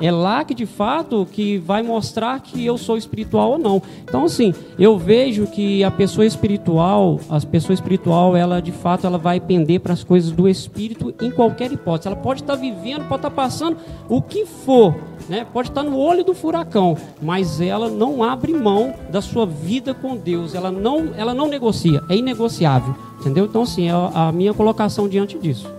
É 0.00 0.10
lá 0.10 0.44
que 0.44 0.54
de 0.54 0.66
fato 0.66 1.26
que 1.30 1.58
vai 1.58 1.82
mostrar 1.82 2.38
que 2.40 2.64
eu 2.64 2.76
sou 2.76 2.96
espiritual 2.96 3.52
ou 3.52 3.58
não. 3.58 3.82
Então 4.04 4.24
assim, 4.24 4.54
eu 4.78 4.98
vejo 4.98 5.46
que 5.46 5.82
a 5.82 5.90
pessoa 5.90 6.26
espiritual, 6.26 7.18
a 7.30 7.40
pessoa 7.40 7.72
espiritual, 7.72 8.36
ela 8.36 8.60
de 8.60 8.72
fato 8.72 9.06
ela 9.06 9.18
vai 9.18 9.40
pender 9.40 9.80
para 9.80 9.92
as 9.92 10.04
coisas 10.04 10.30
do 10.30 10.48
espírito 10.48 11.14
em 11.20 11.30
qualquer 11.30 11.72
hipótese. 11.72 12.08
Ela 12.08 12.16
pode 12.16 12.42
estar 12.42 12.56
vivendo, 12.56 13.08
pode 13.08 13.20
estar 13.20 13.30
passando 13.30 13.78
o 14.08 14.20
que 14.20 14.44
for, 14.44 14.94
né? 15.28 15.46
Pode 15.50 15.70
estar 15.70 15.82
no 15.82 15.96
olho 15.96 16.22
do 16.22 16.34
furacão, 16.34 16.96
mas 17.22 17.60
ela 17.60 17.88
não 17.88 18.22
abre 18.22 18.52
mão 18.52 18.94
da 19.10 19.22
sua 19.22 19.46
vida 19.46 19.94
com 19.94 20.16
Deus. 20.16 20.54
Ela 20.54 20.70
não, 20.70 21.14
ela 21.16 21.34
não 21.34 21.48
negocia, 21.48 22.02
é 22.08 22.16
inegociável, 22.16 22.94
entendeu? 23.20 23.46
Então 23.46 23.62
assim, 23.62 23.88
é 23.88 23.92
a 23.92 24.30
minha 24.30 24.52
colocação 24.52 25.08
diante 25.08 25.38
disso. 25.38 25.70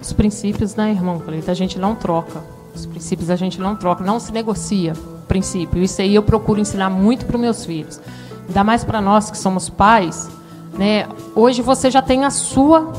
Os 0.00 0.12
princípios, 0.12 0.74
né, 0.74 0.90
irmão? 0.90 1.22
A 1.46 1.54
gente 1.54 1.78
não 1.78 1.94
troca. 1.94 2.51
Os 2.74 2.86
princípios 2.86 3.30
a 3.30 3.36
gente 3.36 3.60
não 3.60 3.76
troca, 3.76 4.04
não 4.04 4.18
se 4.18 4.32
negocia 4.32 4.94
princípio. 5.28 5.82
Isso 5.82 6.00
aí 6.00 6.14
eu 6.14 6.22
procuro 6.22 6.60
ensinar 6.60 6.90
muito 6.90 7.26
para 7.26 7.36
os 7.36 7.40
meus 7.40 7.64
filhos. 7.64 8.00
Ainda 8.48 8.64
mais 8.64 8.84
para 8.84 9.00
nós 9.00 9.30
que 9.30 9.38
somos 9.38 9.68
pais, 9.68 10.30
né? 10.78 11.06
Hoje 11.34 11.62
você 11.62 11.90
já 11.90 12.02
tem 12.02 12.24
a 12.24 12.30
sua 12.30 12.92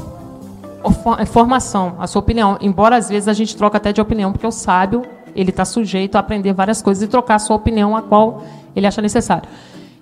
formação, 1.28 1.96
a 2.00 2.08
sua 2.08 2.20
opinião. 2.20 2.58
Embora 2.62 2.98
às 2.98 3.10
vezes 3.10 3.28
a 3.28 3.34
gente 3.34 3.56
troca 3.56 3.78
até 3.78 3.94
de 3.94 4.02
opinião, 4.02 4.32
porque 4.32 4.48
o 4.48 4.52
sábio 4.52 5.04
ele 5.36 5.50
está 5.50 5.66
sujeito 5.66 6.16
a 6.16 6.20
aprender 6.20 6.54
várias 6.54 6.82
coisas 6.82 7.04
e 7.04 7.08
trocar 7.08 7.36
a 7.36 7.40
sua 7.40 7.56
opinião 7.56 7.96
a 7.96 8.02
qual 8.02 8.44
ele 8.76 8.86
acha 8.86 9.02
necessário. 9.02 9.48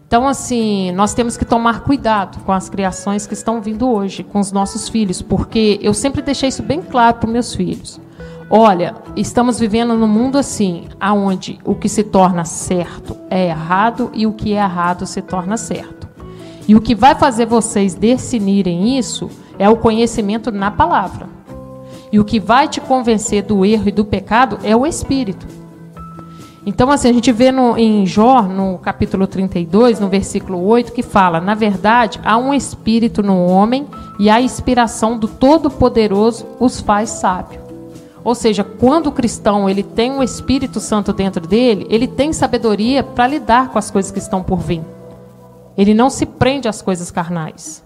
Então, 0.08 0.28
assim, 0.28 0.92
nós 0.92 1.14
temos 1.14 1.38
que 1.38 1.46
tomar 1.46 1.84
cuidado 1.84 2.44
com 2.44 2.52
as 2.52 2.70
criações 2.70 3.26
que 3.26 3.34
estão 3.34 3.62
vindo 3.62 3.90
hoje, 3.90 4.24
com 4.24 4.42
os 4.42 4.52
nossos 4.52 4.90
filhos, 4.90 5.22
porque 5.22 5.80
eu 5.82 5.94
sempre 5.94 6.22
deixei 6.22 6.50
isso 6.50 6.62
bem 6.62 6.82
claro 6.82 7.16
para 7.16 7.28
os 7.28 7.32
meus 7.32 7.56
filhos. 7.56 7.98
Olha, 8.54 8.96
estamos 9.16 9.58
vivendo 9.58 9.96
num 9.96 10.10
mundo 10.10 10.38
assim, 10.38 10.90
aonde 11.00 11.58
o 11.64 11.74
que 11.74 11.88
se 11.88 12.04
torna 12.04 12.44
certo 12.44 13.16
é 13.30 13.48
errado 13.48 14.12
e 14.14 14.28
o 14.28 14.34
que 14.34 14.52
é 14.54 14.58
errado 14.58 15.06
se 15.06 15.22
torna 15.22 15.56
certo. 15.56 16.10
E 16.68 16.76
o 16.76 16.82
que 16.82 16.94
vai 16.94 17.16
fazer 17.16 17.46
vocês 17.46 17.96
definirem 17.96 18.98
isso 18.98 19.30
é 19.58 19.70
o 19.70 19.78
conhecimento 19.78 20.52
na 20.52 20.70
palavra. 20.70 21.30
E 22.12 22.20
o 22.20 22.26
que 22.26 22.42
vai 22.42 22.68
te 22.68 22.82
convencer 22.82 23.44
do 23.44 23.66
erro 23.66 23.88
e 23.88 23.92
do 23.92 24.04
pecado 24.04 24.60
é 24.64 24.76
o 24.76 24.86
espírito. 24.86 25.48
Então, 26.66 26.92
assim, 26.92 27.10
a 27.10 27.14
gente 27.14 27.32
vê 27.32 27.54
no, 27.54 27.78
em 27.78 28.06
Jó, 28.06 28.42
no 28.42 28.78
capítulo 28.80 29.28
32, 29.28 29.98
no 29.98 30.10
versículo 30.10 30.62
8, 30.66 30.92
que 30.92 31.02
fala: 31.02 31.40
Na 31.40 31.56
verdade, 31.56 32.20
há 32.22 32.38
um 32.38 32.54
espírito 32.54 33.24
no 33.24 33.46
homem 33.46 33.88
e 34.20 34.30
a 34.30 34.42
inspiração 34.42 35.18
do 35.18 35.30
Todo-Poderoso 35.30 36.46
os 36.60 36.82
faz 36.82 37.12
sábio. 37.12 37.71
Ou 38.24 38.36
seja, 38.36 38.64
quando 38.64 39.08
o 39.08 39.12
cristão 39.12 39.70
ele 39.70 39.82
tem 39.82 40.12
o 40.12 40.24
Espírito 40.24 40.80
Santo 40.80 41.12
dentro 41.12 41.46
dele, 41.48 41.88
ele 41.90 42.08
tem 42.08 42.32
sabedoria 42.32 43.04
para 43.04 43.28
lidar 43.28 43.70
com 43.70 43.80
as 43.80 43.90
coisas 43.90 44.12
que 44.12 44.20
estão 44.20 44.44
por 44.44 44.60
vir. 44.60 44.82
Ele 45.78 45.94
não 45.94 46.10
se 46.10 46.26
prende 46.26 46.68
às 46.68 46.82
coisas 46.82 47.10
carnais. 47.10 47.84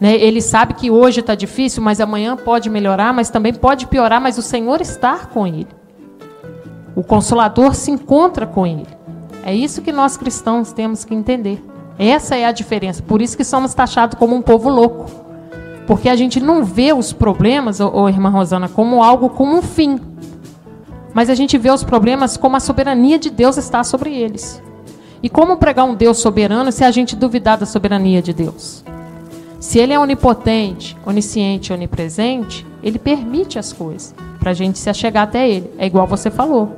Né? 0.00 0.14
Ele 0.14 0.40
sabe 0.40 0.74
que 0.74 0.90
hoje 0.90 1.20
está 1.20 1.34
difícil, 1.34 1.82
mas 1.82 2.00
amanhã 2.00 2.36
pode 2.36 2.70
melhorar, 2.70 3.12
mas 3.12 3.30
também 3.30 3.52
pode 3.52 3.86
piorar, 3.86 4.20
mas 4.20 4.38
o 4.38 4.42
Senhor 4.42 4.80
está 4.80 5.18
com 5.26 5.46
ele. 5.46 5.66
O 6.94 7.02
Consolador 7.02 7.74
se 7.74 7.90
encontra 7.90 8.46
com 8.46 8.66
ele. 8.66 8.86
É 9.44 9.54
isso 9.54 9.82
que 9.82 9.92
nós 9.92 10.16
cristãos 10.16 10.72
temos 10.72 11.04
que 11.04 11.14
entender. 11.14 11.64
Essa 11.98 12.36
é 12.36 12.44
a 12.44 12.52
diferença. 12.52 13.02
Por 13.02 13.20
isso 13.20 13.36
que 13.36 13.44
somos 13.44 13.74
taxados 13.74 14.18
como 14.18 14.36
um 14.36 14.42
povo 14.42 14.68
louco. 14.68 15.27
Porque 15.88 16.10
a 16.10 16.14
gente 16.14 16.38
não 16.38 16.62
vê 16.62 16.92
os 16.92 17.14
problemas, 17.14 17.80
ô, 17.80 17.88
ô, 17.88 18.08
irmã 18.10 18.28
Rosana, 18.28 18.68
como 18.68 19.02
algo 19.02 19.30
como 19.30 19.56
um 19.56 19.62
fim. 19.62 19.98
Mas 21.14 21.30
a 21.30 21.34
gente 21.34 21.56
vê 21.56 21.70
os 21.70 21.82
problemas 21.82 22.36
como 22.36 22.56
a 22.56 22.60
soberania 22.60 23.18
de 23.18 23.30
Deus 23.30 23.56
está 23.56 23.82
sobre 23.82 24.14
eles. 24.14 24.62
E 25.22 25.30
como 25.30 25.56
pregar 25.56 25.86
um 25.86 25.94
Deus 25.94 26.18
soberano 26.18 26.70
se 26.70 26.84
a 26.84 26.90
gente 26.90 27.16
duvidar 27.16 27.56
da 27.56 27.64
soberania 27.64 28.20
de 28.20 28.34
Deus? 28.34 28.84
Se 29.58 29.78
ele 29.78 29.94
é 29.94 29.98
onipotente, 29.98 30.94
onisciente, 31.06 31.72
onipresente, 31.72 32.66
ele 32.82 32.98
permite 32.98 33.58
as 33.58 33.72
coisas 33.72 34.14
para 34.38 34.50
a 34.50 34.54
gente 34.54 34.78
se 34.78 34.90
achegar 34.90 35.24
até 35.24 35.48
ele. 35.48 35.70
É 35.78 35.86
igual 35.86 36.06
você 36.06 36.30
falou. 36.30 36.76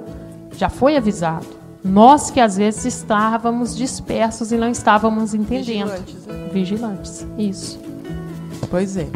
Já 0.57 0.69
foi 0.69 0.97
avisado. 0.97 1.47
Nós 1.83 2.31
que 2.31 2.39
às 2.39 2.57
vezes 2.57 2.85
estávamos 2.85 3.77
dispersos 3.77 4.53
e 4.53 4.57
não 4.57 4.69
estávamos 4.69 5.35
entendendo. 5.35 5.91
Vigilantes. 5.91 6.27
Né? 6.27 6.49
Vigilantes. 6.53 7.27
Isso. 7.37 7.90
Pois 8.71 8.97
é. 8.97 9.09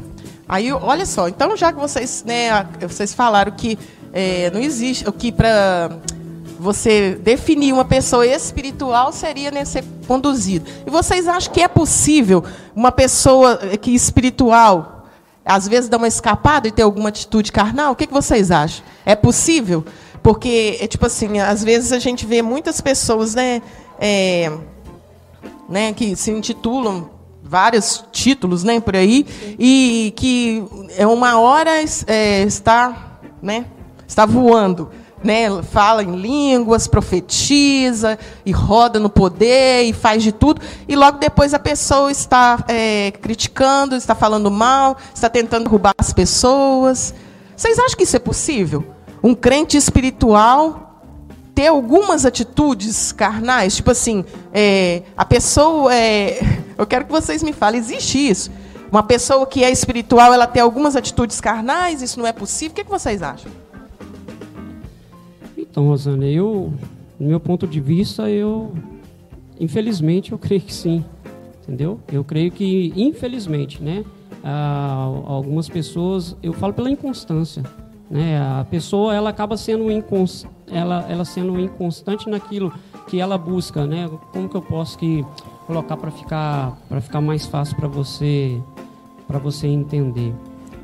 Aí, 0.49 0.71
olha 0.73 1.07
só, 1.07 1.29
então 1.29 1.57
já 1.57 1.73
que 1.73 1.79
vocês, 1.79 2.25
né, 2.27 2.67
vocês 2.81 3.15
falaram 3.15 3.53
que 3.53 3.79
é, 4.13 4.51
não 4.51 4.61
existe, 4.61 5.09
o 5.09 5.13
que 5.13 5.33
para 5.33 5.99
você 6.59 7.15
definir 7.23 7.73
uma 7.73 7.85
pessoa 7.85 8.27
espiritual 8.27 9.13
seria 9.13 9.51
né, 9.51 9.65
ser 9.65 9.85
conduzido. 10.07 10.69
E 10.87 10.91
vocês 10.91 11.29
acham 11.29 11.53
que 11.53 11.63
é 11.63 11.69
possível 11.69 12.45
uma 12.75 12.93
pessoa 12.93 13.57
que 13.81 13.95
espiritual, 13.95 15.07
às 15.45 15.69
vezes, 15.69 15.89
dar 15.89 15.97
uma 15.99 16.09
escapada 16.09 16.69
e 16.69 16.73
ter 16.73 16.83
alguma 16.83 17.09
atitude 17.09 17.53
carnal? 17.53 17.93
O 17.93 17.97
que, 17.97 18.07
que 18.07 18.13
vocês 18.13 18.51
acham? 18.51 18.85
É 19.07 19.15
possível? 19.15 19.85
Porque, 20.23 20.79
é 20.81 20.87
tipo 20.87 21.07
assim, 21.07 21.39
às 21.39 21.63
vezes 21.63 21.93
a 21.93 21.99
gente 21.99 22.27
vê 22.27 22.43
muitas 22.43 22.81
pessoas, 22.81 23.35
né, 23.35 23.63
é, 23.99 24.51
né, 25.69 25.93
que 25.93 26.17
se 26.17 26.31
intitulam 26.31 27.14
vários 27.45 28.05
títulos, 28.11 28.65
né, 28.65 28.81
por 28.81 28.97
aí, 28.97 29.27
e 29.59 30.13
que 30.17 30.65
é 30.97 31.07
uma 31.07 31.39
hora 31.39 31.71
é, 32.07 32.43
está, 32.43 33.19
né, 33.43 33.67
está 34.09 34.25
voando, 34.25 34.91
né, 35.23 35.63
fala 35.63 36.03
em 36.03 36.17
línguas, 36.17 36.87
profetiza 36.87 38.19
e 38.47 38.51
roda 38.51 38.99
no 38.99 39.11
poder 39.11 39.85
e 39.85 39.93
faz 39.93 40.23
de 40.23 40.33
tudo, 40.33 40.61
e 40.89 40.97
logo 40.97 41.19
depois 41.19 41.53
a 41.53 41.59
pessoa 41.59 42.11
está 42.11 42.65
é, 42.67 43.13
criticando, 43.13 43.95
está 43.95 44.15
falando 44.15 44.51
mal, 44.51 44.97
está 45.15 45.29
tentando 45.29 45.69
roubar 45.69 45.95
as 45.99 46.13
pessoas. 46.13 47.15
Vocês 47.57 47.79
acham 47.79 47.97
que 47.97 48.05
isso 48.05 48.17
é 48.17 48.21
possível? 48.21 48.85
Um 49.23 49.35
crente 49.35 49.77
espiritual 49.77 50.84
ter 51.55 51.69
algumas 51.69 52.27
atitudes 52.27 53.13
carnais, 53.13 53.77
tipo 53.77 53.91
assim, 53.91 54.25
é, 54.53 55.03
a 55.17 55.25
pessoa, 55.25 55.95
é, 55.95 56.41
eu 56.77 56.87
quero 56.87 57.05
que 57.05 57.13
vocês 57.13 57.43
me 57.43 57.53
falem, 57.53 57.79
existe 57.79 58.19
isso? 58.19 58.51
Uma 58.91 59.03
pessoa 59.03 59.47
que 59.47 59.63
é 59.63 59.71
espiritual, 59.71 60.33
ela 60.33 60.47
tem 60.47 60.63
algumas 60.63 60.97
atitudes 60.97 61.41
carnais, 61.41 62.03
isso 62.03 62.19
não 62.19 62.27
é 62.27 62.33
possível? 62.33 62.73
O 62.73 62.75
que, 62.75 62.81
é 62.81 62.85
que 62.85 62.91
vocês 62.91 63.23
acham? 63.23 63.51
Então, 65.57 65.87
Rosana, 65.89 66.27
eu, 66.27 66.73
no 67.19 67.29
meu 67.29 67.41
ponto 67.41 67.67
de 67.67 67.81
vista, 67.81 68.29
eu, 68.29 68.73
infelizmente, 69.59 70.33
eu 70.33 70.39
creio 70.39 70.61
que 70.61 70.75
sim, 70.75 71.05
entendeu? 71.63 72.01
Eu 72.13 72.23
creio 72.25 72.51
que, 72.51 72.93
infelizmente, 72.97 73.83
né, 73.83 74.05
algumas 75.27 75.69
pessoas, 75.69 76.37
eu 76.43 76.53
falo 76.53 76.73
pela 76.73 76.91
inconstância, 76.91 77.63
né, 78.11 78.41
a 78.41 78.65
pessoa, 78.65 79.15
ela 79.15 79.31
acaba 79.31 79.57
sendo 79.57 79.91
inconstante 79.91 80.55
ela, 80.71 81.07
ela 81.09 81.25
sendo 81.25 81.59
inconstante 81.61 82.29
naquilo 82.29 82.73
que 83.07 83.21
ela 83.21 83.37
busca, 83.37 83.87
né? 83.87 84.11
Como 84.33 84.49
que 84.49 84.57
eu 84.57 84.63
posso 84.63 84.99
que 84.99 85.25
colocar 85.67 85.97
para 85.97 86.11
ficar 86.11 86.79
para 86.89 87.01
ficar 87.01 87.21
mais 87.21 87.47
fácil 87.47 87.77
para 87.77 87.89
você 87.89 88.61
para 89.27 89.39
você 89.39 89.67
entender? 89.67 90.35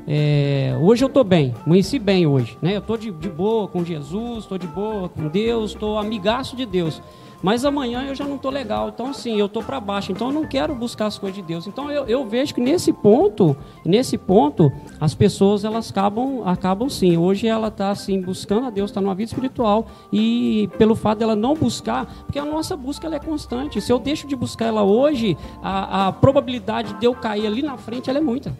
É, 0.07 0.75
hoje 0.81 1.03
eu 1.03 1.07
estou 1.07 1.23
bem, 1.23 1.53
amanheci 1.65 1.99
bem 1.99 2.25
hoje, 2.25 2.57
né? 2.61 2.75
Eu 2.75 2.79
estou 2.79 2.97
de, 2.97 3.11
de 3.11 3.29
boa 3.29 3.67
com 3.67 3.83
Jesus, 3.83 4.43
estou 4.43 4.57
de 4.57 4.67
boa 4.67 5.07
com 5.07 5.27
Deus, 5.27 5.71
estou 5.71 5.97
amigaço 5.97 6.55
de 6.55 6.65
Deus. 6.65 7.01
Mas 7.41 7.65
amanhã 7.65 8.03
eu 8.03 8.15
já 8.15 8.25
não 8.25 8.35
estou 8.35 8.51
legal. 8.51 8.89
Então, 8.89 9.07
assim, 9.07 9.37
eu 9.37 9.45
estou 9.45 9.63
para 9.63 9.79
baixo. 9.79 10.11
Então, 10.11 10.27
eu 10.27 10.33
não 10.33 10.45
quero 10.45 10.75
buscar 10.75 11.07
as 11.07 11.17
coisas 11.17 11.35
de 11.35 11.41
Deus. 11.41 11.67
Então, 11.67 11.91
eu, 11.91 12.05
eu 12.05 12.25
vejo 12.25 12.53
que 12.53 12.61
nesse 12.61 12.93
ponto, 12.93 13.55
nesse 13.85 14.17
ponto, 14.17 14.71
as 14.99 15.13
pessoas 15.13 15.63
elas 15.63 15.89
acabam, 15.89 16.43
acabam 16.45 16.89
sim. 16.89 17.17
Hoje 17.17 17.47
ela 17.47 17.67
está 17.67 17.89
assim 17.89 18.21
buscando 18.21 18.67
a 18.67 18.69
Deus, 18.69 18.89
está 18.89 19.01
numa 19.01 19.15
vida 19.15 19.31
espiritual 19.31 19.87
e 20.11 20.69
pelo 20.77 20.95
fato 20.95 21.19
dela 21.19 21.35
não 21.35 21.55
buscar, 21.55 22.05
porque 22.25 22.39
a 22.39 22.45
nossa 22.45 22.75
busca 22.75 23.07
ela 23.07 23.15
é 23.15 23.19
constante. 23.19 23.81
Se 23.81 23.91
eu 23.91 23.99
deixo 23.99 24.27
de 24.27 24.35
buscar 24.35 24.65
ela 24.65 24.83
hoje, 24.83 25.37
a, 25.61 26.07
a 26.07 26.11
probabilidade 26.11 26.93
de 26.93 27.05
eu 27.05 27.13
cair 27.13 27.47
ali 27.47 27.61
na 27.61 27.77
frente 27.77 28.09
ela 28.09 28.19
é 28.19 28.21
muita. 28.21 28.55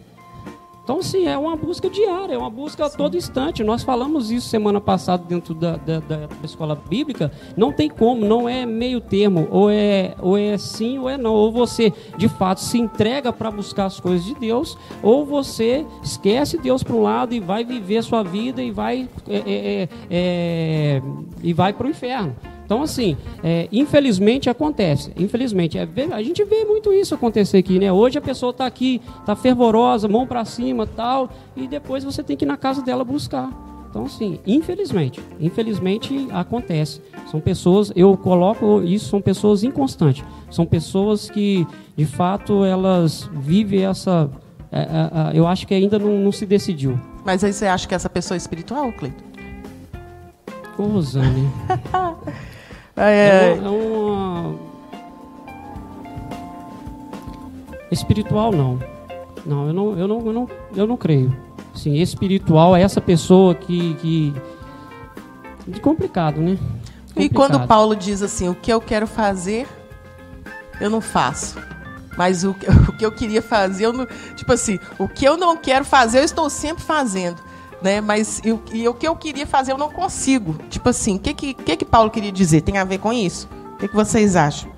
Então, 0.82 1.00
sim, 1.00 1.26
é 1.26 1.38
uma 1.38 1.54
busca 1.54 1.88
diária, 1.88 2.34
é 2.34 2.38
uma 2.38 2.50
busca 2.50 2.86
a 2.86 2.90
todo 2.90 3.16
instante. 3.16 3.62
Nós 3.62 3.84
falamos 3.84 4.32
isso 4.32 4.48
semana 4.48 4.80
passada 4.80 5.24
dentro 5.24 5.54
da, 5.54 5.76
da, 5.76 6.00
da, 6.00 6.28
escola 6.42 6.74
bíblica. 6.74 7.30
Não 7.56 7.72
tem 7.72 7.88
como, 7.88 8.26
não 8.26 8.48
é 8.48 8.66
meio 8.66 9.00
termo. 9.00 9.46
Ou 9.50 9.70
é, 9.70 10.16
ou 10.20 10.36
é 10.36 10.58
sim 10.58 10.98
ou 10.98 11.08
é 11.08 11.16
não. 11.16 11.34
Ou 11.34 11.52
você, 11.52 11.92
de 12.16 12.28
fato, 12.28 12.60
se 12.60 12.78
entrega 12.78 13.32
para 13.32 13.48
buscar 13.50 13.86
as 13.86 14.00
coisas 14.00 14.26
de 14.26 14.34
Deus, 14.34 14.76
ou 15.02 15.24
você 15.24 15.86
esquece 16.02 16.58
Deus 16.58 16.82
para 16.82 16.96
um 16.96 17.02
lado 17.02 17.32
e 17.32 17.38
vai 17.38 17.64
viver 17.64 17.98
a 17.98 18.02
sua 18.02 18.24
vida 18.24 18.60
e 18.60 18.72
vai, 18.72 19.08
é, 19.28 19.36
é, 19.36 19.42
é, 19.46 19.88
é 20.10 21.02
e 21.44 21.52
vai 21.52 21.72
para 21.72 21.86
o 21.86 21.90
inferno. 21.90 22.34
Então, 22.72 22.84
assim, 22.84 23.18
é, 23.44 23.68
infelizmente 23.70 24.48
acontece. 24.48 25.12
Infelizmente, 25.14 25.76
é, 25.76 25.86
a 26.10 26.22
gente 26.22 26.42
vê 26.42 26.64
muito 26.64 26.90
isso 26.90 27.14
acontecer 27.14 27.58
aqui, 27.58 27.78
né? 27.78 27.92
Hoje 27.92 28.16
a 28.16 28.20
pessoa 28.22 28.48
está 28.48 28.64
aqui, 28.64 28.98
está 29.20 29.36
fervorosa, 29.36 30.08
mão 30.08 30.26
para 30.26 30.42
cima, 30.46 30.86
tal, 30.86 31.28
e 31.54 31.68
depois 31.68 32.02
você 32.02 32.22
tem 32.22 32.34
que 32.34 32.46
ir 32.46 32.48
na 32.48 32.56
casa 32.56 32.80
dela 32.80 33.04
buscar. 33.04 33.50
Então, 33.90 34.06
assim, 34.06 34.40
infelizmente, 34.46 35.20
infelizmente 35.38 36.26
acontece. 36.30 37.02
São 37.30 37.40
pessoas, 37.40 37.92
eu 37.94 38.16
coloco 38.16 38.82
isso, 38.82 39.10
são 39.10 39.20
pessoas 39.20 39.62
inconstantes. 39.62 40.24
São 40.50 40.64
pessoas 40.64 41.28
que, 41.28 41.66
de 41.94 42.06
fato, 42.06 42.64
elas 42.64 43.28
vivem 43.34 43.84
essa. 43.84 44.30
É, 44.70 44.80
é, 44.80 45.34
é 45.34 45.38
eu 45.38 45.46
acho 45.46 45.66
que 45.66 45.74
ainda 45.74 45.98
não, 45.98 46.18
não, 46.20 46.32
se 46.32 46.46
decidiu. 46.46 46.98
Mas 47.22 47.44
aí 47.44 47.52
você 47.52 47.66
acha 47.66 47.86
que 47.86 47.94
essa 47.94 48.08
pessoa 48.08 48.34
é 48.34 48.38
espiritual, 48.38 48.90
Cleiton? 48.94 49.24
Ô, 50.78 50.84
Rosane. 50.84 51.50
É, 52.96 53.56
é, 53.56 53.58
é 53.58 53.68
uma. 53.68 54.54
Espiritual, 57.90 58.52
não. 58.52 58.78
Não, 59.44 59.66
eu 59.66 59.72
não, 59.72 59.98
eu 59.98 60.08
não, 60.08 60.26
eu 60.26 60.32
não, 60.32 60.50
eu 60.74 60.86
não 60.86 60.96
creio. 60.96 61.36
Sim, 61.74 61.94
espiritual 61.94 62.76
é 62.76 62.82
essa 62.82 63.00
pessoa 63.00 63.54
que. 63.54 63.94
que... 63.94 64.34
De 65.66 65.80
complicado, 65.80 66.40
né? 66.40 66.58
Complicado. 67.08 67.18
E 67.24 67.28
quando 67.28 67.66
Paulo 67.66 67.96
diz 67.96 68.22
assim: 68.22 68.48
o 68.48 68.54
que 68.54 68.72
eu 68.72 68.80
quero 68.80 69.06
fazer, 69.06 69.66
eu 70.80 70.90
não 70.90 71.00
faço. 71.00 71.58
Mas 72.16 72.44
o, 72.44 72.50
o 72.88 72.92
que 72.96 73.04
eu 73.04 73.12
queria 73.12 73.40
fazer, 73.40 73.86
eu 73.86 73.92
não, 73.92 74.06
tipo 74.36 74.52
assim, 74.52 74.78
o 74.98 75.08
que 75.08 75.24
eu 75.24 75.36
não 75.36 75.56
quero 75.56 75.84
fazer, 75.84 76.18
eu 76.18 76.24
estou 76.24 76.50
sempre 76.50 76.82
fazendo 76.82 77.51
né? 77.82 78.00
Mas 78.00 78.40
eu, 78.44 78.62
e 78.72 78.86
o 78.88 78.94
que 78.94 79.06
eu 79.06 79.14
queria 79.16 79.46
fazer 79.46 79.72
eu 79.72 79.78
não 79.78 79.90
consigo. 79.90 80.54
Tipo 80.70 80.88
assim, 80.88 81.16
o 81.16 81.18
que, 81.18 81.34
que, 81.34 81.54
que, 81.54 81.76
que 81.76 81.84
Paulo 81.84 82.10
queria 82.10 82.32
dizer? 82.32 82.62
Tem 82.62 82.78
a 82.78 82.84
ver 82.84 82.98
com 82.98 83.12
isso? 83.12 83.48
O 83.74 83.78
que, 83.78 83.88
que 83.88 83.94
vocês 83.94 84.36
acham? 84.36 84.70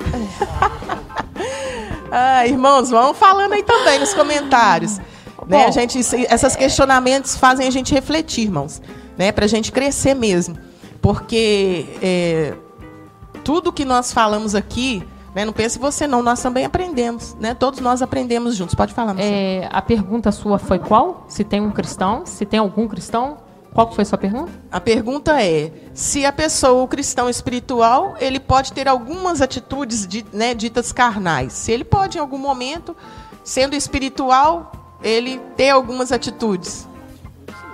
ah, 2.10 2.46
irmãos, 2.46 2.90
vão 2.90 3.14
falando 3.14 3.52
aí 3.52 3.62
também 3.62 3.98
nos 3.98 4.12
comentários. 4.12 4.98
né? 5.46 5.66
A 5.66 5.70
gente, 5.70 5.98
esses 5.98 6.56
questionamentos 6.56 7.36
fazem 7.36 7.66
a 7.66 7.70
gente 7.70 7.94
refletir, 7.94 8.44
irmãos, 8.44 8.82
né? 9.16 9.32
Para 9.32 9.44
a 9.44 9.48
gente 9.48 9.70
crescer 9.70 10.14
mesmo, 10.14 10.58
porque 11.00 11.86
é, 12.02 12.54
tudo 13.44 13.72
que 13.72 13.84
nós 13.84 14.12
falamos 14.12 14.54
aqui 14.54 15.06
né? 15.34 15.44
Não 15.44 15.52
pense 15.52 15.78
você 15.78 16.06
não, 16.06 16.22
nós 16.22 16.40
também 16.42 16.64
aprendemos, 16.64 17.34
né? 17.40 17.54
Todos 17.54 17.80
nós 17.80 18.02
aprendemos 18.02 18.56
juntos. 18.56 18.74
Pode 18.74 18.92
falar, 18.92 19.14
é, 19.18 19.68
A 19.70 19.80
pergunta 19.80 20.30
sua 20.30 20.58
foi 20.58 20.78
qual? 20.78 21.24
Se 21.28 21.44
tem 21.44 21.60
um 21.60 21.70
cristão? 21.70 22.24
Se 22.26 22.44
tem 22.44 22.60
algum 22.60 22.86
cristão? 22.86 23.38
Qual 23.72 23.90
foi 23.90 24.02
a 24.02 24.04
sua 24.04 24.18
pergunta? 24.18 24.52
A 24.70 24.80
pergunta 24.80 25.42
é: 25.42 25.72
se 25.94 26.26
a 26.26 26.32
pessoa, 26.32 26.82
o 26.82 26.88
cristão 26.88 27.28
espiritual, 27.30 28.14
ele 28.20 28.38
pode 28.38 28.72
ter 28.72 28.86
algumas 28.86 29.40
atitudes 29.40 30.06
né, 30.32 30.52
ditas 30.52 30.92
carnais. 30.92 31.54
Se 31.54 31.72
ele 31.72 31.84
pode, 31.84 32.18
em 32.18 32.20
algum 32.20 32.38
momento, 32.38 32.94
sendo 33.42 33.74
espiritual, 33.74 34.72
ele 35.02 35.40
ter 35.56 35.70
algumas 35.70 36.12
atitudes. 36.12 36.86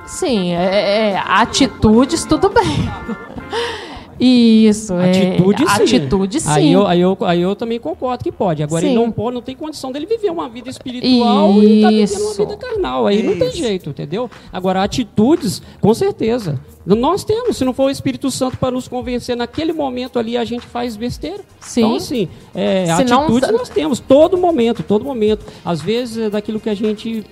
Sim, 0.06 0.54
é, 0.54 1.11
é, 1.11 1.18
atitudes, 1.18 2.24
tudo 2.24 2.48
bem. 2.48 2.64
Isso, 4.20 4.94
atitude, 4.94 5.62
é, 5.62 5.66
sim. 5.66 5.82
atitude 5.82 6.40
sim. 6.40 6.50
Aí 6.50 6.72
eu, 6.72 6.86
aí, 6.86 7.00
eu, 7.00 7.16
aí 7.20 7.40
eu 7.40 7.54
também 7.54 7.78
concordo 7.78 8.24
que 8.24 8.32
pode. 8.32 8.62
Agora 8.62 8.82
sim. 8.82 8.88
ele 8.88 8.96
não 8.96 9.10
pode, 9.10 9.34
não 9.34 9.42
tem 9.42 9.54
condição 9.54 9.92
dele 9.92 10.06
viver 10.06 10.30
uma 10.30 10.48
vida 10.48 10.68
espiritual 10.68 11.52
Isso. 11.52 11.64
e 11.64 11.82
tá 11.82 11.88
vivendo 11.88 12.22
uma 12.22 12.34
vida 12.34 12.56
carnal. 12.56 13.06
Aí 13.06 13.18
Isso. 13.18 13.26
não 13.26 13.38
tem 13.38 13.52
jeito, 13.52 13.90
entendeu? 13.90 14.30
Agora, 14.52 14.82
atitudes, 14.82 15.62
com 15.80 15.94
certeza. 15.94 16.60
Nós 16.84 17.22
temos, 17.22 17.56
se 17.56 17.64
não 17.64 17.74
for 17.74 17.84
o 17.84 17.90
Espírito 17.90 18.30
Santo 18.30 18.56
para 18.56 18.70
nos 18.70 18.88
convencer 18.88 19.36
naquele 19.36 19.72
momento 19.72 20.18
ali, 20.18 20.36
a 20.36 20.44
gente 20.44 20.66
faz 20.66 20.96
besteira. 20.96 21.40
Sim. 21.60 21.80
Então, 21.80 21.96
assim, 21.96 22.28
é, 22.54 22.90
atitudes 22.90 23.50
não... 23.50 23.58
nós 23.58 23.68
temos, 23.68 24.00
todo 24.00 24.38
momento, 24.38 24.82
todo 24.82 25.04
momento. 25.04 25.44
Às 25.64 25.82
vezes, 25.82 26.18
é 26.18 26.30
daquilo 26.30 26.58
que 26.58 26.70
a 26.70 26.74
gente 26.74 27.24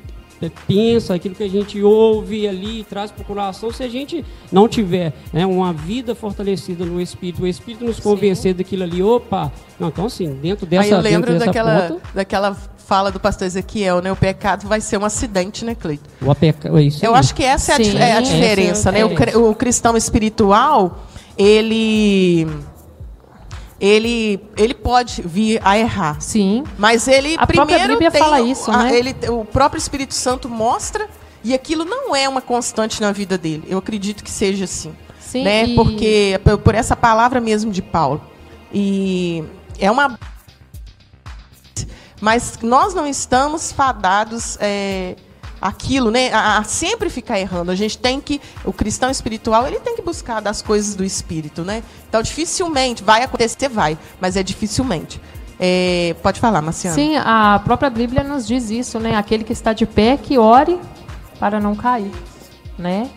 pensa, 0.66 1.14
aquilo 1.14 1.34
que 1.34 1.43
a 1.43 1.49
gente 1.49 1.82
ouve 1.82 2.47
ali, 2.47 2.84
traz 2.84 3.11
para 3.11 3.22
o 3.22 3.24
coração, 3.24 3.72
se 3.72 3.82
a 3.82 3.89
gente 3.89 4.24
não 4.53 4.68
tiver 4.68 5.12
né, 5.32 5.47
uma 5.47 5.72
vida 5.72 6.14
fortalecida 6.14 6.84
no 6.84 7.01
Espírito, 7.01 7.43
o 7.43 7.47
Espírito 7.47 7.84
nos 7.84 8.01
convencer 8.01 8.53
Sim. 8.53 8.59
daquilo 8.59 8.82
ali, 8.82 9.03
opa, 9.03 9.53
não, 9.78 9.89
então 9.89 10.07
assim, 10.07 10.32
dentro 10.34 10.66
dessa 10.66 10.84
Aí 10.84 10.91
eu 10.91 11.01
lembro 11.01 11.32
dessa 11.32 11.47
daquela, 11.47 11.89
ponta, 11.89 12.03
daquela 12.14 12.57
fala 12.87 13.11
do 13.11 13.18
pastor 13.18 13.47
Ezequiel, 13.47 14.01
né? 14.01 14.12
O 14.12 14.16
pecado 14.16 14.66
vai 14.66 14.80
ser 14.80 14.97
um 14.99 15.05
acidente, 15.05 15.64
né, 15.64 15.74
Cleito? 15.74 16.05
O 16.22 16.34
peca... 16.34 16.68
É 16.68 16.82
isso 16.82 17.05
Eu 17.05 17.14
acho 17.14 17.34
que 17.34 17.43
essa 17.43 17.72
é, 17.72 17.76
Sim, 17.76 17.99
a, 17.99 18.05
é 18.05 18.16
a, 18.16 18.20
diferença, 18.20 18.91
é 18.91 19.03
a 19.03 19.09
né? 19.09 19.34
O, 19.37 19.51
o 19.51 19.55
cristão 19.55 19.97
espiritual, 19.97 21.05
ele 21.37 22.47
ele, 23.81 24.41
ele 24.57 24.74
pode 24.74 25.22
vir 25.22 25.61
a 25.64 25.79
errar. 25.79 26.20
Sim. 26.20 26.64
Mas 26.79 27.07
ele 27.09 27.37
a 27.39 27.47
primeiro 27.47 27.99
tem, 27.99 28.11
fala 28.11 28.41
isso, 28.41 28.70
a, 28.70 28.85
né? 28.85 28.97
ele, 28.97 29.14
o 29.29 29.45
próprio 29.45 29.79
Espírito 29.79 30.14
Santo 30.14 30.49
mostra 30.49 31.09
e 31.45 31.55
aquilo 31.55 31.85
não 31.85 32.14
é 32.14 32.29
uma 32.29 32.41
constante 32.41 33.01
na 33.01 33.12
vida 33.12 33.37
dele. 33.37 33.64
Eu 33.68 33.79
acredito 33.79 34.24
que 34.24 34.31
seja 34.31 34.64
assim. 34.64 34.95
Sim. 35.20 35.45
Né? 35.45 35.66
E... 35.66 35.74
Porque 35.74 36.41
por 36.64 36.74
essa 36.74 36.97
palavra 36.97 37.41
mesmo 37.41 37.70
de 37.70 37.83
Paulo. 37.83 38.20
E 38.72 39.45
é 39.79 39.91
uma 39.91 40.18
mas 42.20 42.59
nós 42.62 42.95
não 42.95 43.07
estamos 43.07 43.72
fadados 43.72 44.57
é, 44.61 45.16
aquilo, 45.67 46.11
né? 46.11 46.33
A, 46.33 46.59
a, 46.59 46.64
sempre 46.64 47.09
ficar 47.11 47.39
errando. 47.39 47.71
A 47.71 47.75
gente 47.75 47.99
tem 47.99 48.21
que, 48.21 48.41
o 48.64 48.73
cristão 48.73 49.11
espiritual, 49.11 49.67
ele 49.67 49.81
tem 49.81 49.97
que 49.97 50.03
buscar 50.03 50.41
das 50.41 50.62
coisas 50.62 50.95
do 50.95 51.05
espírito, 51.05 51.62
né? 51.62 51.83
Então, 52.09 52.23
dificilmente 52.23 53.03
vai 53.03 53.23
acontecer, 53.23 53.69
vai, 53.69 53.99
mas 54.21 54.37
é 54.37 54.43
dificilmente. 54.43 55.21
É, 55.59 56.14
pode 56.23 56.39
falar, 56.39 56.61
Marciana. 56.61 56.95
Sim, 56.95 57.17
a 57.17 57.61
própria 57.64 57.89
Bíblia 57.89 58.23
nos 58.23 58.47
diz 58.47 58.71
isso, 58.71 59.01
né? 59.01 59.17
Aquele 59.17 59.45
que 59.45 59.53
está 59.53 59.73
de 59.73 59.87
pé, 59.87 60.17
que 60.17 60.39
ore 60.39 60.79
para 61.39 61.61
não 61.61 61.75
cair, 61.75 62.12
né? 62.79 63.11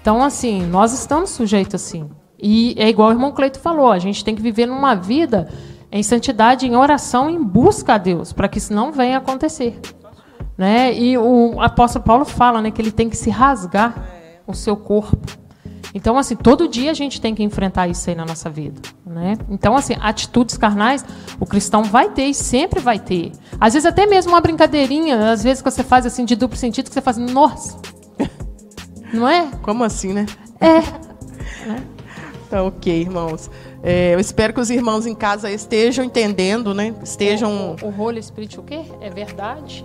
Então, 0.00 0.22
assim, 0.22 0.62
nós 0.66 0.92
estamos 0.92 1.30
sujeitos 1.30 1.76
assim. 1.76 2.10
E 2.38 2.74
é 2.76 2.88
igual 2.88 3.08
o 3.08 3.12
irmão 3.12 3.32
Cleito 3.32 3.58
falou, 3.58 3.90
a 3.90 3.98
gente 3.98 4.24
tem 4.24 4.34
que 4.34 4.42
viver 4.42 4.66
numa 4.66 4.94
vida 4.94 5.48
em 5.90 6.02
santidade, 6.02 6.66
em 6.66 6.76
oração, 6.76 7.30
em 7.30 7.42
busca 7.42 7.94
a 7.94 7.98
Deus, 7.98 8.32
para 8.32 8.48
que 8.48 8.58
isso 8.58 8.74
não 8.74 8.92
venha 8.92 9.16
acontecer. 9.16 9.80
Né? 10.56 10.94
E 10.94 11.18
o 11.18 11.60
apóstolo 11.60 12.04
Paulo 12.04 12.24
fala 12.24 12.62
né, 12.62 12.70
que 12.70 12.80
ele 12.80 12.92
tem 12.92 13.08
que 13.08 13.16
se 13.16 13.30
rasgar 13.30 13.94
o 14.46 14.54
seu 14.54 14.76
corpo. 14.76 15.44
Então, 15.94 16.18
assim, 16.18 16.34
todo 16.34 16.66
dia 16.66 16.90
a 16.90 16.94
gente 16.94 17.20
tem 17.20 17.36
que 17.36 17.42
enfrentar 17.44 17.86
isso 17.86 18.10
aí 18.10 18.16
na 18.16 18.24
nossa 18.24 18.50
vida. 18.50 18.80
Né? 19.06 19.38
Então, 19.48 19.76
assim, 19.76 19.94
atitudes 20.00 20.58
carnais, 20.58 21.04
o 21.38 21.46
cristão 21.46 21.84
vai 21.84 22.10
ter 22.10 22.24
e 22.24 22.34
sempre 22.34 22.80
vai 22.80 22.98
ter. 22.98 23.30
Às 23.60 23.74
vezes, 23.74 23.86
até 23.86 24.04
mesmo 24.04 24.32
uma 24.32 24.40
brincadeirinha, 24.40 25.30
às 25.30 25.44
vezes 25.44 25.62
que 25.62 25.70
você 25.70 25.84
faz 25.84 26.04
assim 26.04 26.24
de 26.24 26.34
duplo 26.34 26.56
sentido, 26.56 26.88
que 26.88 26.94
você 26.94 27.00
faz, 27.00 27.16
nossa. 27.16 27.78
Não 29.14 29.28
é? 29.28 29.48
Como 29.62 29.84
assim, 29.84 30.12
né? 30.12 30.26
É. 30.60 30.82
Tá 32.50 32.62
ok, 32.62 33.00
irmãos. 33.00 33.50
É, 33.82 34.14
eu 34.14 34.20
espero 34.20 34.52
que 34.52 34.60
os 34.60 34.70
irmãos 34.70 35.06
em 35.06 35.14
casa 35.14 35.50
estejam 35.50 36.04
entendendo, 36.04 36.72
né? 36.72 36.94
Estejam. 37.02 37.76
O, 37.82 37.86
o, 37.86 37.88
o 37.88 38.00
Holy 38.00 38.22
Spirit, 38.22 38.60
o 38.60 38.62
quê? 38.62 38.82
É 39.00 39.10
verdade? 39.10 39.84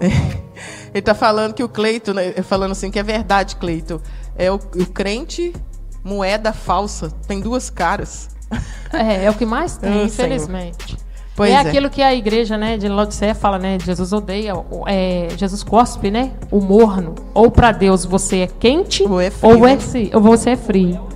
Ele 0.90 1.00
está 1.00 1.14
falando 1.14 1.52
que 1.52 1.62
o 1.62 1.68
Cleito, 1.68 2.14
né, 2.14 2.32
falando 2.42 2.72
assim 2.72 2.90
que 2.90 2.98
é 2.98 3.02
verdade, 3.02 3.56
Cleito. 3.56 4.00
É 4.36 4.50
o, 4.50 4.54
o 4.54 4.86
crente 4.86 5.52
moeda 6.06 6.52
falsa, 6.52 7.10
tem 7.26 7.40
duas 7.40 7.68
caras. 7.68 8.28
É, 8.92 9.24
é 9.24 9.30
o 9.30 9.34
que 9.34 9.44
mais 9.44 9.76
tem, 9.76 9.90
oh, 10.02 10.04
infelizmente. 10.04 10.96
Pois 11.34 11.50
é, 11.50 11.54
é, 11.54 11.58
aquilo 11.58 11.90
que 11.90 12.00
a 12.00 12.14
igreja 12.14 12.56
né, 12.56 12.78
de 12.78 12.88
Laodiceia 12.88 13.34
fala, 13.34 13.58
né? 13.58 13.76
Jesus 13.78 14.12
odeia, 14.12 14.54
é, 14.86 15.28
Jesus 15.36 15.62
cospe, 15.62 16.10
né? 16.10 16.32
O 16.50 16.60
morno. 16.60 17.14
Ou 17.34 17.50
para 17.50 17.72
Deus 17.72 18.06
você 18.06 18.38
é 18.38 18.46
quente, 18.46 19.02
ou, 19.02 19.20
é 19.20 19.30
frio, 19.30 19.58
ou, 19.58 19.66
é, 19.66 19.76
ou 20.14 20.20
você 20.22 20.50
é 20.50 20.56
frio. 20.56 21.06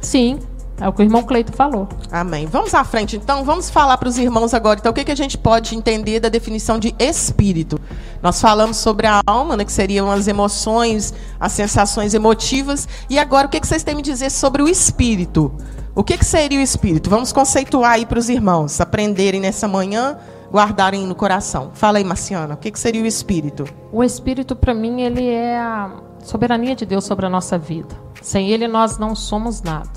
Sim, 0.00 0.38
é 0.82 0.88
o 0.88 0.92
que 0.92 1.00
o 1.00 1.04
irmão 1.04 1.22
Cleito 1.22 1.52
falou. 1.52 1.88
Amém. 2.10 2.46
Vamos 2.46 2.74
à 2.74 2.82
frente, 2.82 3.16
então. 3.16 3.44
Vamos 3.44 3.70
falar 3.70 3.96
para 3.96 4.08
os 4.08 4.18
irmãos 4.18 4.52
agora. 4.52 4.80
Então, 4.80 4.90
o 4.90 4.94
que, 4.94 5.04
que 5.04 5.12
a 5.12 5.16
gente 5.16 5.38
pode 5.38 5.76
entender 5.76 6.18
da 6.18 6.28
definição 6.28 6.76
de 6.76 6.92
espírito? 6.98 7.80
Nós 8.20 8.40
falamos 8.40 8.78
sobre 8.78 9.06
a 9.06 9.20
alma, 9.24 9.56
né, 9.56 9.64
que 9.64 9.70
seriam 9.70 10.10
as 10.10 10.26
emoções, 10.26 11.14
as 11.38 11.52
sensações 11.52 12.14
emotivas. 12.14 12.88
E 13.08 13.16
agora, 13.16 13.46
o 13.46 13.50
que, 13.50 13.60
que 13.60 13.66
vocês 13.66 13.84
têm 13.84 13.94
me 13.94 14.02
dizer 14.02 14.30
sobre 14.30 14.60
o 14.60 14.68
espírito? 14.68 15.54
O 15.94 16.02
que, 16.02 16.18
que 16.18 16.24
seria 16.24 16.58
o 16.58 16.62
espírito? 16.62 17.08
Vamos 17.08 17.32
conceituar 17.32 17.92
aí 17.92 18.04
para 18.04 18.18
os 18.18 18.28
irmãos 18.28 18.80
aprenderem 18.80 19.40
nessa 19.40 19.68
manhã, 19.68 20.16
guardarem 20.50 21.06
no 21.06 21.14
coração. 21.14 21.70
Fala 21.74 21.98
aí, 21.98 22.04
Marciana, 22.04 22.54
o 22.54 22.56
que, 22.56 22.72
que 22.72 22.80
seria 22.80 23.02
o 23.02 23.06
espírito? 23.06 23.64
O 23.92 24.02
espírito, 24.02 24.56
para 24.56 24.74
mim, 24.74 25.02
ele 25.02 25.28
é 25.28 25.58
a 25.60 25.92
soberania 26.24 26.74
de 26.74 26.84
Deus 26.84 27.04
sobre 27.04 27.26
a 27.26 27.30
nossa 27.30 27.56
vida. 27.56 27.94
Sem 28.20 28.50
ele, 28.50 28.66
nós 28.66 28.98
não 28.98 29.14
somos 29.14 29.62
nada. 29.62 29.90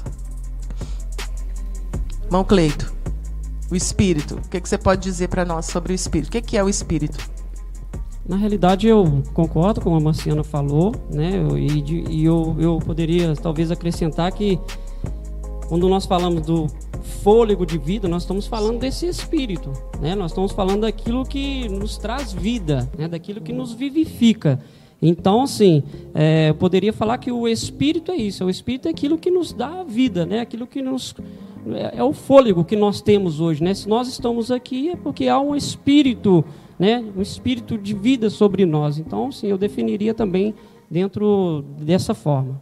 Mão 2.30 2.44
Cleito, 2.44 2.94
o 3.72 3.76
espírito. 3.76 4.36
O 4.36 4.50
que, 4.50 4.60
que 4.60 4.68
você 4.68 4.78
pode 4.78 5.02
dizer 5.02 5.30
para 5.30 5.46
nós 5.46 5.66
sobre 5.68 5.94
o 5.94 5.96
espírito? 5.96 6.30
O 6.30 6.32
que, 6.32 6.42
que 6.42 6.58
é 6.58 6.64
o 6.64 6.70
espírito? 6.70 7.18
Na 8.28 8.36
realidade, 8.36 8.88
eu 8.88 9.22
concordo 9.34 9.82
com 9.82 9.96
a 9.96 10.00
Marciana 10.00 10.44
falou, 10.44 10.96
né? 11.12 11.34
E, 11.58 12.12
e 12.12 12.26
eu, 12.26 12.56
eu 12.60 12.80
poderia 12.80 13.36
talvez 13.36 13.70
acrescentar 13.70 14.32
que 14.32 14.60
quando 15.68 15.88
nós 15.88 16.06
falamos 16.08 16.42
do 16.42 16.68
fôlego 17.22 17.66
de 17.66 17.78
vida, 17.78 18.08
nós 18.08 18.24
estamos 18.24 18.48
falando 18.48 18.80
desse 18.80 19.08
espírito, 19.08 19.72
né? 20.02 20.16
Nós 20.16 20.32
estamos 20.32 20.52
falando 20.52 20.82
daquilo 20.82 21.24
que 21.24 21.70
nos 21.70 21.98
traz 21.98 22.34
vida, 22.34 22.90
né? 22.98 23.08
Daquilo 23.08 23.42
que 23.42 23.54
nos 23.54 23.74
vivifica. 23.74 24.60
Então, 25.00 25.44
assim, 25.44 25.84
é, 26.14 26.50
eu 26.50 26.56
poderia 26.56 26.92
falar 26.92 27.20
que 27.20 27.32
o 27.32 27.48
espírito 27.48 28.12
é 28.12 28.16
isso. 28.16 28.44
O 28.44 28.50
espírito 28.50 28.88
é 28.88 28.92
aquilo 28.92 29.20
que 29.20 29.30
nos 29.30 29.54
dá 29.54 29.84
vida, 29.84 30.26
né? 30.26 30.40
Aquilo 30.40 30.66
que 30.66 30.82
nos 30.82 31.14
é, 31.74 31.98
é, 31.98 32.04
o 32.04 32.14
fôlego 32.14 32.64
que 32.64 32.76
nós 32.76 33.02
temos 33.02 33.40
hoje, 33.40 33.64
né? 33.64 33.74
Se 33.74 33.88
nós 33.88 34.08
estamos 34.08 34.52
aqui 34.52 34.90
é 34.90 34.96
porque 34.96 35.28
há 35.28 35.40
um 35.40 35.56
espírito, 35.56 36.44
né? 36.78 37.04
Um 37.16 37.22
espírito 37.22 37.78
de 37.78 37.94
vida 37.94 38.30
sobre 38.30 38.66
nós. 38.66 38.98
Então, 38.98 39.32
sim, 39.32 39.48
eu 39.48 39.58
definiria 39.58 40.14
também 40.14 40.54
dentro 40.90 41.64
dessa 41.80 42.14
forma. 42.14 42.62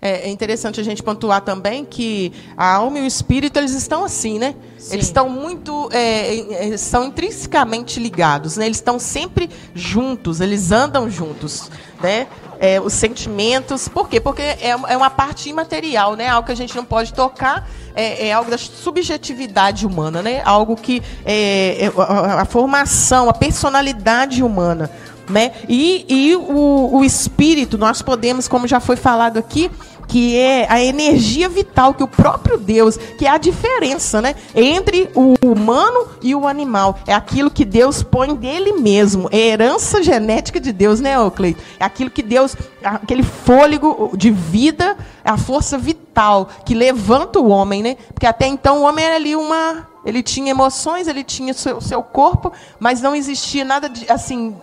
É, 0.00 0.28
é 0.28 0.30
interessante 0.30 0.80
a 0.80 0.84
gente 0.84 1.02
pontuar 1.02 1.40
também 1.40 1.84
que 1.84 2.32
a 2.56 2.74
alma 2.74 2.98
e 2.98 3.02
o 3.02 3.06
espírito 3.06 3.58
eles 3.58 3.72
estão 3.72 4.04
assim, 4.04 4.38
né? 4.38 4.54
Sim. 4.78 4.94
Eles 4.94 5.06
estão 5.06 5.28
muito, 5.28 5.88
é, 5.92 6.72
é, 6.72 6.76
são 6.76 7.04
intrinsecamente 7.04 7.98
ligados, 7.98 8.56
né? 8.56 8.66
Eles 8.66 8.78
estão 8.78 8.98
sempre 8.98 9.48
juntos, 9.74 10.40
eles 10.40 10.70
andam 10.70 11.10
juntos, 11.10 11.70
né? 12.02 12.26
É, 12.58 12.80
os 12.80 12.94
sentimentos, 12.94 13.86
por 13.86 14.08
quê? 14.08 14.18
Porque 14.18 14.40
é, 14.42 14.70
é 14.88 14.96
uma 14.96 15.10
parte 15.10 15.48
imaterial, 15.48 16.14
né? 16.14 16.28
Algo 16.28 16.46
que 16.46 16.52
a 16.52 16.56
gente 16.56 16.74
não 16.74 16.84
pode 16.84 17.12
tocar, 17.12 17.68
é, 17.94 18.28
é 18.28 18.32
algo 18.32 18.50
da 18.50 18.58
subjetividade 18.58 19.86
humana, 19.86 20.22
né? 20.22 20.42
Algo 20.44 20.76
que 20.76 21.02
é, 21.24 21.86
é 21.86 21.92
a, 21.96 22.42
a, 22.42 22.44
formação, 22.44 23.28
a 23.28 23.34
personalidade 23.34 24.42
humana, 24.42 24.90
né? 25.28 25.52
E, 25.68 26.04
e 26.08 26.36
o, 26.36 26.96
o 26.98 27.04
espírito, 27.04 27.78
nós 27.78 28.02
podemos, 28.02 28.48
como 28.48 28.66
já 28.66 28.80
foi 28.80 28.96
falado 28.96 29.38
aqui, 29.38 29.70
que 30.06 30.36
é 30.36 30.66
a 30.70 30.82
energia 30.82 31.48
vital 31.48 31.94
que 31.94 32.02
o 32.02 32.08
próprio 32.08 32.58
Deus, 32.58 32.96
que 32.96 33.26
é 33.26 33.30
a 33.30 33.38
diferença, 33.38 34.22
né, 34.22 34.34
entre 34.54 35.10
o 35.14 35.34
humano 35.44 36.08
e 36.22 36.34
o 36.34 36.46
animal. 36.46 36.98
É 37.06 37.14
aquilo 37.14 37.50
que 37.50 37.64
Deus 37.64 38.02
põe 38.02 38.34
dele 38.34 38.74
mesmo, 38.74 39.28
é 39.32 39.38
herança 39.38 40.02
genética 40.02 40.60
de 40.60 40.72
Deus, 40.72 41.00
né, 41.00 41.14
Cleito? 41.34 41.62
É 41.78 41.84
aquilo 41.84 42.10
que 42.10 42.22
Deus, 42.22 42.56
aquele 42.82 43.22
fôlego 43.22 44.12
de 44.16 44.30
vida, 44.30 44.96
a 45.24 45.36
força 45.36 45.76
vital 45.76 46.48
que 46.64 46.74
levanta 46.74 47.38
o 47.38 47.48
homem, 47.48 47.82
né? 47.82 47.96
Porque 48.14 48.26
até 48.26 48.46
então 48.46 48.78
o 48.78 48.82
homem 48.82 49.04
era 49.04 49.16
ali 49.16 49.34
uma, 49.36 49.88
ele 50.04 50.22
tinha 50.22 50.50
emoções, 50.50 51.08
ele 51.08 51.24
tinha 51.24 51.52
seu, 51.52 51.80
seu 51.80 52.02
corpo, 52.02 52.52
mas 52.78 53.02
não 53.02 53.14
existia 53.14 53.64
nada 53.64 53.88
de 53.88 54.10
assim 54.10 54.54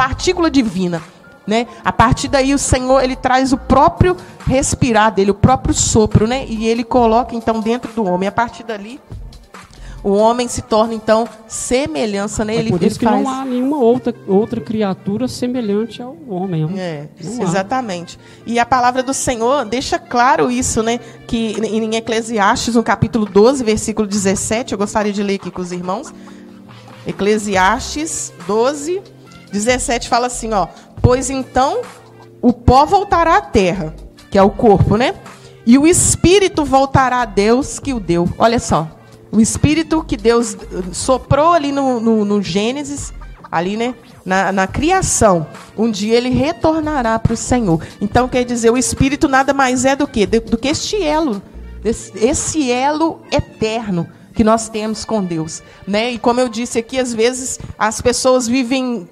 partícula 0.00 0.50
divina. 0.50 1.02
Né? 1.46 1.66
A 1.84 1.92
partir 1.92 2.28
daí 2.28 2.54
o 2.54 2.58
Senhor 2.58 3.02
ele 3.02 3.16
traz 3.16 3.52
o 3.52 3.58
próprio 3.58 4.16
respirar 4.46 5.12
dele, 5.12 5.30
o 5.30 5.34
próprio 5.34 5.74
sopro, 5.74 6.26
né? 6.26 6.46
E 6.46 6.66
ele 6.66 6.84
coloca 6.84 7.34
então 7.34 7.60
dentro 7.60 7.92
do 7.92 8.04
homem. 8.04 8.26
A 8.26 8.32
partir 8.32 8.62
dali 8.62 8.98
o 10.02 10.12
homem 10.12 10.48
se 10.48 10.62
torna 10.62 10.94
então 10.94 11.28
semelhança 11.46 12.46
nele. 12.46 12.68
É 12.68 12.72
por 12.72 12.82
isso 12.82 12.98
que 12.98 13.04
faz... 13.04 13.22
não 13.22 13.30
há 13.30 13.44
nenhuma 13.44 13.76
outra, 13.76 14.14
outra 14.26 14.58
criatura 14.58 15.28
semelhante 15.28 16.00
ao 16.00 16.16
homem. 16.26 16.66
É, 16.78 17.08
exatamente. 17.18 18.18
E 18.46 18.58
a 18.58 18.64
palavra 18.64 19.02
do 19.02 19.12
Senhor 19.12 19.66
deixa 19.66 19.98
claro 19.98 20.50
isso, 20.50 20.82
né? 20.82 20.98
Que 21.26 21.58
em 21.60 21.96
Eclesiastes, 21.96 22.74
no 22.74 22.82
capítulo 22.82 23.26
12, 23.26 23.62
versículo 23.62 24.08
17, 24.08 24.72
eu 24.72 24.78
gostaria 24.78 25.12
de 25.12 25.22
ler 25.22 25.34
aqui 25.34 25.50
com 25.50 25.60
os 25.60 25.72
irmãos. 25.72 26.14
Eclesiastes 27.06 28.32
12, 28.46 29.02
17 29.50 30.08
fala 30.08 30.26
assim, 30.26 30.52
ó: 30.52 30.66
Pois 31.02 31.30
então 31.30 31.82
o 32.40 32.52
pó 32.52 32.86
voltará 32.86 33.36
à 33.36 33.40
terra, 33.40 33.94
que 34.30 34.38
é 34.38 34.42
o 34.42 34.50
corpo, 34.50 34.96
né? 34.96 35.14
E 35.66 35.76
o 35.78 35.86
espírito 35.86 36.64
voltará 36.64 37.22
a 37.22 37.24
Deus 37.24 37.78
que 37.78 37.92
o 37.92 38.00
deu. 38.00 38.28
Olha 38.38 38.58
só. 38.58 38.88
O 39.30 39.40
espírito 39.40 40.02
que 40.02 40.16
Deus 40.16 40.56
soprou 40.92 41.52
ali 41.52 41.70
no, 41.70 42.00
no, 42.00 42.24
no 42.24 42.42
Gênesis, 42.42 43.12
ali, 43.50 43.76
né? 43.76 43.94
Na, 44.24 44.50
na, 44.50 44.66
criação. 44.66 45.46
Um 45.76 45.90
dia 45.90 46.16
ele 46.16 46.30
retornará 46.30 47.18
para 47.18 47.34
o 47.34 47.36
Senhor. 47.36 47.84
Então 48.00 48.28
quer 48.28 48.44
dizer, 48.44 48.70
o 48.70 48.78
espírito 48.78 49.28
nada 49.28 49.52
mais 49.52 49.84
é 49.84 49.94
do 49.94 50.06
que? 50.06 50.26
Do, 50.26 50.40
do 50.40 50.58
que 50.58 50.68
este 50.68 51.02
elo. 51.02 51.42
esse 51.84 52.70
elo 52.70 53.20
eterno 53.30 54.08
que 54.34 54.44
nós 54.44 54.68
temos 54.68 55.04
com 55.04 55.22
Deus. 55.22 55.62
Né? 55.86 56.12
E 56.12 56.18
como 56.18 56.40
eu 56.40 56.48
disse 56.48 56.78
aqui, 56.78 56.98
às 56.98 57.12
vezes 57.12 57.58
as 57.78 58.00
pessoas 58.00 58.48
vivem 58.48 59.08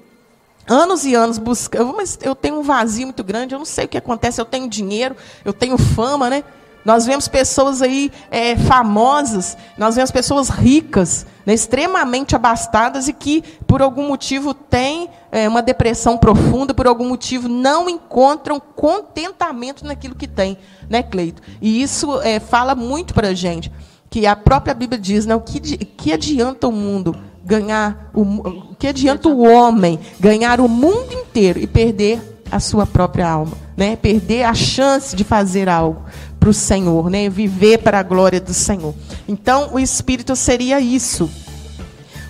anos 0.69 1.03
e 1.03 1.15
anos 1.15 1.39
buscando, 1.39 1.93
mas 1.97 2.17
eu 2.21 2.35
tenho 2.35 2.59
um 2.59 2.61
vazio 2.61 3.07
muito 3.07 3.23
grande, 3.23 3.55
eu 3.55 3.59
não 3.59 3.65
sei 3.65 3.85
o 3.85 3.87
que 3.87 3.97
acontece, 3.97 4.39
eu 4.39 4.45
tenho 4.45 4.69
dinheiro, 4.69 5.15
eu 5.43 5.51
tenho 5.51 5.77
fama, 5.77 6.29
né? 6.29 6.43
Nós 6.85 7.05
vemos 7.05 7.27
pessoas 7.27 7.81
aí 7.81 8.09
é, 8.31 8.55
famosas, 8.55 9.57
nós 9.77 9.95
vemos 9.95 10.11
pessoas 10.11 10.47
ricas, 10.47 11.25
né, 11.45 11.53
extremamente 11.53 12.35
abastadas 12.35 13.07
e 13.07 13.13
que, 13.13 13.43
por 13.67 13.81
algum 13.81 14.07
motivo, 14.07 14.53
têm 14.53 15.09
é, 15.31 15.47
uma 15.47 15.61
depressão 15.61 16.17
profunda, 16.17 16.73
por 16.73 16.87
algum 16.87 17.07
motivo, 17.09 17.49
não 17.49 17.89
encontram 17.89 18.59
contentamento 18.59 19.85
naquilo 19.85 20.15
que 20.15 20.27
têm, 20.27 20.57
né, 20.89 21.03
Cleito? 21.03 21.41
E 21.61 21.81
isso 21.81 22.21
é, 22.21 22.39
fala 22.39 22.73
muito 22.73 23.13
para 23.13 23.29
a 23.29 23.33
gente, 23.33 23.71
que 24.09 24.25
a 24.25 24.35
própria 24.35 24.73
Bíblia 24.73 24.99
diz, 24.99 25.25
né, 25.25 25.35
o 25.35 25.41
que, 25.41 25.59
que 25.59 26.13
adianta 26.13 26.67
o 26.67 26.71
mundo 26.71 27.28
ganhar 27.49 28.11
o, 28.13 28.21
o 28.21 28.75
que 28.77 28.87
adianta 28.87 29.27
o 29.27 29.41
homem 29.41 29.99
ganhar 30.19 30.61
o 30.61 30.69
mundo 30.69 31.11
inteiro 31.11 31.59
e 31.59 31.65
perder 31.65 32.21
a 32.51 32.59
sua 32.59 32.85
própria 32.85 33.27
alma, 33.27 33.57
né? 33.75 33.95
Perder 33.95 34.43
a 34.43 34.53
chance 34.53 35.15
de 35.15 35.23
fazer 35.23 35.67
algo 35.67 36.03
para 36.39 36.49
o 36.49 36.53
Senhor, 36.53 37.09
né? 37.09 37.29
Viver 37.29 37.79
para 37.79 37.99
a 37.99 38.03
glória 38.03 38.39
do 38.39 38.53
Senhor. 38.53 38.93
Então, 39.27 39.69
o 39.73 39.79
espírito 39.79 40.35
seria 40.35 40.79
isso. 40.79 41.29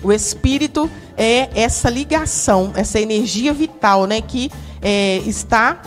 O 0.02 0.12
espírito 0.12 0.90
é 1.16 1.48
essa 1.54 1.88
ligação, 1.90 2.72
essa 2.74 2.98
energia 2.98 3.52
vital, 3.52 4.06
né? 4.06 4.20
Que 4.20 4.50
é, 4.82 5.18
está 5.26 5.82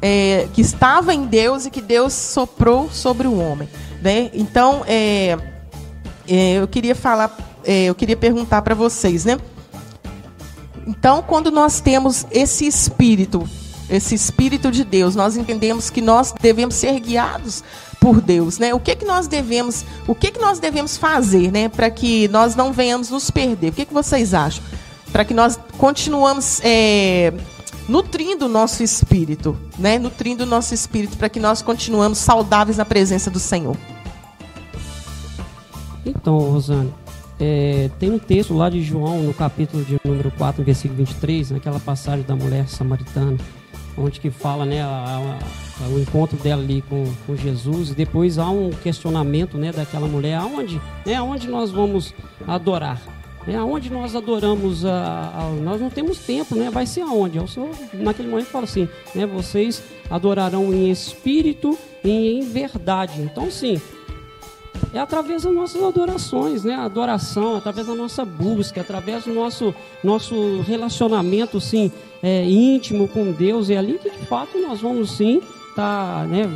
é, 0.00 0.48
que 0.52 0.60
estava 0.60 1.14
em 1.14 1.24
Deus 1.26 1.64
e 1.64 1.70
que 1.70 1.80
Deus 1.80 2.12
soprou 2.12 2.90
sobre 2.90 3.28
o 3.28 3.38
homem, 3.38 3.68
né? 4.02 4.30
Então, 4.34 4.82
é, 4.86 5.38
é 6.28 6.54
eu 6.54 6.66
queria 6.66 6.94
falar 6.94 7.51
é, 7.64 7.84
eu 7.84 7.94
queria 7.94 8.16
perguntar 8.16 8.62
para 8.62 8.74
vocês, 8.74 9.24
né? 9.24 9.38
Então, 10.86 11.22
quando 11.22 11.50
nós 11.50 11.80
temos 11.80 12.26
esse 12.30 12.66
espírito, 12.66 13.48
esse 13.88 14.14
espírito 14.14 14.70
de 14.70 14.84
Deus, 14.84 15.14
nós 15.14 15.36
entendemos 15.36 15.90
que 15.90 16.00
nós 16.00 16.32
devemos 16.40 16.74
ser 16.74 16.98
guiados 16.98 17.62
por 18.00 18.20
Deus, 18.20 18.58
né? 18.58 18.74
O 18.74 18.80
que 18.80 18.96
que 18.96 19.04
nós 19.04 19.28
devemos, 19.28 19.84
o 20.08 20.14
que 20.14 20.32
que 20.32 20.40
nós 20.40 20.58
devemos 20.58 20.96
fazer, 20.96 21.52
né, 21.52 21.68
para 21.68 21.88
que 21.88 22.26
nós 22.28 22.56
não 22.56 22.72
venhamos 22.72 23.10
nos 23.10 23.30
perder? 23.30 23.68
O 23.68 23.72
que 23.72 23.84
que 23.84 23.94
vocês 23.94 24.34
acham? 24.34 24.64
Para 25.12 25.24
que 25.24 25.32
nós 25.32 25.58
continuamos 25.78 26.60
é, 26.64 27.32
nutrindo 27.88 28.46
o 28.46 28.48
nosso 28.48 28.82
espírito, 28.82 29.56
né? 29.78 29.98
Nutrindo 29.98 30.42
o 30.42 30.46
nosso 30.46 30.74
espírito 30.74 31.16
para 31.16 31.28
que 31.28 31.38
nós 31.38 31.62
continuemos 31.62 32.18
saudáveis 32.18 32.76
na 32.76 32.84
presença 32.84 33.30
do 33.30 33.38
Senhor. 33.38 33.76
Então, 36.04 36.38
Rosane, 36.38 36.92
é, 37.44 37.90
tem 37.98 38.08
um 38.08 38.20
texto 38.20 38.54
lá 38.54 38.70
de 38.70 38.80
João, 38.80 39.20
no 39.20 39.34
capítulo 39.34 39.82
de 39.82 39.98
número 40.04 40.30
4, 40.30 40.60
no 40.60 40.64
versículo 40.64 40.98
23, 40.98 41.50
naquela 41.50 41.80
passagem 41.80 42.24
da 42.24 42.36
mulher 42.36 42.68
samaritana, 42.68 43.36
onde 43.98 44.20
que 44.20 44.30
fala, 44.30 44.64
né, 44.64 44.80
a, 44.80 45.40
a, 45.80 45.88
o 45.88 45.98
encontro 45.98 46.38
dela 46.38 46.62
ali 46.62 46.82
com, 46.82 47.04
com 47.26 47.34
Jesus, 47.34 47.90
e 47.90 47.94
depois 47.94 48.38
há 48.38 48.48
um 48.48 48.70
questionamento 48.70 49.58
né, 49.58 49.72
daquela 49.72 50.06
mulher, 50.06 50.36
aonde, 50.36 50.80
né, 51.04 51.16
aonde 51.16 51.48
nós 51.48 51.72
vamos 51.72 52.14
adorar? 52.46 53.02
É 53.44 53.56
aonde 53.56 53.90
nós 53.90 54.14
adoramos, 54.14 54.84
a, 54.84 55.32
a, 55.34 55.50
nós 55.64 55.80
não 55.80 55.90
temos 55.90 56.18
tempo, 56.18 56.54
né? 56.54 56.70
Vai 56.70 56.86
ser 56.86 57.00
aonde? 57.00 57.40
O 57.40 57.48
Senhor, 57.48 57.70
naquele 57.92 58.28
momento, 58.28 58.46
fala 58.46 58.66
assim, 58.66 58.88
né? 59.16 59.26
Vocês 59.26 59.82
adorarão 60.08 60.72
em 60.72 60.88
espírito 60.92 61.76
e 62.04 62.38
em 62.38 62.42
verdade. 62.42 63.20
Então, 63.20 63.50
sim, 63.50 63.80
é 64.92 64.98
através 64.98 65.42
das 65.42 65.54
nossas 65.54 65.82
adorações, 65.82 66.64
né? 66.64 66.74
Adoração, 66.74 67.56
através 67.56 67.86
da 67.86 67.94
nossa 67.94 68.24
busca, 68.24 68.80
através 68.80 69.24
do 69.24 69.32
nosso, 69.32 69.74
nosso 70.02 70.60
relacionamento, 70.62 71.60
sim, 71.60 71.90
é, 72.22 72.44
íntimo 72.44 73.08
com 73.08 73.32
Deus. 73.32 73.70
É 73.70 73.76
ali 73.76 73.98
que, 73.98 74.10
de 74.10 74.26
fato, 74.26 74.58
nós 74.58 74.80
vamos, 74.80 75.12
sim, 75.12 75.40
estar, 75.70 76.22
tá, 76.22 76.26
né? 76.26 76.50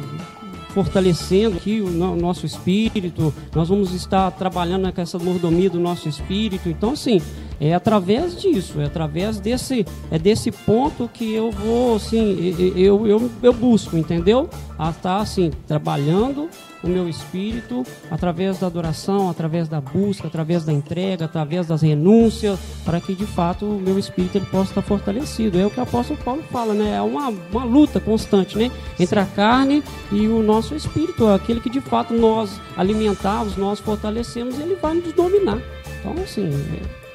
fortalecendo 0.77 1.57
aqui 1.57 1.81
o 1.81 1.91
nosso 1.91 2.45
espírito, 2.45 3.33
nós 3.55 3.71
vamos 3.71 3.95
estar 3.95 4.31
trabalhando 4.33 4.93
com 4.93 5.01
essa 5.01 5.19
mordomia 5.19 5.71
do 5.71 5.81
nosso 5.81 6.07
espírito. 6.07 6.69
Então, 6.69 6.91
assim, 6.91 7.23
é 7.61 7.75
através 7.75 8.41
disso, 8.41 8.81
é 8.81 8.85
através 8.85 9.39
desse, 9.39 9.87
é 10.11 10.19
desse 10.19 10.51
ponto 10.51 11.09
que 11.13 11.33
eu 11.33 11.51
vou, 11.51 11.97
assim, 11.97 12.55
eu, 12.77 13.07
eu, 13.07 13.31
eu 13.43 13.53
busco, 13.53 13.97
entendeu? 13.97 14.49
A 14.79 14.91
estar, 14.91 15.19
assim, 15.19 15.51
trabalhando 15.67 16.49
o 16.83 16.89
meu 16.89 17.09
espírito 17.09 17.85
através 18.11 18.59
da 18.59 18.67
adoração, 18.67 19.31
através 19.31 19.69
da 19.69 19.81
busca, 19.81 20.29
através 20.29 20.65
da 20.65 20.73
entrega, 20.73 21.25
através 21.25 21.67
das 21.67 21.83
renúncias, 21.83 22.59
para 22.85 23.01
que 23.01 23.15
de 23.15 23.27
fato 23.27 23.65
o 23.65 23.81
meu 23.81 23.99
espírito 23.99 24.37
ele 24.37 24.47
possa 24.47 24.71
estar 24.71 24.83
fortalecido. 24.83 25.59
É 25.59 25.67
o 25.67 25.71
que 25.71 25.81
o 25.81 25.83
apóstolo 25.83 26.19
Paulo 26.23 26.43
fala, 26.51 26.75
né? 26.75 26.97
É 26.97 27.03
uma, 27.03 27.29
uma 27.51 27.65
luta 27.65 27.99
constante, 27.99 28.57
né? 28.57 28.71
Entre 28.99 29.19
a 29.19 29.25
carne 29.25 29.83
e 30.13 30.29
o 30.29 30.43
nosso 30.43 30.75
espírito, 30.75 31.27
aquele 31.27 31.61
que 31.61 31.71
de 31.71 31.81
fato 31.81 32.15
nós 32.15 32.61
alimentamos, 32.77 33.57
nós 33.57 33.81
fortalecemos, 33.81 34.59
ele 34.59 34.77
vai 34.77 34.95
nos 34.95 35.13
dominar. 35.13 35.61
Então, 36.01 36.13
assim, 36.23 36.47
então, 36.47 37.06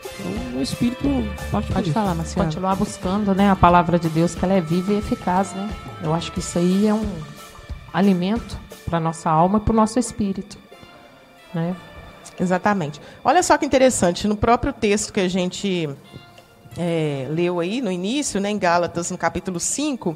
o 0.55 0.61
Espírito 0.61 1.07
parte 1.51 1.71
Pode 1.71 1.91
falar, 1.91 2.15
Marciana. 2.15 2.45
Continuar 2.45 2.75
buscando 2.75 3.33
né, 3.33 3.49
a 3.49 3.55
palavra 3.55 3.97
de 3.97 4.09
Deus, 4.09 4.35
que 4.35 4.43
ela 4.43 4.53
é 4.53 4.61
viva 4.61 4.93
e 4.93 4.97
eficaz. 4.97 5.53
Né? 5.53 5.69
Eu 6.03 6.13
acho 6.13 6.31
que 6.31 6.39
isso 6.39 6.57
aí 6.57 6.87
é 6.87 6.93
um 6.93 7.05
alimento 7.93 8.59
para 8.85 8.97
a 8.97 9.01
nossa 9.01 9.29
alma 9.29 9.57
e 9.57 9.61
para 9.61 9.71
o 9.71 9.75
nosso 9.75 9.99
espírito. 9.99 10.57
Né? 11.53 11.75
Exatamente. 12.39 13.01
Olha 13.23 13.43
só 13.43 13.57
que 13.57 13.65
interessante, 13.65 14.27
no 14.27 14.35
próprio 14.35 14.73
texto 14.73 15.11
que 15.11 15.19
a 15.19 15.27
gente 15.27 15.89
é, 16.77 17.27
leu 17.29 17.59
aí 17.59 17.81
no 17.81 17.91
início, 17.91 18.39
né, 18.39 18.49
em 18.49 18.57
Gálatas, 18.57 19.11
no 19.11 19.17
capítulo 19.17 19.59
5, 19.59 20.15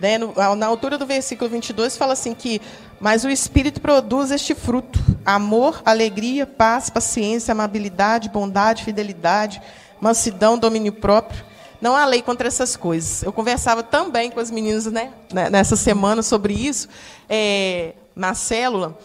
né, 0.00 0.18
no, 0.18 0.34
na 0.56 0.66
altura 0.66 0.96
do 0.96 1.06
versículo 1.06 1.50
22, 1.50 1.96
fala 1.96 2.12
assim 2.12 2.34
que, 2.34 2.60
mas 3.00 3.24
o 3.24 3.30
Espírito 3.30 3.80
produz 3.80 4.30
este 4.30 4.54
fruto, 4.54 4.98
amor, 5.24 5.82
alegria, 5.84 6.46
paz, 6.46 6.88
paciência, 6.88 7.52
amabilidade, 7.52 8.28
bondade, 8.28 8.84
fidelidade, 8.84 9.60
mansidão, 10.00 10.58
domínio 10.58 10.92
próprio. 10.92 11.44
Não 11.80 11.96
há 11.96 12.04
lei 12.04 12.22
contra 12.22 12.48
essas 12.48 12.76
coisas. 12.76 13.22
Eu 13.22 13.32
conversava 13.32 13.82
também 13.82 14.30
com 14.30 14.40
as 14.40 14.50
meninas 14.50 14.86
né, 14.86 15.12
né, 15.32 15.48
nessa 15.48 15.76
semana 15.76 16.22
sobre 16.22 16.52
isso, 16.54 16.88
é, 17.28 17.94
na 18.14 18.34
célula, 18.34 18.98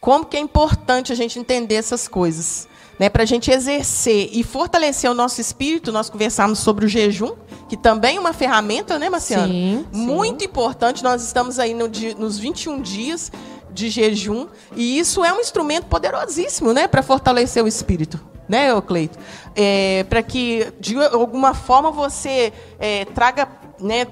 como 0.00 0.24
que 0.24 0.36
é 0.36 0.40
importante 0.40 1.12
a 1.12 1.14
gente 1.14 1.38
entender 1.38 1.76
essas 1.76 2.08
coisas. 2.08 2.66
Né, 2.98 3.08
para 3.08 3.22
a 3.22 3.26
gente 3.26 3.50
exercer 3.50 4.28
e 4.32 4.44
fortalecer 4.44 5.10
o 5.10 5.14
nosso 5.14 5.40
espírito, 5.40 5.90
nós 5.90 6.08
conversamos 6.10 6.58
sobre 6.58 6.84
o 6.84 6.88
jejum, 6.88 7.34
que 7.68 7.76
também 7.76 8.16
é 8.16 8.20
uma 8.20 8.32
ferramenta, 8.32 8.98
né, 8.98 9.08
Marciana? 9.08 9.48
Sim, 9.48 9.86
Muito 9.90 10.40
sim. 10.40 10.46
importante. 10.46 11.02
Nós 11.02 11.22
estamos 11.22 11.58
aí 11.58 11.74
no 11.74 11.90
nos 12.18 12.38
21 12.38 12.80
dias 12.80 13.32
de 13.70 13.88
jejum, 13.88 14.46
e 14.76 14.98
isso 14.98 15.24
é 15.24 15.32
um 15.32 15.40
instrumento 15.40 15.86
poderosíssimo 15.86 16.72
né, 16.72 16.86
para 16.86 17.02
fortalecer 17.02 17.64
o 17.64 17.66
espírito 17.66 18.32
né, 18.52 18.68
Cleito? 18.82 19.18
É, 19.56 20.04
para 20.04 20.22
que, 20.22 20.72
de 20.78 20.96
alguma 20.96 21.54
forma, 21.54 21.90
você 21.90 22.52
é, 22.78 23.06
traga 23.06 23.48
né, 23.80 24.06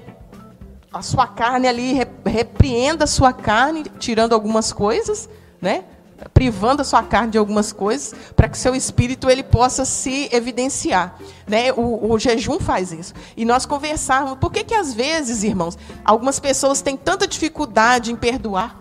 a 0.91 1.01
sua 1.03 1.27
carne 1.27 1.67
ali, 1.67 1.93
repreenda 2.25 3.03
a 3.03 3.07
sua 3.07 3.31
carne, 3.31 3.83
tirando 3.99 4.33
algumas 4.33 4.73
coisas, 4.73 5.29
né? 5.61 5.85
Privando 6.33 6.81
a 6.81 6.85
sua 6.85 7.03
carne 7.03 7.31
de 7.31 7.37
algumas 7.37 7.71
coisas, 7.71 8.13
para 8.35 8.47
que 8.49 8.57
seu 8.57 8.75
espírito 8.75 9.29
ele 9.29 9.43
possa 9.43 9.85
se 9.85 10.29
evidenciar. 10.31 11.15
Né? 11.47 11.71
O, 11.73 12.11
o, 12.11 12.19
jejum 12.19 12.59
faz 12.59 12.91
isso. 12.91 13.13
E 13.35 13.45
nós 13.45 13.65
conversarmos, 13.65 14.37
por 14.37 14.51
que, 14.51 14.63
que 14.63 14.73
às 14.73 14.93
vezes, 14.93 15.43
irmãos, 15.43 15.77
algumas 16.05 16.39
pessoas 16.39 16.81
têm 16.81 16.95
tanta 16.95 17.27
dificuldade 17.27 18.11
em 18.11 18.15
perdoar? 18.15 18.79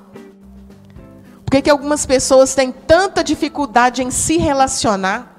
Por 1.45 1.53
que, 1.53 1.63
que 1.63 1.71
algumas 1.71 2.07
pessoas 2.07 2.55
têm 2.55 2.71
tanta 2.71 3.25
dificuldade 3.25 4.03
em 4.03 4.11
se 4.11 4.37
relacionar? 4.37 5.31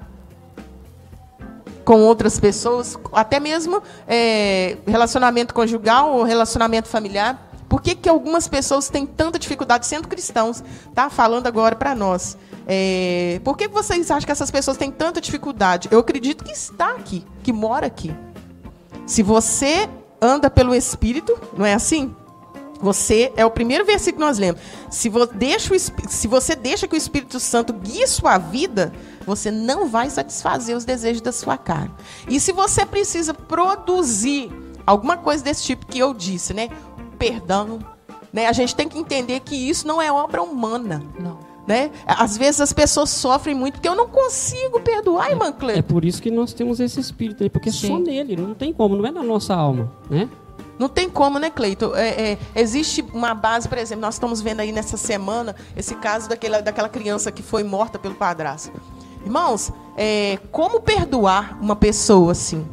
com 1.84 2.00
outras 2.02 2.38
pessoas, 2.38 2.96
até 3.12 3.40
mesmo 3.40 3.82
é, 4.06 4.76
relacionamento 4.86 5.52
conjugal 5.52 6.14
ou 6.14 6.22
relacionamento 6.22 6.88
familiar. 6.88 7.51
Por 7.72 7.80
que, 7.80 7.94
que 7.94 8.06
algumas 8.06 8.46
pessoas 8.46 8.90
têm 8.90 9.06
tanta 9.06 9.38
dificuldade 9.38 9.86
sendo 9.86 10.06
cristãos? 10.06 10.62
Tá 10.94 11.08
falando 11.08 11.46
agora 11.46 11.74
para 11.74 11.94
nós. 11.94 12.36
É, 12.66 13.40
por 13.42 13.56
que 13.56 13.66
vocês 13.66 14.10
acham 14.10 14.26
que 14.26 14.30
essas 14.30 14.50
pessoas 14.50 14.76
têm 14.76 14.90
tanta 14.90 15.22
dificuldade? 15.22 15.88
Eu 15.90 16.00
acredito 16.00 16.44
que 16.44 16.52
está 16.52 16.90
aqui, 16.90 17.24
que 17.42 17.50
mora 17.50 17.86
aqui. 17.86 18.14
Se 19.06 19.22
você 19.22 19.88
anda 20.20 20.50
pelo 20.50 20.74
Espírito, 20.74 21.34
não 21.56 21.64
é 21.64 21.72
assim? 21.72 22.14
Você 22.78 23.32
é 23.38 23.46
o 23.46 23.50
primeiro 23.50 23.86
versículo 23.86 24.20
que 24.22 24.28
nós 24.28 24.38
lemos. 24.38 24.60
Se, 24.90 25.08
vo, 25.08 25.24
deixa 25.24 25.74
o, 25.74 25.78
se 25.78 26.28
você 26.28 26.54
deixa 26.54 26.86
que 26.86 26.94
o 26.94 26.98
Espírito 26.98 27.40
Santo 27.40 27.72
guie 27.72 28.06
sua 28.06 28.36
vida, 28.36 28.92
você 29.24 29.50
não 29.50 29.88
vai 29.88 30.10
satisfazer 30.10 30.76
os 30.76 30.84
desejos 30.84 31.22
da 31.22 31.32
sua 31.32 31.56
carne. 31.56 31.94
E 32.28 32.38
se 32.38 32.52
você 32.52 32.84
precisa 32.84 33.32
produzir 33.32 34.52
alguma 34.86 35.16
coisa 35.16 35.42
desse 35.42 35.64
tipo 35.64 35.86
que 35.86 35.98
eu 35.98 36.12
disse, 36.12 36.52
né? 36.52 36.68
Perdão, 37.22 37.78
né? 38.32 38.48
A 38.48 38.52
gente 38.52 38.74
tem 38.74 38.88
que 38.88 38.98
entender 38.98 39.38
que 39.38 39.54
isso 39.54 39.86
não 39.86 40.02
é 40.02 40.10
obra 40.10 40.42
humana. 40.42 41.00
Não. 41.20 41.38
Né? 41.64 41.92
Às 42.04 42.36
vezes 42.36 42.60
as 42.60 42.72
pessoas 42.72 43.10
sofrem 43.10 43.54
muito 43.54 43.74
porque 43.74 43.88
eu 43.88 43.94
não 43.94 44.08
consigo 44.08 44.80
perdoar, 44.80 45.30
irmã 45.30 45.52
Cleide. 45.52 45.78
É 45.78 45.82
por 45.82 46.04
isso 46.04 46.20
que 46.20 46.32
nós 46.32 46.52
temos 46.52 46.80
esse 46.80 46.98
espírito, 46.98 47.48
porque 47.48 47.70
Sim. 47.70 47.86
é 47.86 47.90
só 47.90 47.98
nele, 48.00 48.36
não 48.36 48.54
tem 48.54 48.72
como, 48.72 48.96
não 48.96 49.06
é 49.06 49.12
na 49.12 49.22
nossa 49.22 49.54
alma, 49.54 49.92
né? 50.10 50.28
Não 50.76 50.88
tem 50.88 51.08
como, 51.08 51.38
né, 51.38 51.48
Cleito? 51.48 51.94
É, 51.94 52.32
é, 52.32 52.38
existe 52.56 53.04
uma 53.14 53.34
base, 53.34 53.68
por 53.68 53.78
exemplo, 53.78 54.00
nós 54.00 54.14
estamos 54.14 54.42
vendo 54.42 54.58
aí 54.58 54.72
nessa 54.72 54.96
semana 54.96 55.54
esse 55.76 55.94
caso 55.94 56.28
daquela, 56.28 56.60
daquela 56.60 56.88
criança 56.88 57.30
que 57.30 57.44
foi 57.44 57.62
morta 57.62 58.00
pelo 58.00 58.16
padrasto. 58.16 58.72
Irmãos, 59.24 59.70
é, 59.96 60.40
como 60.50 60.80
perdoar 60.80 61.56
uma 61.62 61.76
pessoa 61.76 62.32
assim? 62.32 62.66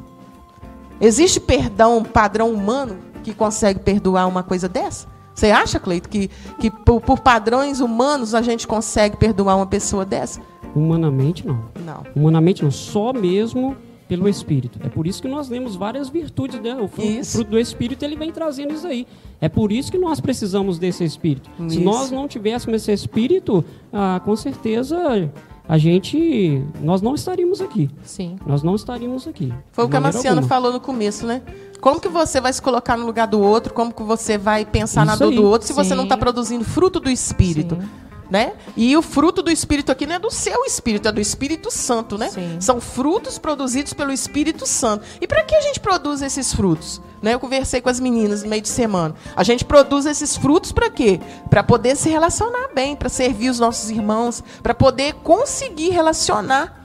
Existe 1.00 1.40
perdão 1.40 2.04
padrão 2.04 2.52
humano 2.52 3.09
que 3.20 3.34
consegue 3.34 3.80
perdoar 3.80 4.28
uma 4.28 4.44
coisa 4.44 4.68
dessa? 4.68 5.08
Você 5.34 5.52
acha, 5.52 5.80
Cleito, 5.80 6.10
que, 6.10 6.30
que 6.60 6.70
por, 6.70 7.00
por 7.00 7.20
padrões 7.20 7.80
humanos 7.80 8.36
a 8.36 8.42
gente 8.42 8.68
consegue 8.68 9.16
perdoar 9.16 9.56
uma 9.56 9.68
pessoa 9.68 10.04
dessa? 10.04 10.42
Humanamente, 10.76 11.48
não. 11.48 11.64
Não. 11.86 12.04
Humanamente, 12.16 12.64
não. 12.64 12.72
Só 12.72 13.14
mesmo 13.14 13.76
pelo 14.10 14.28
Espírito. 14.28 14.80
É 14.84 14.90
por 14.90 15.06
isso 15.06 15.22
que 15.22 15.28
nós 15.28 15.50
lemos 15.50 15.76
várias 15.76 16.10
virtudes, 16.10 16.60
né? 16.60 16.76
o, 16.76 16.88
fruto, 16.88 17.08
o 17.08 17.26
fruto 17.26 17.52
do 17.52 17.60
Espírito 17.60 18.04
ele 18.04 18.16
vem 18.16 18.32
trazendo 18.32 18.74
isso 18.74 18.88
aí. 18.88 19.06
É 19.40 19.48
por 19.48 19.72
isso 19.72 19.92
que 19.92 20.00
nós 20.00 20.20
precisamos 20.20 20.80
desse 20.80 21.04
Espírito. 21.04 21.50
Isso. 21.60 21.76
Se 21.76 21.80
nós 21.80 22.10
não 22.10 22.28
tivéssemos 22.28 22.82
esse 22.82 22.92
Espírito, 22.92 23.64
ah, 23.94 24.20
com 24.26 24.36
certeza 24.36 25.32
a 25.68 25.78
gente, 25.78 26.64
nós 26.82 27.00
não 27.00 27.14
estaríamos 27.14 27.62
aqui. 27.62 27.92
Sim. 28.02 28.38
Nós 28.48 28.64
não 28.64 28.74
estaríamos 28.74 29.28
aqui. 29.28 29.54
Foi 29.72 29.86
o 29.86 29.90
que 29.90 29.96
a 29.96 30.02
Marciana 30.02 30.42
falou 30.42 30.74
no 30.74 30.80
começo, 30.80 31.28
né? 31.28 31.44
Como 31.82 32.00
que 32.00 32.08
você 32.08 32.42
vai 32.42 32.52
se 32.52 32.62
colocar 32.62 32.98
no 32.98 33.06
lugar 33.06 33.28
do 33.28 33.40
outro? 33.40 33.74
Como 33.74 33.94
que 33.94 34.04
você 34.04 34.38
vai 34.38 34.66
pensar 34.66 35.02
Isso 35.02 35.12
na 35.12 35.16
dor 35.16 35.34
do 35.34 35.44
outro 35.44 35.68
se 35.68 35.74
Sim. 35.74 35.84
você 35.84 35.96
não 35.96 36.04
está 36.04 36.18
produzindo 36.18 36.64
fruto 36.64 37.00
do 37.00 37.10
Espírito? 37.10 37.76
Sim. 37.76 37.90
Né? 38.30 38.54
E 38.78 38.96
o 38.96 39.02
fruto 39.02 39.42
do 39.42 39.50
Espírito 39.50 39.92
aqui 39.92 40.06
não 40.06 40.16
é 40.16 40.20
do 40.20 40.30
seu 40.30 40.64
Espírito, 40.64 41.08
é 41.08 41.12
do 41.12 41.20
Espírito 41.20 41.72
Santo, 41.72 42.16
né? 42.16 42.30
Sim. 42.30 42.58
São 42.60 42.80
frutos 42.80 43.40
produzidos 43.40 43.92
pelo 43.92 44.12
Espírito 44.12 44.68
Santo. 44.68 45.04
E 45.20 45.26
para 45.26 45.44
que 45.44 45.56
a 45.56 45.62
gente 45.62 45.80
produz 45.80 46.22
esses 46.22 46.54
frutos? 46.54 47.02
Né? 47.24 47.34
Eu 47.34 47.40
conversei 47.40 47.82
com 47.82 47.90
as 47.90 48.00
meninas 48.00 48.44
no 48.44 48.50
meio 48.50 48.62
de 48.62 48.70
semana. 48.70 49.16
A 49.36 49.44
gente 49.44 49.66
produz 49.66 50.06
esses 50.06 50.38
frutos 50.38 50.72
para 50.72 50.92
quê? 50.92 51.20
Para 51.50 51.64
poder 51.64 51.96
se 51.96 52.08
relacionar 52.08 52.70
bem, 52.74 52.96
para 52.96 53.10
servir 53.10 53.50
os 53.50 53.60
nossos 53.60 53.90
irmãos, 53.90 54.44
para 54.62 54.76
poder 54.76 55.16
conseguir 55.16 55.90
relacionar 55.90 56.79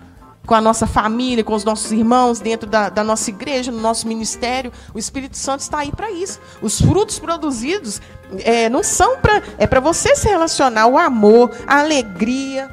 com 0.46 0.54
a 0.54 0.60
nossa 0.60 0.86
família, 0.86 1.42
com 1.42 1.54
os 1.54 1.64
nossos 1.64 1.90
irmãos, 1.92 2.40
dentro 2.40 2.68
da, 2.68 2.88
da 2.88 3.02
nossa 3.02 3.30
igreja, 3.30 3.72
no 3.72 3.80
nosso 3.80 4.06
ministério. 4.06 4.72
O 4.92 4.98
Espírito 4.98 5.36
Santo 5.36 5.60
está 5.60 5.78
aí 5.78 5.90
para 5.90 6.10
isso. 6.10 6.40
Os 6.60 6.80
frutos 6.80 7.18
produzidos 7.18 8.00
é, 8.40 8.68
não 8.68 8.82
são 8.82 9.18
para. 9.18 9.42
É 9.58 9.66
para 9.66 9.80
você 9.80 10.14
se 10.14 10.28
relacionar, 10.28 10.86
o 10.86 10.98
amor, 10.98 11.50
a 11.66 11.80
alegria. 11.80 12.70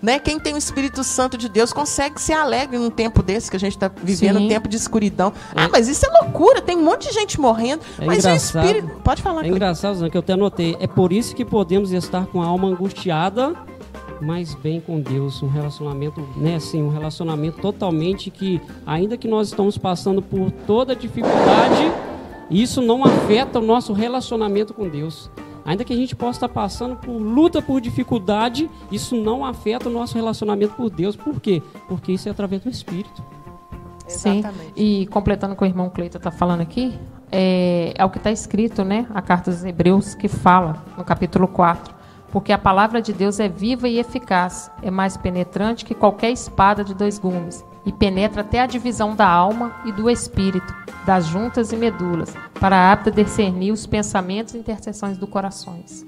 Né? 0.00 0.18
Quem 0.18 0.36
tem 0.36 0.52
o 0.52 0.58
Espírito 0.58 1.04
Santo 1.04 1.38
de 1.38 1.48
Deus 1.48 1.72
consegue 1.72 2.20
ser 2.20 2.32
alegre 2.32 2.76
num 2.76 2.90
tempo 2.90 3.22
desse 3.22 3.48
que 3.48 3.56
a 3.56 3.60
gente 3.60 3.76
está 3.76 3.88
vivendo, 4.02 4.38
Sim. 4.38 4.46
um 4.46 4.48
tempo 4.48 4.68
de 4.68 4.76
escuridão. 4.76 5.32
É. 5.54 5.62
Ah, 5.62 5.68
mas 5.70 5.86
isso 5.86 6.04
é 6.04 6.08
loucura, 6.22 6.60
tem 6.60 6.76
um 6.76 6.82
monte 6.82 7.06
de 7.06 7.14
gente 7.14 7.40
morrendo. 7.40 7.84
É 8.00 8.04
mas 8.04 8.18
engraçado. 8.18 8.64
o 8.64 8.66
Espírito. 8.66 9.00
Pode 9.04 9.22
falar. 9.22 9.44
É 9.44 9.48
engraçado, 9.48 10.10
que 10.10 10.16
eu 10.16 10.20
até 10.20 10.32
anotei. 10.32 10.76
É 10.80 10.88
por 10.88 11.12
isso 11.12 11.36
que 11.36 11.44
podemos 11.44 11.92
estar 11.92 12.26
com 12.26 12.42
a 12.42 12.46
alma 12.46 12.66
angustiada, 12.66 13.54
mas 14.22 14.54
bem 14.54 14.80
com 14.80 15.00
Deus. 15.00 15.42
Um 15.42 15.48
relacionamento, 15.48 16.20
né, 16.36 16.56
assim, 16.56 16.82
um 16.82 16.88
relacionamento 16.88 17.60
totalmente 17.60 18.30
que, 18.30 18.60
ainda 18.86 19.16
que 19.16 19.28
nós 19.28 19.48
estamos 19.48 19.76
passando 19.76 20.22
por 20.22 20.50
toda 20.50 20.94
dificuldade, 20.94 21.92
isso 22.50 22.80
não 22.80 23.04
afeta 23.04 23.58
o 23.58 23.62
nosso 23.62 23.92
relacionamento 23.92 24.72
com 24.72 24.88
Deus. 24.88 25.30
Ainda 25.64 25.84
que 25.84 25.92
a 25.92 25.96
gente 25.96 26.16
possa 26.16 26.38
estar 26.38 26.48
passando 26.48 26.96
por 26.96 27.12
luta, 27.12 27.62
por 27.62 27.80
dificuldade, 27.80 28.68
isso 28.90 29.14
não 29.14 29.44
afeta 29.44 29.88
o 29.88 29.92
nosso 29.92 30.14
relacionamento 30.14 30.74
com 30.74 30.88
Deus. 30.88 31.14
Por 31.14 31.40
quê? 31.40 31.62
Porque 31.88 32.12
isso 32.12 32.28
é 32.28 32.32
através 32.32 32.62
do 32.62 32.70
Espírito. 32.70 33.22
Sim. 34.08 34.42
E 34.76 35.06
completando 35.06 35.54
o 35.54 35.56
que 35.56 35.62
o 35.62 35.66
irmão 35.66 35.88
Cleito 35.88 36.16
está 36.16 36.30
falando 36.30 36.60
aqui, 36.60 36.98
é, 37.30 37.94
é 37.96 38.04
o 38.04 38.10
que 38.10 38.18
está 38.18 38.30
escrito, 38.30 38.84
né? 38.84 39.06
A 39.14 39.22
carta 39.22 39.50
dos 39.50 39.64
Hebreus 39.64 40.14
que 40.14 40.28
fala, 40.28 40.84
no 40.98 41.04
capítulo 41.04 41.46
4. 41.46 42.01
Porque 42.32 42.50
a 42.50 42.58
palavra 42.58 43.02
de 43.02 43.12
Deus 43.12 43.38
é 43.38 43.46
viva 43.46 43.86
e 43.86 43.98
eficaz, 43.98 44.70
é 44.82 44.90
mais 44.90 45.18
penetrante 45.18 45.84
que 45.84 45.94
qualquer 45.94 46.30
espada 46.30 46.82
de 46.82 46.94
dois 46.94 47.18
gumes, 47.18 47.62
e 47.84 47.92
penetra 47.92 48.40
até 48.40 48.60
a 48.60 48.66
divisão 48.66 49.14
da 49.14 49.28
alma 49.28 49.76
e 49.84 49.92
do 49.92 50.08
espírito, 50.08 50.74
das 51.04 51.26
juntas 51.26 51.72
e 51.72 51.76
medulas, 51.76 52.32
para 52.58 52.90
apta 52.90 53.10
discernir 53.10 53.70
os 53.70 53.86
pensamentos 53.86 54.54
e 54.54 54.58
intercessões 54.58 55.18
do 55.18 55.26
corações. 55.26 56.06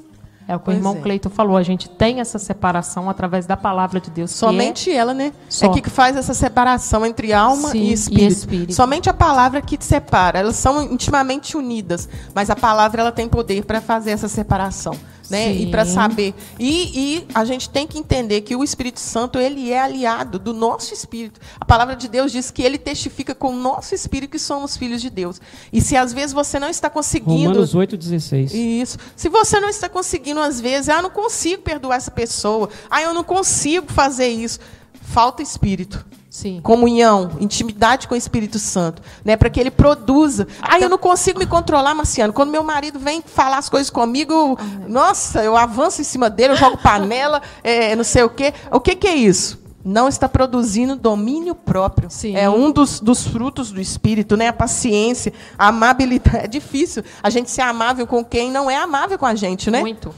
É 0.48 0.54
o 0.54 0.58
que 0.58 0.66
pois 0.66 0.76
o 0.76 0.80
irmão 0.80 0.96
é. 0.96 1.00
Cleito 1.00 1.30
falou. 1.30 1.56
A 1.56 1.62
gente 1.62 1.88
tem 1.88 2.20
essa 2.20 2.38
separação 2.38 3.08
através 3.08 3.46
da 3.46 3.56
palavra 3.56 3.98
de 3.98 4.10
Deus. 4.10 4.30
Somente 4.30 4.90
é... 4.90 4.94
ela, 4.94 5.14
né? 5.14 5.32
Só. 5.48 5.66
É 5.66 5.80
que 5.80 5.88
faz 5.88 6.16
essa 6.16 6.34
separação 6.34 7.04
entre 7.06 7.32
alma 7.32 7.70
Sim, 7.70 7.78
e, 7.78 7.92
espírito. 7.94 8.22
e, 8.22 8.26
espírito. 8.26 8.74
Somente 8.74 9.08
a 9.08 9.14
palavra 9.14 9.62
que 9.62 9.78
te 9.78 9.86
separa. 9.86 10.38
Elas 10.38 10.56
são 10.56 10.82
intimamente 10.82 11.56
unidas, 11.56 12.08
mas 12.34 12.50
a 12.50 12.56
palavra 12.56 13.00
ela 13.00 13.12
tem 13.12 13.26
poder 13.26 13.64
para 13.64 13.80
fazer 13.80 14.10
essa 14.10 14.28
separação 14.28 14.94
né? 15.30 15.52
Sim. 15.52 15.62
E 15.62 15.70
para 15.70 15.84
saber. 15.84 16.34
E, 16.58 17.16
e, 17.18 17.26
a 17.34 17.44
gente 17.44 17.68
tem 17.68 17.86
que 17.86 17.98
entender 17.98 18.42
que 18.42 18.54
o 18.54 18.62
Espírito 18.62 19.00
Santo 19.00 19.38
ele 19.38 19.70
é 19.72 19.80
aliado 19.80 20.38
do 20.38 20.52
nosso 20.52 20.92
espírito. 20.92 21.40
A 21.60 21.64
palavra 21.64 21.96
de 21.96 22.08
Deus 22.08 22.32
diz 22.32 22.50
que 22.50 22.62
ele 22.62 22.78
testifica 22.78 23.34
com 23.34 23.52
o 23.52 23.56
nosso 23.56 23.94
espírito 23.94 24.30
que 24.30 24.38
somos 24.38 24.76
filhos 24.76 25.00
de 25.00 25.10
Deus. 25.10 25.40
E 25.72 25.80
se 25.80 25.96
às 25.96 26.12
vezes 26.12 26.32
você 26.32 26.58
não 26.58 26.68
está 26.68 26.90
conseguindo. 26.90 27.48
Romanos 27.48 27.74
8,16. 27.74 28.52
Isso. 28.54 28.98
Se 29.16 29.28
você 29.28 29.60
não 29.60 29.68
está 29.68 29.88
conseguindo, 29.88 30.40
às 30.40 30.60
vezes, 30.60 30.88
ah, 30.88 30.96
eu 30.96 31.02
não 31.02 31.10
consigo 31.10 31.62
perdoar 31.62 31.96
essa 31.96 32.10
pessoa. 32.10 32.68
Ah, 32.90 33.02
eu 33.02 33.14
não 33.14 33.24
consigo 33.24 33.92
fazer 33.92 34.28
isso. 34.28 34.60
Falta 35.02 35.42
espírito. 35.42 36.04
Sim. 36.34 36.60
comunhão, 36.60 37.30
intimidade 37.38 38.08
com 38.08 38.14
o 38.16 38.18
Espírito 38.18 38.58
Santo, 38.58 39.00
né, 39.24 39.36
para 39.36 39.48
que 39.48 39.60
ele 39.60 39.70
produza. 39.70 40.48
Aí 40.60 40.82
eu 40.82 40.88
não 40.88 40.98
consigo 40.98 41.38
me 41.38 41.46
controlar, 41.46 41.94
Marciano. 41.94 42.32
Quando 42.32 42.50
meu 42.50 42.64
marido 42.64 42.98
vem 42.98 43.22
falar 43.24 43.58
as 43.58 43.68
coisas 43.68 43.88
comigo, 43.88 44.58
nossa, 44.88 45.44
eu 45.44 45.56
avanço 45.56 46.00
em 46.00 46.04
cima 46.04 46.28
dele, 46.28 46.54
eu 46.54 46.56
jogo 46.56 46.76
panela, 46.76 47.40
é, 47.62 47.94
não 47.94 48.02
sei 48.02 48.24
o 48.24 48.28
quê. 48.28 48.52
O 48.72 48.80
que, 48.80 48.96
que 48.96 49.06
é 49.06 49.14
isso? 49.14 49.62
Não 49.84 50.08
está 50.08 50.28
produzindo 50.28 50.96
domínio 50.96 51.54
próprio. 51.54 52.10
Sim. 52.10 52.34
É 52.34 52.50
um 52.50 52.72
dos, 52.72 52.98
dos 52.98 53.24
frutos 53.24 53.70
do 53.70 53.80
Espírito, 53.80 54.36
né? 54.36 54.48
A 54.48 54.52
paciência, 54.52 55.32
a 55.56 55.68
amabilidade. 55.68 56.38
É 56.38 56.48
difícil 56.48 57.04
a 57.22 57.30
gente 57.30 57.48
ser 57.48 57.62
amável 57.62 58.08
com 58.08 58.24
quem 58.24 58.50
não 58.50 58.68
é 58.68 58.76
amável 58.76 59.16
com 59.16 59.26
a 59.26 59.36
gente, 59.36 59.70
né? 59.70 59.82
Muito 59.82 60.12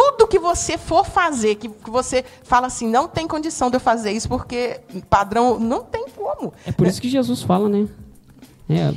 tudo 0.00 0.26
que 0.26 0.38
você 0.38 0.78
for 0.78 1.04
fazer, 1.04 1.56
que, 1.56 1.68
que 1.68 1.90
você 1.90 2.24
fala 2.42 2.68
assim, 2.68 2.88
não 2.88 3.06
tem 3.06 3.28
condição 3.28 3.68
de 3.68 3.76
eu 3.76 3.80
fazer 3.80 4.12
isso, 4.12 4.28
porque 4.28 4.80
padrão 5.10 5.58
não 5.58 5.84
tem 5.84 6.06
como. 6.16 6.54
É 6.64 6.72
por 6.72 6.86
isso 6.86 7.02
que 7.02 7.08
Jesus 7.08 7.42
fala, 7.42 7.68
né? 7.68 7.86
É, 8.66 8.94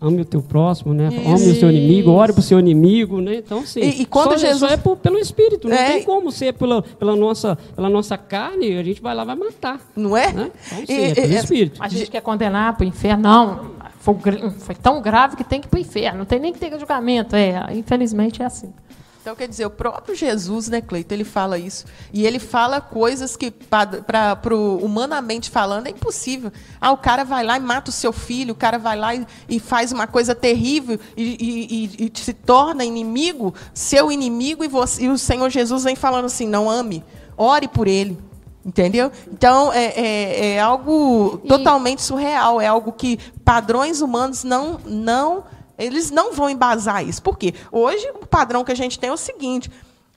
ame 0.00 0.22
o 0.22 0.24
teu 0.24 0.40
próximo, 0.40 0.94
né? 0.94 1.08
Isso. 1.08 1.28
Ame 1.28 1.50
o 1.50 1.60
seu 1.60 1.70
inimigo, 1.70 2.10
ore 2.12 2.32
para 2.32 2.40
o 2.40 2.42
seu 2.42 2.58
inimigo, 2.58 3.20
né? 3.20 3.34
Então, 3.36 3.66
sim. 3.66 3.80
E, 3.80 4.02
e 4.02 4.06
quando 4.06 4.30
só, 4.30 4.38
Jesus... 4.38 4.60
Só 4.60 4.68
é 4.68 4.78
por, 4.78 4.96
pelo 4.96 5.18
Espírito, 5.18 5.68
não 5.68 5.76
é... 5.76 5.92
tem 5.92 6.02
como 6.02 6.32
ser 6.32 6.54
pela, 6.54 6.80
pela, 6.80 7.14
nossa, 7.14 7.56
pela 7.76 7.90
nossa 7.90 8.16
carne, 8.16 8.78
a 8.78 8.82
gente 8.82 9.02
vai 9.02 9.14
lá 9.14 9.24
vai 9.24 9.36
matar. 9.36 9.78
Não 9.94 10.16
é? 10.16 10.32
Né? 10.32 10.50
Então, 10.66 10.86
sim, 10.86 10.92
e, 10.92 11.10
é 11.10 11.14
pelo 11.14 11.34
Espírito. 11.34 11.82
A 11.82 11.88
gente 11.88 12.10
quer 12.10 12.22
condenar 12.22 12.74
para 12.74 12.84
o 12.84 12.88
inferno, 12.88 13.22
não. 13.22 13.70
Foi, 14.00 14.14
foi 14.60 14.74
tão 14.76 15.02
grave 15.02 15.36
que 15.36 15.44
tem 15.44 15.60
que 15.60 15.66
ir 15.66 15.70
para 15.70 15.76
o 15.76 15.80
inferno, 15.80 16.18
não 16.20 16.26
tem 16.26 16.38
nem 16.38 16.54
que 16.54 16.58
ter 16.58 16.70
julgamento. 16.78 17.36
É, 17.36 17.66
infelizmente 17.74 18.40
é 18.40 18.46
assim. 18.46 18.72
Então, 19.20 19.34
quer 19.34 19.48
dizer, 19.48 19.66
o 19.66 19.70
próprio 19.70 20.14
Jesus, 20.14 20.68
né, 20.68 20.80
Cleito, 20.80 21.12
ele 21.12 21.24
fala 21.24 21.58
isso. 21.58 21.84
E 22.12 22.24
ele 22.24 22.38
fala 22.38 22.80
coisas 22.80 23.36
que, 23.36 23.50
para 23.50 24.56
humanamente 24.80 25.50
falando, 25.50 25.88
é 25.88 25.90
impossível. 25.90 26.52
Ah, 26.80 26.92
o 26.92 26.96
cara 26.96 27.24
vai 27.24 27.44
lá 27.44 27.56
e 27.56 27.60
mata 27.60 27.90
o 27.90 27.92
seu 27.92 28.12
filho, 28.12 28.52
o 28.52 28.56
cara 28.56 28.78
vai 28.78 28.96
lá 28.96 29.14
e, 29.14 29.26
e 29.48 29.60
faz 29.60 29.92
uma 29.92 30.06
coisa 30.06 30.34
terrível 30.34 30.98
e, 31.16 31.96
e, 31.98 32.06
e, 32.06 32.18
se 32.18 32.32
torna 32.32 32.84
inimigo, 32.84 33.52
seu 33.74 34.10
inimigo, 34.10 34.64
e, 34.64 34.68
você, 34.68 35.04
e 35.04 35.08
o 35.08 35.18
Senhor 35.18 35.50
Jesus 35.50 35.84
vem 35.84 35.96
falando 35.96 36.26
assim: 36.26 36.46
não 36.46 36.70
ame, 36.70 37.04
ore 37.36 37.68
por 37.68 37.86
ele. 37.86 38.18
Entendeu? 38.64 39.10
Então, 39.32 39.72
é, 39.72 39.86
é, 39.96 40.50
é 40.50 40.60
algo 40.60 41.38
totalmente 41.48 42.02
surreal. 42.02 42.60
É 42.60 42.66
algo 42.66 42.92
que 42.92 43.18
padrões 43.44 44.00
humanos 44.00 44.44
não. 44.44 44.78
não 44.84 45.44
eles 45.78 46.10
não 46.10 46.32
vão 46.32 46.50
embasar 46.50 47.06
isso. 47.06 47.22
Por 47.22 47.38
quê? 47.38 47.54
Hoje, 47.70 48.06
o 48.20 48.26
padrão 48.26 48.64
que 48.64 48.72
a 48.72 48.74
gente 48.74 48.98
tem 48.98 49.10
é 49.10 49.12
o 49.12 49.16
seguinte: 49.16 49.70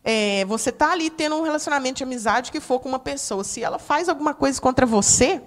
é, 0.03 0.43
você 0.45 0.70
está 0.70 0.91
ali 0.91 1.09
tendo 1.09 1.36
um 1.36 1.43
relacionamento 1.43 1.97
de 1.97 2.03
amizade 2.03 2.51
que 2.51 2.59
for 2.59 2.80
com 2.80 2.89
uma 2.89 2.99
pessoa. 2.99 3.43
Se 3.43 3.64
ela 3.64 3.78
faz 3.78 4.09
alguma 4.09 4.34
coisa 4.34 4.59
contra 4.59 4.86
você, 4.86 5.41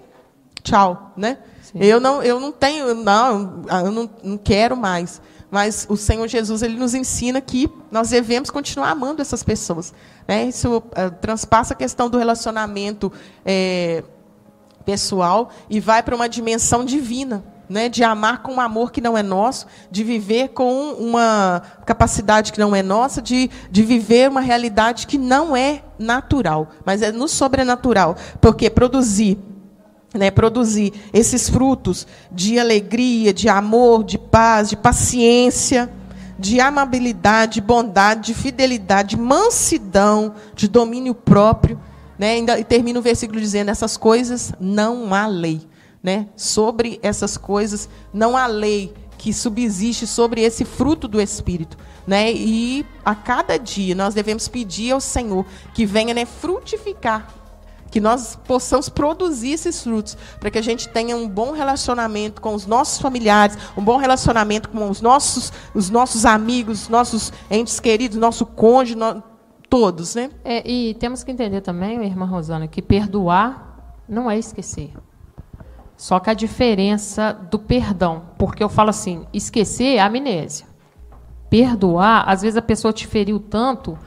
tchau, 0.63 1.11
né? 1.17 1.39
Eu 1.73 1.99
não, 1.99 2.23
eu 2.23 2.39
não 2.39 2.53
tenho, 2.53 2.93
não, 2.95 3.63
eu 3.83 3.91
não, 3.91 4.09
não 4.23 4.37
quero 4.37 4.77
mais. 4.77 5.21
Mas 5.51 5.85
o 5.89 5.97
Senhor 5.97 6.27
Jesus 6.27 6.61
ele 6.61 6.77
nos 6.77 6.93
ensina 6.93 7.41
que 7.41 7.69
nós 7.91 8.09
devemos 8.09 8.49
continuar 8.49 8.91
amando 8.91 9.21
essas 9.21 9.43
pessoas. 9.43 9.93
Né? 10.27 10.45
Isso 10.45 10.81
é, 10.95 11.09
transpassa 11.09 11.73
a 11.73 11.77
questão 11.77 12.09
do 12.09 12.17
relacionamento 12.17 13.11
é, 13.45 14.03
pessoal 14.85 15.51
e 15.69 15.79
vai 15.79 16.01
para 16.01 16.15
uma 16.15 16.29
dimensão 16.29 16.85
divina 16.85 17.43
né, 17.69 17.89
de 17.89 18.03
amar 18.03 18.41
com 18.41 18.53
um 18.53 18.59
amor 18.59 18.91
que 18.91 19.01
não 19.01 19.17
é 19.17 19.23
nosso, 19.23 19.65
de 19.89 20.03
viver 20.03 20.49
com 20.49 20.93
uma 20.93 21.61
capacidade 21.85 22.51
que 22.51 22.59
não 22.59 22.75
é 22.75 22.83
nossa, 22.83 23.21
de, 23.21 23.49
de 23.71 23.83
viver 23.83 24.29
uma 24.29 24.41
realidade 24.41 25.07
que 25.07 25.17
não 25.17 25.55
é 25.55 25.81
natural, 25.97 26.69
mas 26.85 27.01
é 27.01 27.11
no 27.11 27.27
sobrenatural. 27.27 28.15
Porque 28.39 28.69
produzir, 28.69 29.37
né, 30.13 30.29
produzir 30.29 30.93
esses 31.13 31.49
frutos 31.49 32.07
de 32.31 32.59
alegria, 32.59 33.33
de 33.33 33.49
amor, 33.49 34.03
de 34.03 34.17
paz, 34.17 34.69
de 34.69 34.77
paciência, 34.77 35.89
de 36.37 36.59
amabilidade, 36.59 37.55
de 37.55 37.61
bondade, 37.61 38.27
de 38.27 38.33
fidelidade, 38.33 39.15
de 39.15 39.17
mansidão, 39.17 40.35
de 40.53 40.67
domínio 40.67 41.15
próprio. 41.15 41.79
Né, 42.17 42.37
e 42.37 42.63
termina 42.63 42.99
o 42.99 43.01
versículo 43.01 43.41
dizendo: 43.41 43.69
essas 43.69 43.97
coisas 43.97 44.53
não 44.57 45.13
há 45.13 45.27
lei 45.27 45.67
né, 46.05 46.27
sobre 46.35 46.99
essas 47.01 47.35
coisas, 47.35 47.89
não 48.13 48.37
há 48.37 48.45
lei 48.45 48.93
que 49.17 49.33
subsiste 49.33 50.05
sobre 50.05 50.41
esse 50.41 50.63
fruto 50.63 51.07
do 51.07 51.19
Espírito. 51.19 51.75
Né? 52.05 52.31
E 52.31 52.85
a 53.03 53.15
cada 53.15 53.57
dia 53.57 53.95
nós 53.95 54.13
devemos 54.13 54.47
pedir 54.47 54.91
ao 54.91 55.01
Senhor 55.01 55.43
que 55.73 55.83
venha 55.83 56.13
né, 56.13 56.23
frutificar, 56.23 57.27
que 57.89 57.99
nós 57.99 58.35
possamos 58.35 58.87
produzir 58.87 59.53
esses 59.53 59.81
frutos, 59.81 60.15
para 60.39 60.51
que 60.51 60.59
a 60.59 60.61
gente 60.61 60.87
tenha 60.89 61.17
um 61.17 61.27
bom 61.27 61.53
relacionamento 61.53 62.39
com 62.39 62.53
os 62.53 62.67
nossos 62.67 63.01
familiares, 63.01 63.57
um 63.75 63.83
bom 63.83 63.97
relacionamento 63.97 64.69
com 64.69 64.87
os 64.87 65.01
nossos, 65.01 65.51
os 65.73 65.89
nossos 65.89 66.23
amigos, 66.23 66.87
nossos 66.87 67.33
entes 67.49 67.79
queridos, 67.79 68.19
nosso 68.19 68.45
cônjuge, 68.45 68.93
no, 68.93 69.23
todos. 69.67 70.13
Né? 70.13 70.29
É, 70.43 70.69
e 70.69 70.93
temos 70.93 71.23
que 71.23 71.31
entender 71.31 71.61
também, 71.61 72.05
irmã 72.05 72.27
Rosana, 72.27 72.67
que 72.67 72.79
perdoar 72.79 73.95
não 74.07 74.29
é 74.29 74.37
esquecer. 74.37 74.91
Só 75.97 76.19
que 76.19 76.29
a 76.29 76.33
diferença 76.33 77.33
do 77.49 77.57
perdão, 77.57 78.23
porque 78.37 78.63
eu 78.63 78.69
falo 78.69 78.89
assim, 78.89 79.25
esquecer 79.33 79.95
é 79.95 79.99
amnésia. 79.99 80.67
Perdoar, 81.49 82.27
às 82.27 82.41
vezes 82.41 82.57
a 82.57 82.61
pessoa 82.61 82.91
te 82.91 83.07
feriu 83.07 83.39
tanto 83.39 83.97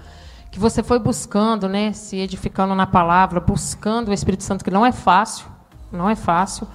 que 0.51 0.59
você 0.59 0.83
foi 0.83 0.99
buscando, 0.99 1.69
né, 1.69 1.93
se 1.93 2.17
edificando 2.17 2.75
na 2.75 2.87
palavra, 2.87 3.41
buscando 3.41 4.09
o 4.09 4.15
Espírito 4.15 4.43
Santo, 4.43 4.65
que 4.65 4.71
não 4.71 4.85
é 4.85 4.93
fácil, 4.93 5.47
não 5.91 6.09
é 6.09 6.15
fácil. 6.15 6.67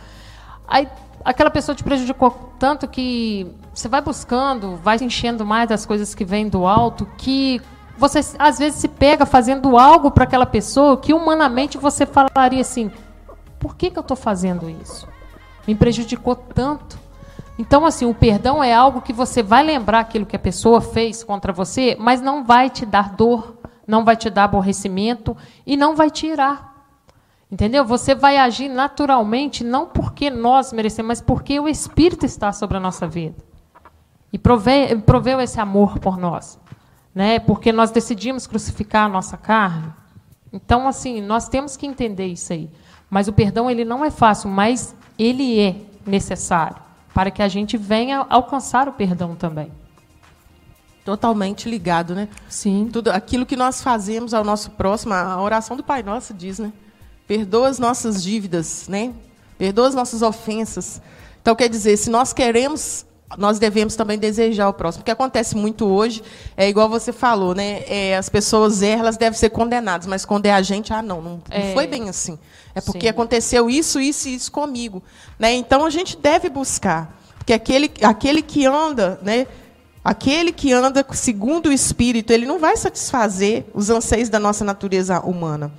Aí 0.68 0.88
aquela 1.24 1.49
pessoa 1.49 1.76
te 1.76 1.84
prejudicou 1.84 2.53
tanto 2.57 2.88
que 2.88 3.47
você 3.74 3.88
vai 3.88 4.01
buscando, 4.01 4.78
vai 4.78 4.97
enchendo 5.01 5.45
mais 5.45 5.70
das 5.70 5.86
coisas 5.86 6.14
que 6.16 6.26
vêm 6.26 6.47
do 6.47 6.66
alto, 6.66 7.07
que 7.18 7.61
você 7.97 8.20
às 8.39 8.57
vezes 8.57 8.80
se 8.80 8.88
pega 8.88 9.26
fazendo 9.26 9.78
algo 9.78 10.11
para 10.11 10.24
aquela 10.24 10.45
pessoa 10.45 10.97
que 10.97 11.14
humanamente 11.14 11.78
você 11.78 12.05
falaria 12.05 12.61
assim: 12.61 12.91
por 13.64 13.78
que, 13.78 13.89
que 13.89 13.97
eu 13.97 14.01
estou 14.01 14.18
fazendo 14.18 14.70
isso? 14.70 15.07
Me 15.66 15.74
prejudicou 15.74 16.36
tanto. 16.36 16.99
Então, 17.57 17.86
assim, 17.86 18.05
o 18.05 18.14
perdão 18.14 18.61
é 18.61 18.74
algo 18.74 19.01
que 19.01 19.14
você 19.14 19.41
vai 19.41 19.64
lembrar 19.64 20.01
aquilo 20.01 20.26
que 20.26 20.36
a 20.36 20.39
pessoa 20.39 20.82
fez 20.82 21.24
contra 21.24 21.53
você, 21.53 21.95
mas 21.97 22.20
não 22.20 22.43
vai 22.43 22.70
te 22.70 22.86
dar 22.86 23.14
dor, 23.14 23.55
não 23.88 24.03
vai 24.03 24.18
te 24.18 24.30
dar 24.30 24.43
aborrecimento 24.43 25.38
e 25.66 25.78
não 25.78 25.95
vai 25.95 26.11
tirar. 26.11 26.74
Entendeu? 27.49 27.86
Você 27.86 28.14
vai 28.14 28.36
agir 28.36 28.68
naturalmente, 28.68 29.64
não 29.64 29.86
porque 29.88 30.30
nós 30.30 30.74
merecemos, 30.74 31.07
mas 31.07 31.22
porque 31.22 31.57
o 31.57 31.70
Espírito 31.70 32.26
está 32.26 32.51
sobre 32.51 32.76
a 32.76 32.82
nossa 32.82 33.07
vida. 33.07 33.38
E 34.34 34.38
prove, 34.38 34.97
proveu 35.05 35.39
esse 35.39 35.61
amor 35.61 35.99
por 35.99 36.18
nós. 36.18 36.59
Né? 37.16 37.39
Porque 37.39 37.72
nós 37.72 37.91
decidimos 37.91 38.45
crucificar 38.45 39.05
a 39.05 39.09
nossa 39.09 39.38
carne. 39.38 39.93
Então, 40.51 40.86
assim, 40.86 41.22
nós 41.22 41.47
temos 41.47 41.78
que 41.78 41.88
entender 41.88 42.26
isso 42.26 42.51
aí. 42.51 42.70
Mas 43.14 43.28
o 43.28 43.32
perdão 43.32 43.70
ele 43.70 43.86
não 43.86 44.03
é 44.03 44.09
fácil, 44.09 44.49
mas 44.49 44.95
ele 45.20 45.59
é 45.59 45.76
necessário 46.03 46.78
para 47.14 47.30
que 47.30 47.43
a 47.43 47.47
gente 47.47 47.78
venha 47.78 48.26
alcançar 48.28 48.89
o 48.89 48.91
perdão 48.91 49.36
também. 49.36 49.72
Totalmente 51.05 51.70
ligado, 51.70 52.16
né? 52.16 52.28
Sim. 52.49 52.89
Tudo 52.91 53.11
aquilo 53.11 53.45
que 53.45 53.55
nós 53.55 53.84
fazemos 53.84 54.34
ao 54.34 54.43
nosso 54.43 54.72
próximo, 54.72 55.14
a 55.14 55.39
oração 55.39 55.78
do 55.78 55.84
Pai 55.84 56.01
Nosso 56.01 56.34
diz, 56.34 56.57
né? 56.57 56.74
Perdoa 57.28 57.68
as 57.70 57.78
nossas 57.78 58.24
dívidas, 58.24 58.88
né? 58.88 59.14
Perdoa 59.59 59.89
as 59.89 59.93
nossas 59.93 60.24
ofensas. 60.24 60.99
Então, 61.39 61.55
quer 61.55 61.70
dizer, 61.70 61.97
se 61.97 62.09
nós 62.09 62.34
queremos, 62.34 63.05
nós 63.38 63.60
devemos 63.60 63.96
também 63.96 64.18
desejar 64.18 64.70
o 64.70 64.74
próximo. 64.74 65.02
O 65.02 65.06
que 65.06 65.12
acontece 65.12 65.56
muito 65.56 65.86
hoje 65.86 66.24
é 66.56 66.68
igual 66.68 66.90
você 66.90 67.12
falou, 67.12 67.54
né? 67.54 67.84
É, 67.88 68.18
as 68.18 68.30
pessoas 68.30 68.82
erram, 68.82 69.02
elas 69.02 69.18
devem 69.18 69.38
ser 69.38 69.50
condenadas, 69.50 70.08
mas 70.08 70.26
condenar 70.26 70.60
a 70.60 70.62
gente, 70.62 70.94
ah, 70.94 71.02
não, 71.02 71.22
não, 71.22 71.42
é. 71.50 71.68
não 71.68 71.74
foi 71.74 71.88
bem 71.88 72.10
assim. 72.10 72.38
É 72.76 72.82
porque 72.82 73.08
Sim. 73.08 73.10
aconteceu 73.10 73.70
isso, 73.70 74.00
isso 74.00 74.28
e 74.28 74.36
isso 74.36 74.52
comigo. 74.52 75.04
Né? 75.38 75.54
Então, 75.54 75.86
a 75.86 75.90
gente 75.90 76.18
deve 76.18 76.50
buscar. 76.50 77.20
Porque 77.38 77.54
aquele, 77.54 77.92
aquele 78.02 78.42
que 78.42 78.66
anda, 78.66 79.20
né? 79.22 79.46
Aquele 80.04 80.52
que 80.52 80.74
anda 80.74 81.06
segundo 81.12 81.68
o 81.68 81.72
Espírito, 81.72 82.32
ele 82.32 82.46
não 82.46 82.60
vai 82.60 82.76
satisfazer 82.76 83.66
os 83.74 83.90
anseios 83.90 84.28
da 84.28 84.40
nossa 84.40 84.66
natureza 84.66 85.20
humana. 85.22 85.72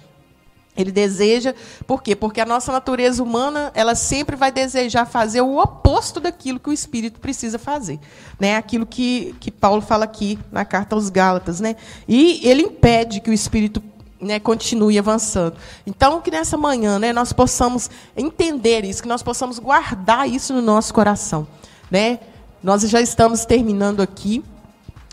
Ele 0.77 0.91
deseja, 0.91 1.55
por 1.87 2.03
quê? 2.03 2.17
Porque 2.17 2.41
a 2.41 2.47
nossa 2.47 2.73
natureza 2.73 3.23
humana, 3.23 3.71
ela 3.75 3.95
sempre 3.95 4.35
vai 4.35 4.51
desejar 4.51 5.07
fazer 5.07 5.41
o 5.41 5.57
oposto 5.57 6.19
daquilo 6.19 6.59
que 6.59 6.69
o 6.69 6.73
Espírito 6.73 7.21
precisa 7.21 7.59
fazer. 7.59 8.01
Né? 8.41 8.57
Aquilo 8.57 8.85
que, 8.85 9.37
que 9.39 9.53
Paulo 9.53 9.81
fala 9.81 10.05
aqui 10.05 10.39
na 10.51 10.65
carta 10.65 10.97
aos 10.97 11.11
Gálatas. 11.11 11.61
Né? 11.61 11.77
E 12.09 12.41
ele 12.43 12.63
impede 12.63 13.21
que 13.21 13.31
o 13.31 13.33
Espírito 13.33 13.81
né, 14.21 14.41
continue 14.41 14.99
avançando. 14.99 15.57
Então, 15.87 16.21
que 16.21 16.31
nessa 16.31 16.57
manhã 16.57 16.99
né, 16.99 17.13
nós 17.13 17.33
possamos 17.33 17.89
entender 18.17 18.85
isso, 18.85 19.03
que 19.03 19.09
nós 19.09 19.23
possamos 19.23 19.61
guardar 19.61 20.29
isso 20.29 20.53
no 20.53 20.63
nosso 20.63 20.93
coração. 20.93 21.47
Né? 21.89 22.19
Nós 22.63 22.83
já 22.83 23.01
estamos 23.01 23.45
terminando 23.45 24.01
aqui 24.01 24.43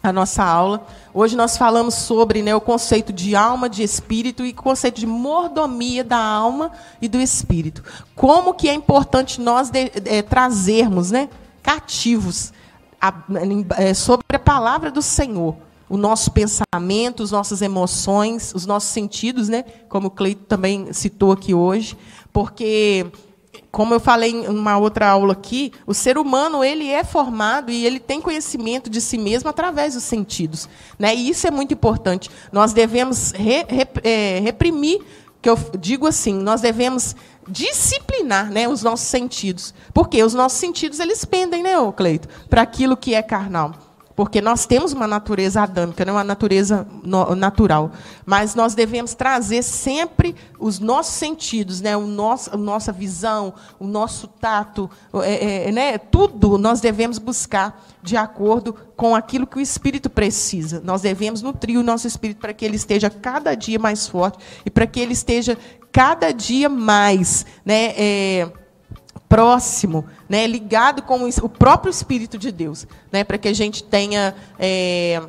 a 0.01 0.11
nossa 0.11 0.43
aula. 0.43 0.85
Hoje 1.13 1.35
nós 1.35 1.57
falamos 1.57 1.95
sobre 1.95 2.41
né, 2.41 2.55
o 2.55 2.61
conceito 2.61 3.13
de 3.13 3.35
alma, 3.35 3.69
de 3.69 3.83
espírito 3.83 4.45
e 4.45 4.51
o 4.51 4.55
conceito 4.55 4.99
de 4.99 5.05
mordomia 5.05 6.03
da 6.03 6.17
alma 6.17 6.71
e 7.01 7.07
do 7.07 7.19
espírito. 7.19 7.83
Como 8.15 8.53
que 8.53 8.67
é 8.67 8.73
importante 8.73 9.39
nós 9.39 9.69
de, 9.69 9.91
é, 10.05 10.21
trazermos 10.21 11.11
né, 11.11 11.29
cativos 11.61 12.51
a, 12.99 13.13
é, 13.77 13.93
sobre 13.93 14.25
a 14.33 14.39
palavra 14.39 14.91
do 14.91 15.01
Senhor. 15.01 15.55
O 15.89 15.97
nosso 15.97 16.31
pensamento, 16.31 17.21
as 17.21 17.31
nossas 17.31 17.61
emoções, 17.61 18.53
os 18.55 18.65
nossos 18.65 18.91
sentidos, 18.91 19.49
né? 19.49 19.63
Como 19.89 20.07
o 20.07 20.11
Cleito 20.11 20.45
também 20.45 20.93
citou 20.93 21.33
aqui 21.33 21.53
hoje, 21.53 21.97
porque 22.31 23.11
como 23.71 23.93
eu 23.93 23.99
falei 23.99 24.31
em 24.31 24.47
uma 24.47 24.77
outra 24.77 25.07
aula 25.07 25.31
aqui, 25.31 25.71
o 25.87 25.93
ser 25.93 26.17
humano 26.17 26.63
ele 26.63 26.89
é 26.89 27.03
formado 27.03 27.71
e 27.71 27.85
ele 27.85 27.99
tem 27.99 28.19
conhecimento 28.19 28.89
de 28.89 28.99
si 28.99 29.17
mesmo 29.17 29.49
através 29.49 29.93
dos 29.93 30.03
sentidos, 30.03 30.67
né? 30.99 31.15
E 31.15 31.29
isso 31.29 31.47
é 31.47 31.51
muito 31.51 31.73
importante. 31.73 32.29
Nós 32.51 32.73
devemos 32.73 33.31
re, 33.31 33.65
é, 34.03 34.39
reprimir, 34.43 35.01
que 35.41 35.49
eu 35.49 35.57
digo 35.79 36.05
assim, 36.05 36.33
nós 36.33 36.61
devemos 36.61 37.15
disciplinar, 37.47 38.51
né, 38.51 38.67
os 38.67 38.83
nossos 38.83 39.07
sentidos, 39.07 39.73
porque 39.93 40.21
os 40.23 40.33
nossos 40.33 40.59
sentidos 40.59 40.99
eles 40.99 41.25
pendem, 41.25 41.63
né, 41.63 41.71
Cleito, 41.95 42.27
para 42.49 42.61
aquilo 42.61 42.95
que 42.95 43.15
é 43.15 43.21
carnal. 43.23 43.73
Porque 44.21 44.39
nós 44.39 44.67
temos 44.67 44.93
uma 44.93 45.07
natureza 45.07 45.63
adâmica, 45.63 46.05
não 46.05 46.13
é 46.13 46.17
uma 46.17 46.23
natureza 46.23 46.87
natural. 47.35 47.91
Mas 48.23 48.53
nós 48.53 48.75
devemos 48.75 49.15
trazer 49.15 49.63
sempre 49.63 50.35
os 50.59 50.77
nossos 50.77 51.15
sentidos, 51.15 51.81
né? 51.81 51.97
o 51.97 52.05
nosso, 52.05 52.53
a 52.53 52.55
nossa 52.55 52.91
visão, 52.91 53.51
o 53.79 53.87
nosso 53.87 54.27
tato, 54.27 54.87
é, 55.23 55.69
é, 55.69 55.71
né? 55.71 55.97
tudo 55.97 56.59
nós 56.59 56.79
devemos 56.79 57.17
buscar 57.17 57.83
de 58.03 58.15
acordo 58.15 58.75
com 58.95 59.15
aquilo 59.15 59.47
que 59.47 59.57
o 59.57 59.59
Espírito 59.59 60.07
precisa. 60.07 60.79
Nós 60.85 61.01
devemos 61.01 61.41
nutrir 61.41 61.79
o 61.79 61.83
nosso 61.83 62.05
Espírito 62.05 62.37
para 62.37 62.53
que 62.53 62.63
ele 62.63 62.75
esteja 62.75 63.09
cada 63.09 63.55
dia 63.55 63.79
mais 63.79 64.05
forte 64.05 64.37
e 64.63 64.69
para 64.69 64.85
que 64.85 64.99
ele 64.99 65.13
esteja 65.13 65.57
cada 65.91 66.31
dia 66.31 66.69
mais. 66.69 67.43
Né? 67.65 67.95
É, 67.97 68.51
próximo, 69.31 70.03
né, 70.27 70.45
ligado 70.45 71.01
com 71.03 71.23
o 71.23 71.49
próprio 71.49 71.89
Espírito 71.89 72.37
de 72.37 72.51
Deus, 72.51 72.85
né, 73.09 73.23
para 73.23 73.37
que 73.37 73.47
a 73.47 73.53
gente 73.53 73.81
tenha 73.81 74.35
é, 74.59 75.21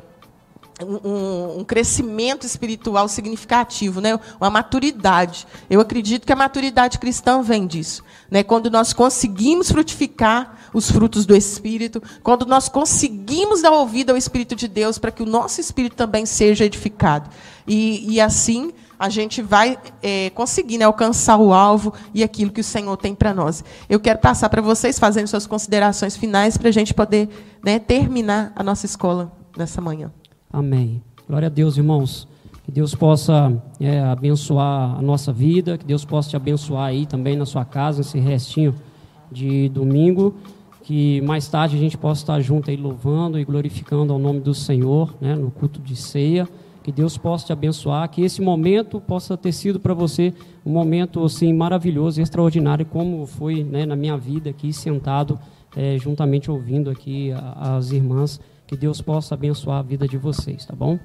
um, 0.81 1.59
um, 1.59 1.63
crescimento 1.63 2.45
espiritual 2.45 3.07
significativo, 3.07 4.01
né, 4.01 4.19
uma 4.41 4.49
maturidade. 4.49 5.47
Eu 5.69 5.79
acredito 5.79 6.25
que 6.25 6.33
a 6.33 6.35
maturidade 6.35 6.99
cristã 6.99 7.41
vem 7.41 7.65
disso. 7.65 8.03
Né, 8.29 8.43
quando 8.43 8.69
nós 8.69 8.91
conseguimos 8.91 9.71
frutificar 9.71 10.57
os 10.73 10.91
frutos 10.91 11.25
do 11.25 11.33
Espírito, 11.33 12.03
quando 12.21 12.45
nós 12.45 12.67
conseguimos 12.67 13.61
dar 13.61 13.71
ouvido 13.71 14.09
ao 14.09 14.17
Espírito 14.17 14.53
de 14.53 14.67
Deus 14.67 14.97
para 14.97 15.11
que 15.11 15.23
o 15.23 15.25
nosso 15.25 15.61
espírito 15.61 15.95
também 15.95 16.25
seja 16.25 16.65
edificado. 16.65 17.29
E, 17.65 18.15
e 18.15 18.19
assim 18.19 18.73
a 19.03 19.09
gente 19.09 19.41
vai 19.41 19.77
é, 20.01 20.29
conseguir 20.29 20.77
né, 20.77 20.85
alcançar 20.85 21.35
o 21.35 21.51
alvo 21.51 21.93
e 22.13 22.23
aquilo 22.23 22.49
que 22.49 22.61
o 22.61 22.63
Senhor 22.63 22.95
tem 22.95 23.13
para 23.13 23.33
nós. 23.33 23.61
Eu 23.89 23.99
quero 23.99 24.17
passar 24.19 24.47
para 24.47 24.61
vocês 24.61 24.97
fazendo 24.97 25.27
suas 25.27 25.45
considerações 25.45 26.15
finais 26.15 26.57
para 26.57 26.69
a 26.69 26.71
gente 26.71 26.93
poder 26.93 27.27
né, 27.61 27.79
terminar 27.79 28.53
a 28.55 28.63
nossa 28.63 28.85
escola 28.85 29.29
nessa 29.57 29.81
manhã. 29.81 30.09
Amém. 30.49 31.03
Glória 31.27 31.47
a 31.47 31.49
Deus, 31.49 31.75
irmãos. 31.75 32.29
Que 32.63 32.71
Deus 32.71 32.95
possa 32.95 33.61
é, 33.77 33.99
abençoar 33.99 34.97
a 34.97 35.01
nossa 35.01 35.33
vida, 35.33 35.77
que 35.77 35.85
Deus 35.85 36.05
possa 36.05 36.29
te 36.29 36.37
abençoar 36.37 36.85
aí 36.85 37.05
também 37.05 37.35
na 37.35 37.45
sua 37.45 37.65
casa, 37.65 37.99
esse 37.99 38.17
restinho 38.19 38.73
de 39.29 39.67
domingo. 39.67 40.33
Que 40.81 41.19
mais 41.23 41.45
tarde 41.49 41.75
a 41.75 41.79
gente 41.79 41.97
possa 41.97 42.21
estar 42.21 42.39
junto 42.39 42.69
aí 42.69 42.77
louvando 42.77 43.37
e 43.37 43.43
glorificando 43.43 44.13
ao 44.13 44.19
nome 44.19 44.39
do 44.39 44.53
Senhor, 44.53 45.13
né, 45.19 45.35
no 45.35 45.51
culto 45.51 45.81
de 45.81 45.93
ceia. 45.93 46.47
Que 46.83 46.91
Deus 46.91 47.17
possa 47.17 47.45
te 47.45 47.53
abençoar, 47.53 48.09
que 48.09 48.21
esse 48.21 48.41
momento 48.41 48.99
possa 48.99 49.37
ter 49.37 49.53
sido 49.53 49.79
para 49.79 49.93
você 49.93 50.33
um 50.65 50.71
momento 50.71 51.23
assim 51.23 51.53
maravilhoso, 51.53 52.21
extraordinário, 52.21 52.85
como 52.85 53.25
foi 53.25 53.63
né, 53.63 53.85
na 53.85 53.95
minha 53.95 54.17
vida 54.17 54.49
aqui 54.49 54.73
sentado, 54.73 55.39
é, 55.75 55.97
juntamente 55.97 56.51
ouvindo 56.51 56.89
aqui 56.89 57.31
as 57.55 57.91
irmãs. 57.91 58.39
Que 58.67 58.75
Deus 58.75 59.01
possa 59.01 59.35
abençoar 59.35 59.79
a 59.79 59.81
vida 59.81 60.07
de 60.07 60.17
vocês, 60.17 60.65
tá 60.65 60.75
bom? 60.75 60.99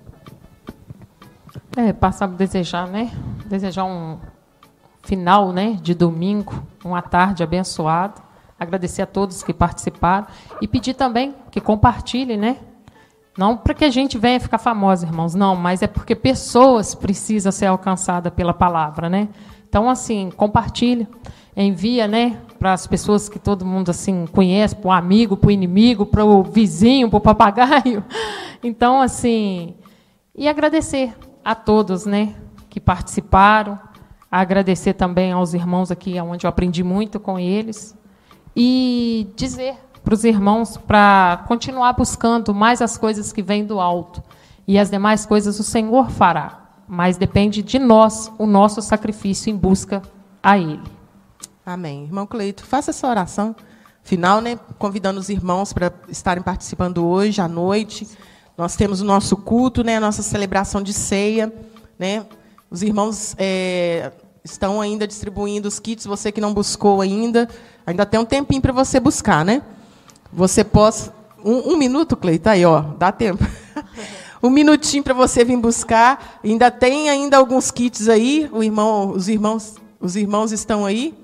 É, 1.76 1.93
passar 1.93 2.24
a 2.24 2.29
desejar, 2.29 2.89
né? 2.89 3.12
Desejar 3.47 3.85
um 3.85 4.18
final, 5.03 5.53
né, 5.53 5.79
de 5.81 5.95
domingo, 5.95 6.62
uma 6.85 7.01
tarde 7.01 7.43
abençoada. 7.43 8.20
Agradecer 8.59 9.03
a 9.03 9.07
todos 9.07 9.43
que 9.43 9.55
participaram 9.55 10.26
e 10.61 10.66
pedir 10.66 10.95
também 10.95 11.35
que 11.51 11.61
compartilhem, 11.61 12.37
né, 12.37 12.59
não 13.39 13.57
para 13.57 13.72
que 13.72 13.84
a 13.84 13.91
gente 13.91 14.18
venha 14.18 14.41
ficar 14.41 14.59
famosa, 14.59 15.07
irmãos, 15.07 15.32
não, 15.32 15.55
mas 15.55 15.80
é 15.80 15.86
porque 15.86 16.16
pessoas 16.16 16.93
precisam 16.93 17.53
ser 17.53 17.66
alcançadas 17.66 18.32
pela 18.34 18.53
palavra, 18.53 19.09
né? 19.09 19.28
Então, 19.68 19.89
assim, 19.89 20.32
compartilha, 20.36 21.09
envia, 21.57 22.09
né, 22.09 22.41
para 22.59 22.72
as 22.72 22.84
pessoas 22.89 23.28
que 23.28 23.39
todo 23.39 23.64
mundo 23.64 23.91
assim 23.91 24.26
conhece, 24.26 24.74
para 24.74 24.89
o 24.89 24.91
amigo, 24.91 25.36
para 25.36 25.49
o 25.49 25.51
inimigo, 25.53 26.05
para 26.05 26.24
o 26.24 26.43
vizinho, 26.43 27.09
para 27.09 27.16
o 27.16 27.20
papagaio. 27.20 28.05
Então, 28.61 29.01
assim, 29.01 29.76
e 30.34 30.49
agradecer 30.49 31.14
a 31.45 31.55
todos, 31.55 32.05
né, 32.05 32.34
que 32.68 32.80
participaram, 32.80 33.78
agradecer 34.28 34.95
também 34.95 35.30
aos 35.30 35.55
irmãos 35.55 35.93
aqui, 35.93 36.20
onde 36.20 36.45
eu 36.45 36.49
aprendi 36.49 36.82
muito 36.82 37.20
com 37.20 37.39
eles, 37.39 37.97
e 38.57 39.28
dizer 39.36 39.76
para 40.09 40.15
os 40.15 40.25
irmãos 40.25 40.79
para 40.79 41.45
continuar 41.47 41.93
buscando 41.93 42.55
mais 42.55 42.81
as 42.81 42.97
coisas 42.97 43.31
que 43.31 43.43
vêm 43.43 43.67
do 43.67 43.79
alto. 43.79 44.23
E 44.67 44.79
as 44.79 44.89
demais 44.89 45.27
coisas 45.27 45.61
o 45.61 45.63
Senhor 45.63 46.11
fará, 46.11 46.71
mas 46.89 47.19
depende 47.19 47.63
de 47.63 47.79
nós 47.79 48.33
o 48.39 48.47
nosso 48.47 48.81
sacrifício 48.81 49.51
em 49.51 49.55
busca 49.55 50.01
a 50.43 50.57
Ele. 50.57 50.81
Amém. 51.65 52.05
Irmão 52.05 52.27
Cleito, 52.27 52.65
faça 52.65 52.91
essa 52.91 53.07
oração 53.07 53.55
final, 54.03 54.41
né, 54.41 54.59
convidando 54.79 55.21
os 55.21 55.29
irmãos 55.29 55.75
para 55.75 55.93
estarem 56.09 56.43
participando 56.43 57.05
hoje 57.05 57.43
à 57.43 57.47
noite. 57.47 58.09
Nós 58.57 58.77
temos 58.77 59.03
o 59.03 59.05
nosso 59.05 59.37
culto, 59.37 59.85
né, 59.85 59.99
a 59.99 60.01
nossa 60.01 60.23
celebração 60.23 60.83
de 60.83 60.95
ceia. 60.95 61.53
Né? 61.99 62.25
Os 62.71 62.81
irmãos 62.81 63.35
é, 63.37 64.11
estão 64.43 64.81
ainda 64.81 65.07
distribuindo 65.07 65.69
os 65.69 65.79
kits, 65.79 66.07
você 66.07 66.33
que 66.33 66.41
não 66.41 66.55
buscou 66.55 67.03
ainda, 67.03 67.47
ainda 67.87 68.07
tem 68.07 68.19
um 68.19 68.25
tempinho 68.25 68.63
para 68.63 68.73
você 68.73 68.99
buscar, 68.99 69.45
né? 69.45 69.63
Você 70.33 70.64
possa. 70.64 71.12
Um, 71.45 71.72
um 71.72 71.76
minuto, 71.76 72.16
Cleita, 72.16 72.51
aí, 72.51 72.64
ó, 72.64 72.81
dá 72.81 73.12
tempo. 73.12 73.45
um 74.43 74.51
minutinho 74.51 75.03
para 75.03 75.14
você 75.14 75.45
vir 75.45 75.57
buscar. 75.57 76.41
Ainda 76.45 76.70
tem 76.70 77.09
ainda 77.09 77.37
alguns 77.37 77.70
kits 77.70 78.09
aí. 78.09 78.49
O 78.53 78.62
irmão, 78.62 79.11
os 79.11 79.29
irmãos 79.29 79.76
Os 80.01 80.16
irmãos 80.16 80.53
estão 80.53 80.85
aí? 80.85 81.14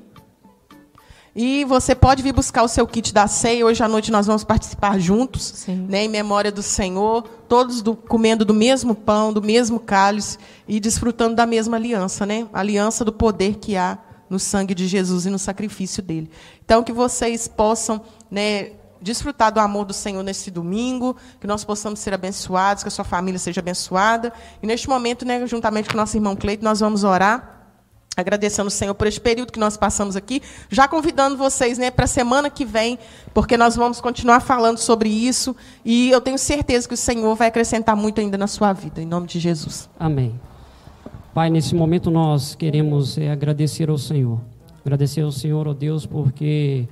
E 1.36 1.64
você 1.64 1.96
pode 1.96 2.22
vir 2.22 2.32
buscar 2.32 2.62
o 2.62 2.68
seu 2.68 2.86
kit 2.86 3.12
da 3.12 3.26
ceia. 3.26 3.66
Hoje 3.66 3.82
à 3.82 3.88
noite 3.88 4.12
nós 4.12 4.26
vamos 4.26 4.44
participar 4.44 5.00
juntos, 5.00 5.66
né, 5.66 6.05
em 6.05 6.09
memória 6.09 6.52
do 6.52 6.62
Senhor, 6.62 7.22
todos 7.48 7.82
do, 7.82 7.96
comendo 7.96 8.44
do 8.44 8.55
mesmo 8.55 8.94
pão, 8.94 9.32
do 9.32 9.42
mesmo 9.42 9.80
cálice 9.80 10.38
e 10.68 10.78
desfrutando 10.78 11.34
da 11.34 11.44
mesma 11.44 11.76
aliança, 11.76 12.24
né? 12.24 12.46
A 12.52 12.61
aliança 12.61 13.05
do 13.05 13.12
poder 13.12 13.57
que 13.57 13.76
há 13.76 13.98
no 14.30 14.38
sangue 14.38 14.76
de 14.76 14.86
Jesus 14.86 15.26
e 15.26 15.30
no 15.30 15.38
sacrifício 15.38 16.00
dele. 16.00 16.30
Então 16.64 16.84
que 16.84 16.92
vocês 16.92 17.48
possam, 17.48 18.00
né, 18.30 18.70
desfrutar 19.05 19.52
do 19.52 19.61
amor 19.61 19.84
do 19.84 19.92
Senhor 19.92 20.22
nesse 20.22 20.50
domingo, 20.50 21.16
que 21.38 21.46
nós 21.46 21.62
possamos 21.62 22.00
ser 22.00 22.14
abençoados, 22.14 22.82
que 22.82 22.88
a 22.88 22.90
sua 22.90 23.05
família 23.05 23.38
seja 23.38 23.61
abençoada. 23.61 24.32
E 24.62 24.66
neste 24.66 24.88
momento, 24.88 25.24
né, 25.24 25.46
juntamente 25.46 25.88
com 25.88 25.96
nosso 25.96 26.16
irmão 26.16 26.34
Cleito, 26.34 26.64
nós 26.64 26.80
vamos 26.80 27.05
orar 27.05 27.52
agradecendo 28.16 28.68
o 28.68 28.70
Senhor 28.70 28.94
por 28.94 29.07
esse 29.07 29.20
período 29.20 29.52
que 29.52 29.59
nós 29.59 29.76
passamos 29.76 30.14
aqui, 30.14 30.40
já 30.70 30.86
convidando 30.86 31.36
vocês 31.36 31.78
né, 31.78 31.90
para 31.90 32.05
a 32.05 32.09
semana 32.09 32.48
que 32.48 32.64
vem, 32.64 32.98
porque 33.32 33.57
nós 33.57 33.74
vamos 33.74 34.00
continuar 34.00 34.40
falando 34.40 34.78
sobre 34.78 35.09
isso 35.09 35.55
e 35.84 36.11
eu 36.11 36.20
tenho 36.20 36.38
certeza 36.38 36.86
que 36.86 36.94
o 36.94 36.96
Senhor 36.96 37.34
vai 37.34 37.48
acrescentar 37.48 37.96
muito 37.96 38.20
ainda 38.20 38.38
na 38.38 38.46
sua 38.46 38.72
vida, 38.72 39.02
em 39.02 39.07
nome 39.07 39.26
de 39.26 39.40
Jesus. 39.40 39.90
Amém. 39.98 40.38
Pai, 41.34 41.50
nesse 41.50 41.74
momento 41.74 42.11
nós 42.11 42.55
queremos 42.55 43.18
é, 43.18 43.32
agradecer 43.32 43.90
ao 43.90 43.98
Senhor, 43.98 44.40
agradecer 44.84 45.22
ao 45.22 45.32
Senhor, 45.32 45.66
ó 45.66 45.72
oh 45.72 45.74
Deus, 45.74 46.07
porque 46.07 46.86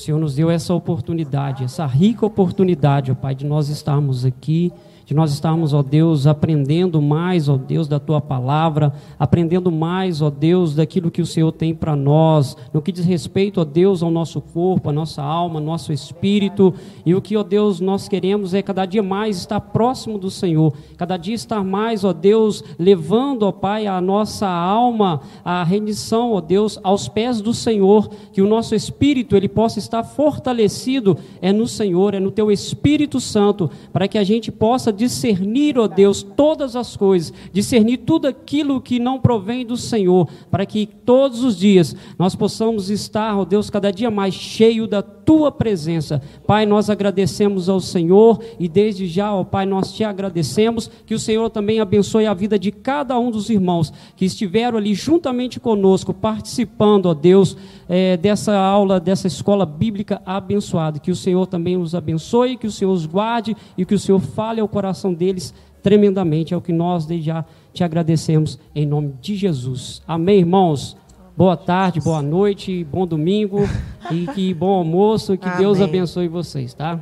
o 0.00 0.02
Senhor 0.02 0.18
nos 0.18 0.34
deu 0.34 0.50
essa 0.50 0.72
oportunidade, 0.72 1.62
essa 1.62 1.84
rica 1.84 2.24
oportunidade, 2.24 3.12
ó 3.12 3.14
Pai, 3.14 3.34
de 3.34 3.44
nós 3.44 3.68
estarmos 3.68 4.24
aqui 4.24 4.72
de 5.10 5.16
nós 5.16 5.32
estarmos, 5.32 5.74
ó 5.74 5.82
Deus, 5.82 6.28
aprendendo 6.28 7.02
mais, 7.02 7.48
ó 7.48 7.56
Deus, 7.56 7.88
da 7.88 7.98
tua 7.98 8.20
palavra, 8.20 8.92
aprendendo 9.18 9.68
mais, 9.68 10.22
ó 10.22 10.30
Deus, 10.30 10.76
daquilo 10.76 11.10
que 11.10 11.20
o 11.20 11.26
Senhor 11.26 11.50
tem 11.50 11.74
para 11.74 11.96
nós, 11.96 12.56
no 12.72 12.80
que 12.80 12.92
diz 12.92 13.04
respeito, 13.04 13.60
ó 13.60 13.64
Deus, 13.64 14.04
ao 14.04 14.10
nosso 14.12 14.40
corpo, 14.40 14.88
à 14.88 14.92
nossa 14.92 15.20
alma, 15.20 15.58
nosso 15.58 15.92
espírito, 15.92 16.72
e 17.04 17.12
o 17.12 17.20
que, 17.20 17.36
ó 17.36 17.42
Deus, 17.42 17.80
nós 17.80 18.06
queremos 18.06 18.54
é 18.54 18.62
cada 18.62 18.86
dia 18.86 19.02
mais 19.02 19.38
estar 19.38 19.60
próximo 19.60 20.16
do 20.16 20.30
Senhor, 20.30 20.72
cada 20.96 21.16
dia 21.16 21.34
estar 21.34 21.64
mais, 21.64 22.04
ó 22.04 22.12
Deus, 22.12 22.62
levando, 22.78 23.42
ó 23.42 23.50
Pai, 23.50 23.88
a 23.88 24.00
nossa 24.00 24.46
alma, 24.46 25.22
a 25.44 25.64
rendição, 25.64 26.34
ó 26.34 26.40
Deus, 26.40 26.78
aos 26.84 27.08
pés 27.08 27.40
do 27.40 27.52
Senhor, 27.52 28.08
que 28.32 28.40
o 28.40 28.46
nosso 28.46 28.76
espírito 28.76 29.34
ele 29.34 29.48
possa 29.48 29.80
estar 29.80 30.04
fortalecido 30.04 31.18
é 31.42 31.52
no 31.52 31.66
Senhor, 31.66 32.14
é 32.14 32.20
no 32.20 32.30
teu 32.30 32.48
Espírito 32.48 33.18
Santo, 33.18 33.68
para 33.92 34.06
que 34.06 34.16
a 34.16 34.22
gente 34.22 34.52
possa 34.52 34.99
discernir, 35.00 35.78
ó 35.78 35.88
Deus, 35.88 36.22
todas 36.22 36.76
as 36.76 36.94
coisas, 36.94 37.32
discernir 37.52 37.98
tudo 37.98 38.28
aquilo 38.28 38.80
que 38.80 38.98
não 38.98 39.18
provém 39.18 39.64
do 39.64 39.76
Senhor, 39.76 40.28
para 40.50 40.66
que 40.66 40.86
todos 40.86 41.42
os 41.42 41.56
dias 41.56 41.96
nós 42.18 42.34
possamos 42.34 42.90
estar, 42.90 43.38
ó 43.38 43.44
Deus, 43.46 43.70
cada 43.70 43.90
dia 43.90 44.10
mais 44.10 44.34
cheio 44.34 44.86
da 44.86 45.00
tua 45.00 45.50
presença. 45.50 46.20
Pai, 46.46 46.66
nós 46.66 46.90
agradecemos 46.90 47.68
ao 47.68 47.80
Senhor 47.80 48.42
e 48.58 48.68
desde 48.68 49.06
já, 49.06 49.34
ó 49.34 49.42
Pai, 49.42 49.64
nós 49.64 49.92
te 49.92 50.04
agradecemos 50.04 50.90
que 51.06 51.14
o 51.14 51.18
Senhor 51.18 51.48
também 51.48 51.80
abençoe 51.80 52.26
a 52.26 52.34
vida 52.34 52.58
de 52.58 52.70
cada 52.70 53.18
um 53.18 53.30
dos 53.30 53.48
irmãos 53.48 53.92
que 54.16 54.26
estiveram 54.26 54.76
ali 54.76 54.92
juntamente 54.92 55.58
conosco, 55.58 56.12
participando, 56.12 57.06
ó 57.06 57.14
Deus, 57.14 57.56
é, 57.92 58.16
dessa 58.16 58.56
aula, 58.56 59.00
dessa 59.00 59.26
escola 59.26 59.66
bíblica 59.66 60.22
abençoada. 60.24 61.00
Que 61.00 61.10
o 61.10 61.16
Senhor 61.16 61.44
também 61.48 61.76
os 61.76 61.92
abençoe, 61.92 62.56
que 62.56 62.68
o 62.68 62.70
Senhor 62.70 62.92
os 62.92 63.04
guarde 63.04 63.56
e 63.76 63.84
que 63.84 63.96
o 63.96 63.98
Senhor 63.98 64.20
fale 64.20 64.60
ao 64.60 64.68
coração 64.68 65.12
deles 65.12 65.52
tremendamente. 65.82 66.54
É 66.54 66.56
o 66.56 66.60
que 66.60 66.72
nós 66.72 67.04
desde 67.04 67.26
já 67.26 67.44
te 67.74 67.82
agradecemos 67.82 68.60
em 68.76 68.86
nome 68.86 69.14
de 69.20 69.34
Jesus. 69.34 70.00
Amém, 70.06 70.38
irmãos? 70.38 70.96
Boa 71.36 71.56
tarde, 71.56 72.00
boa 72.00 72.22
noite, 72.22 72.84
bom 72.84 73.06
domingo 73.06 73.58
e 74.12 74.26
que 74.28 74.54
bom 74.54 74.72
almoço. 74.72 75.36
Que 75.36 75.48
Amém. 75.48 75.58
Deus 75.58 75.80
abençoe 75.80 76.28
vocês, 76.28 76.72
tá? 76.72 77.00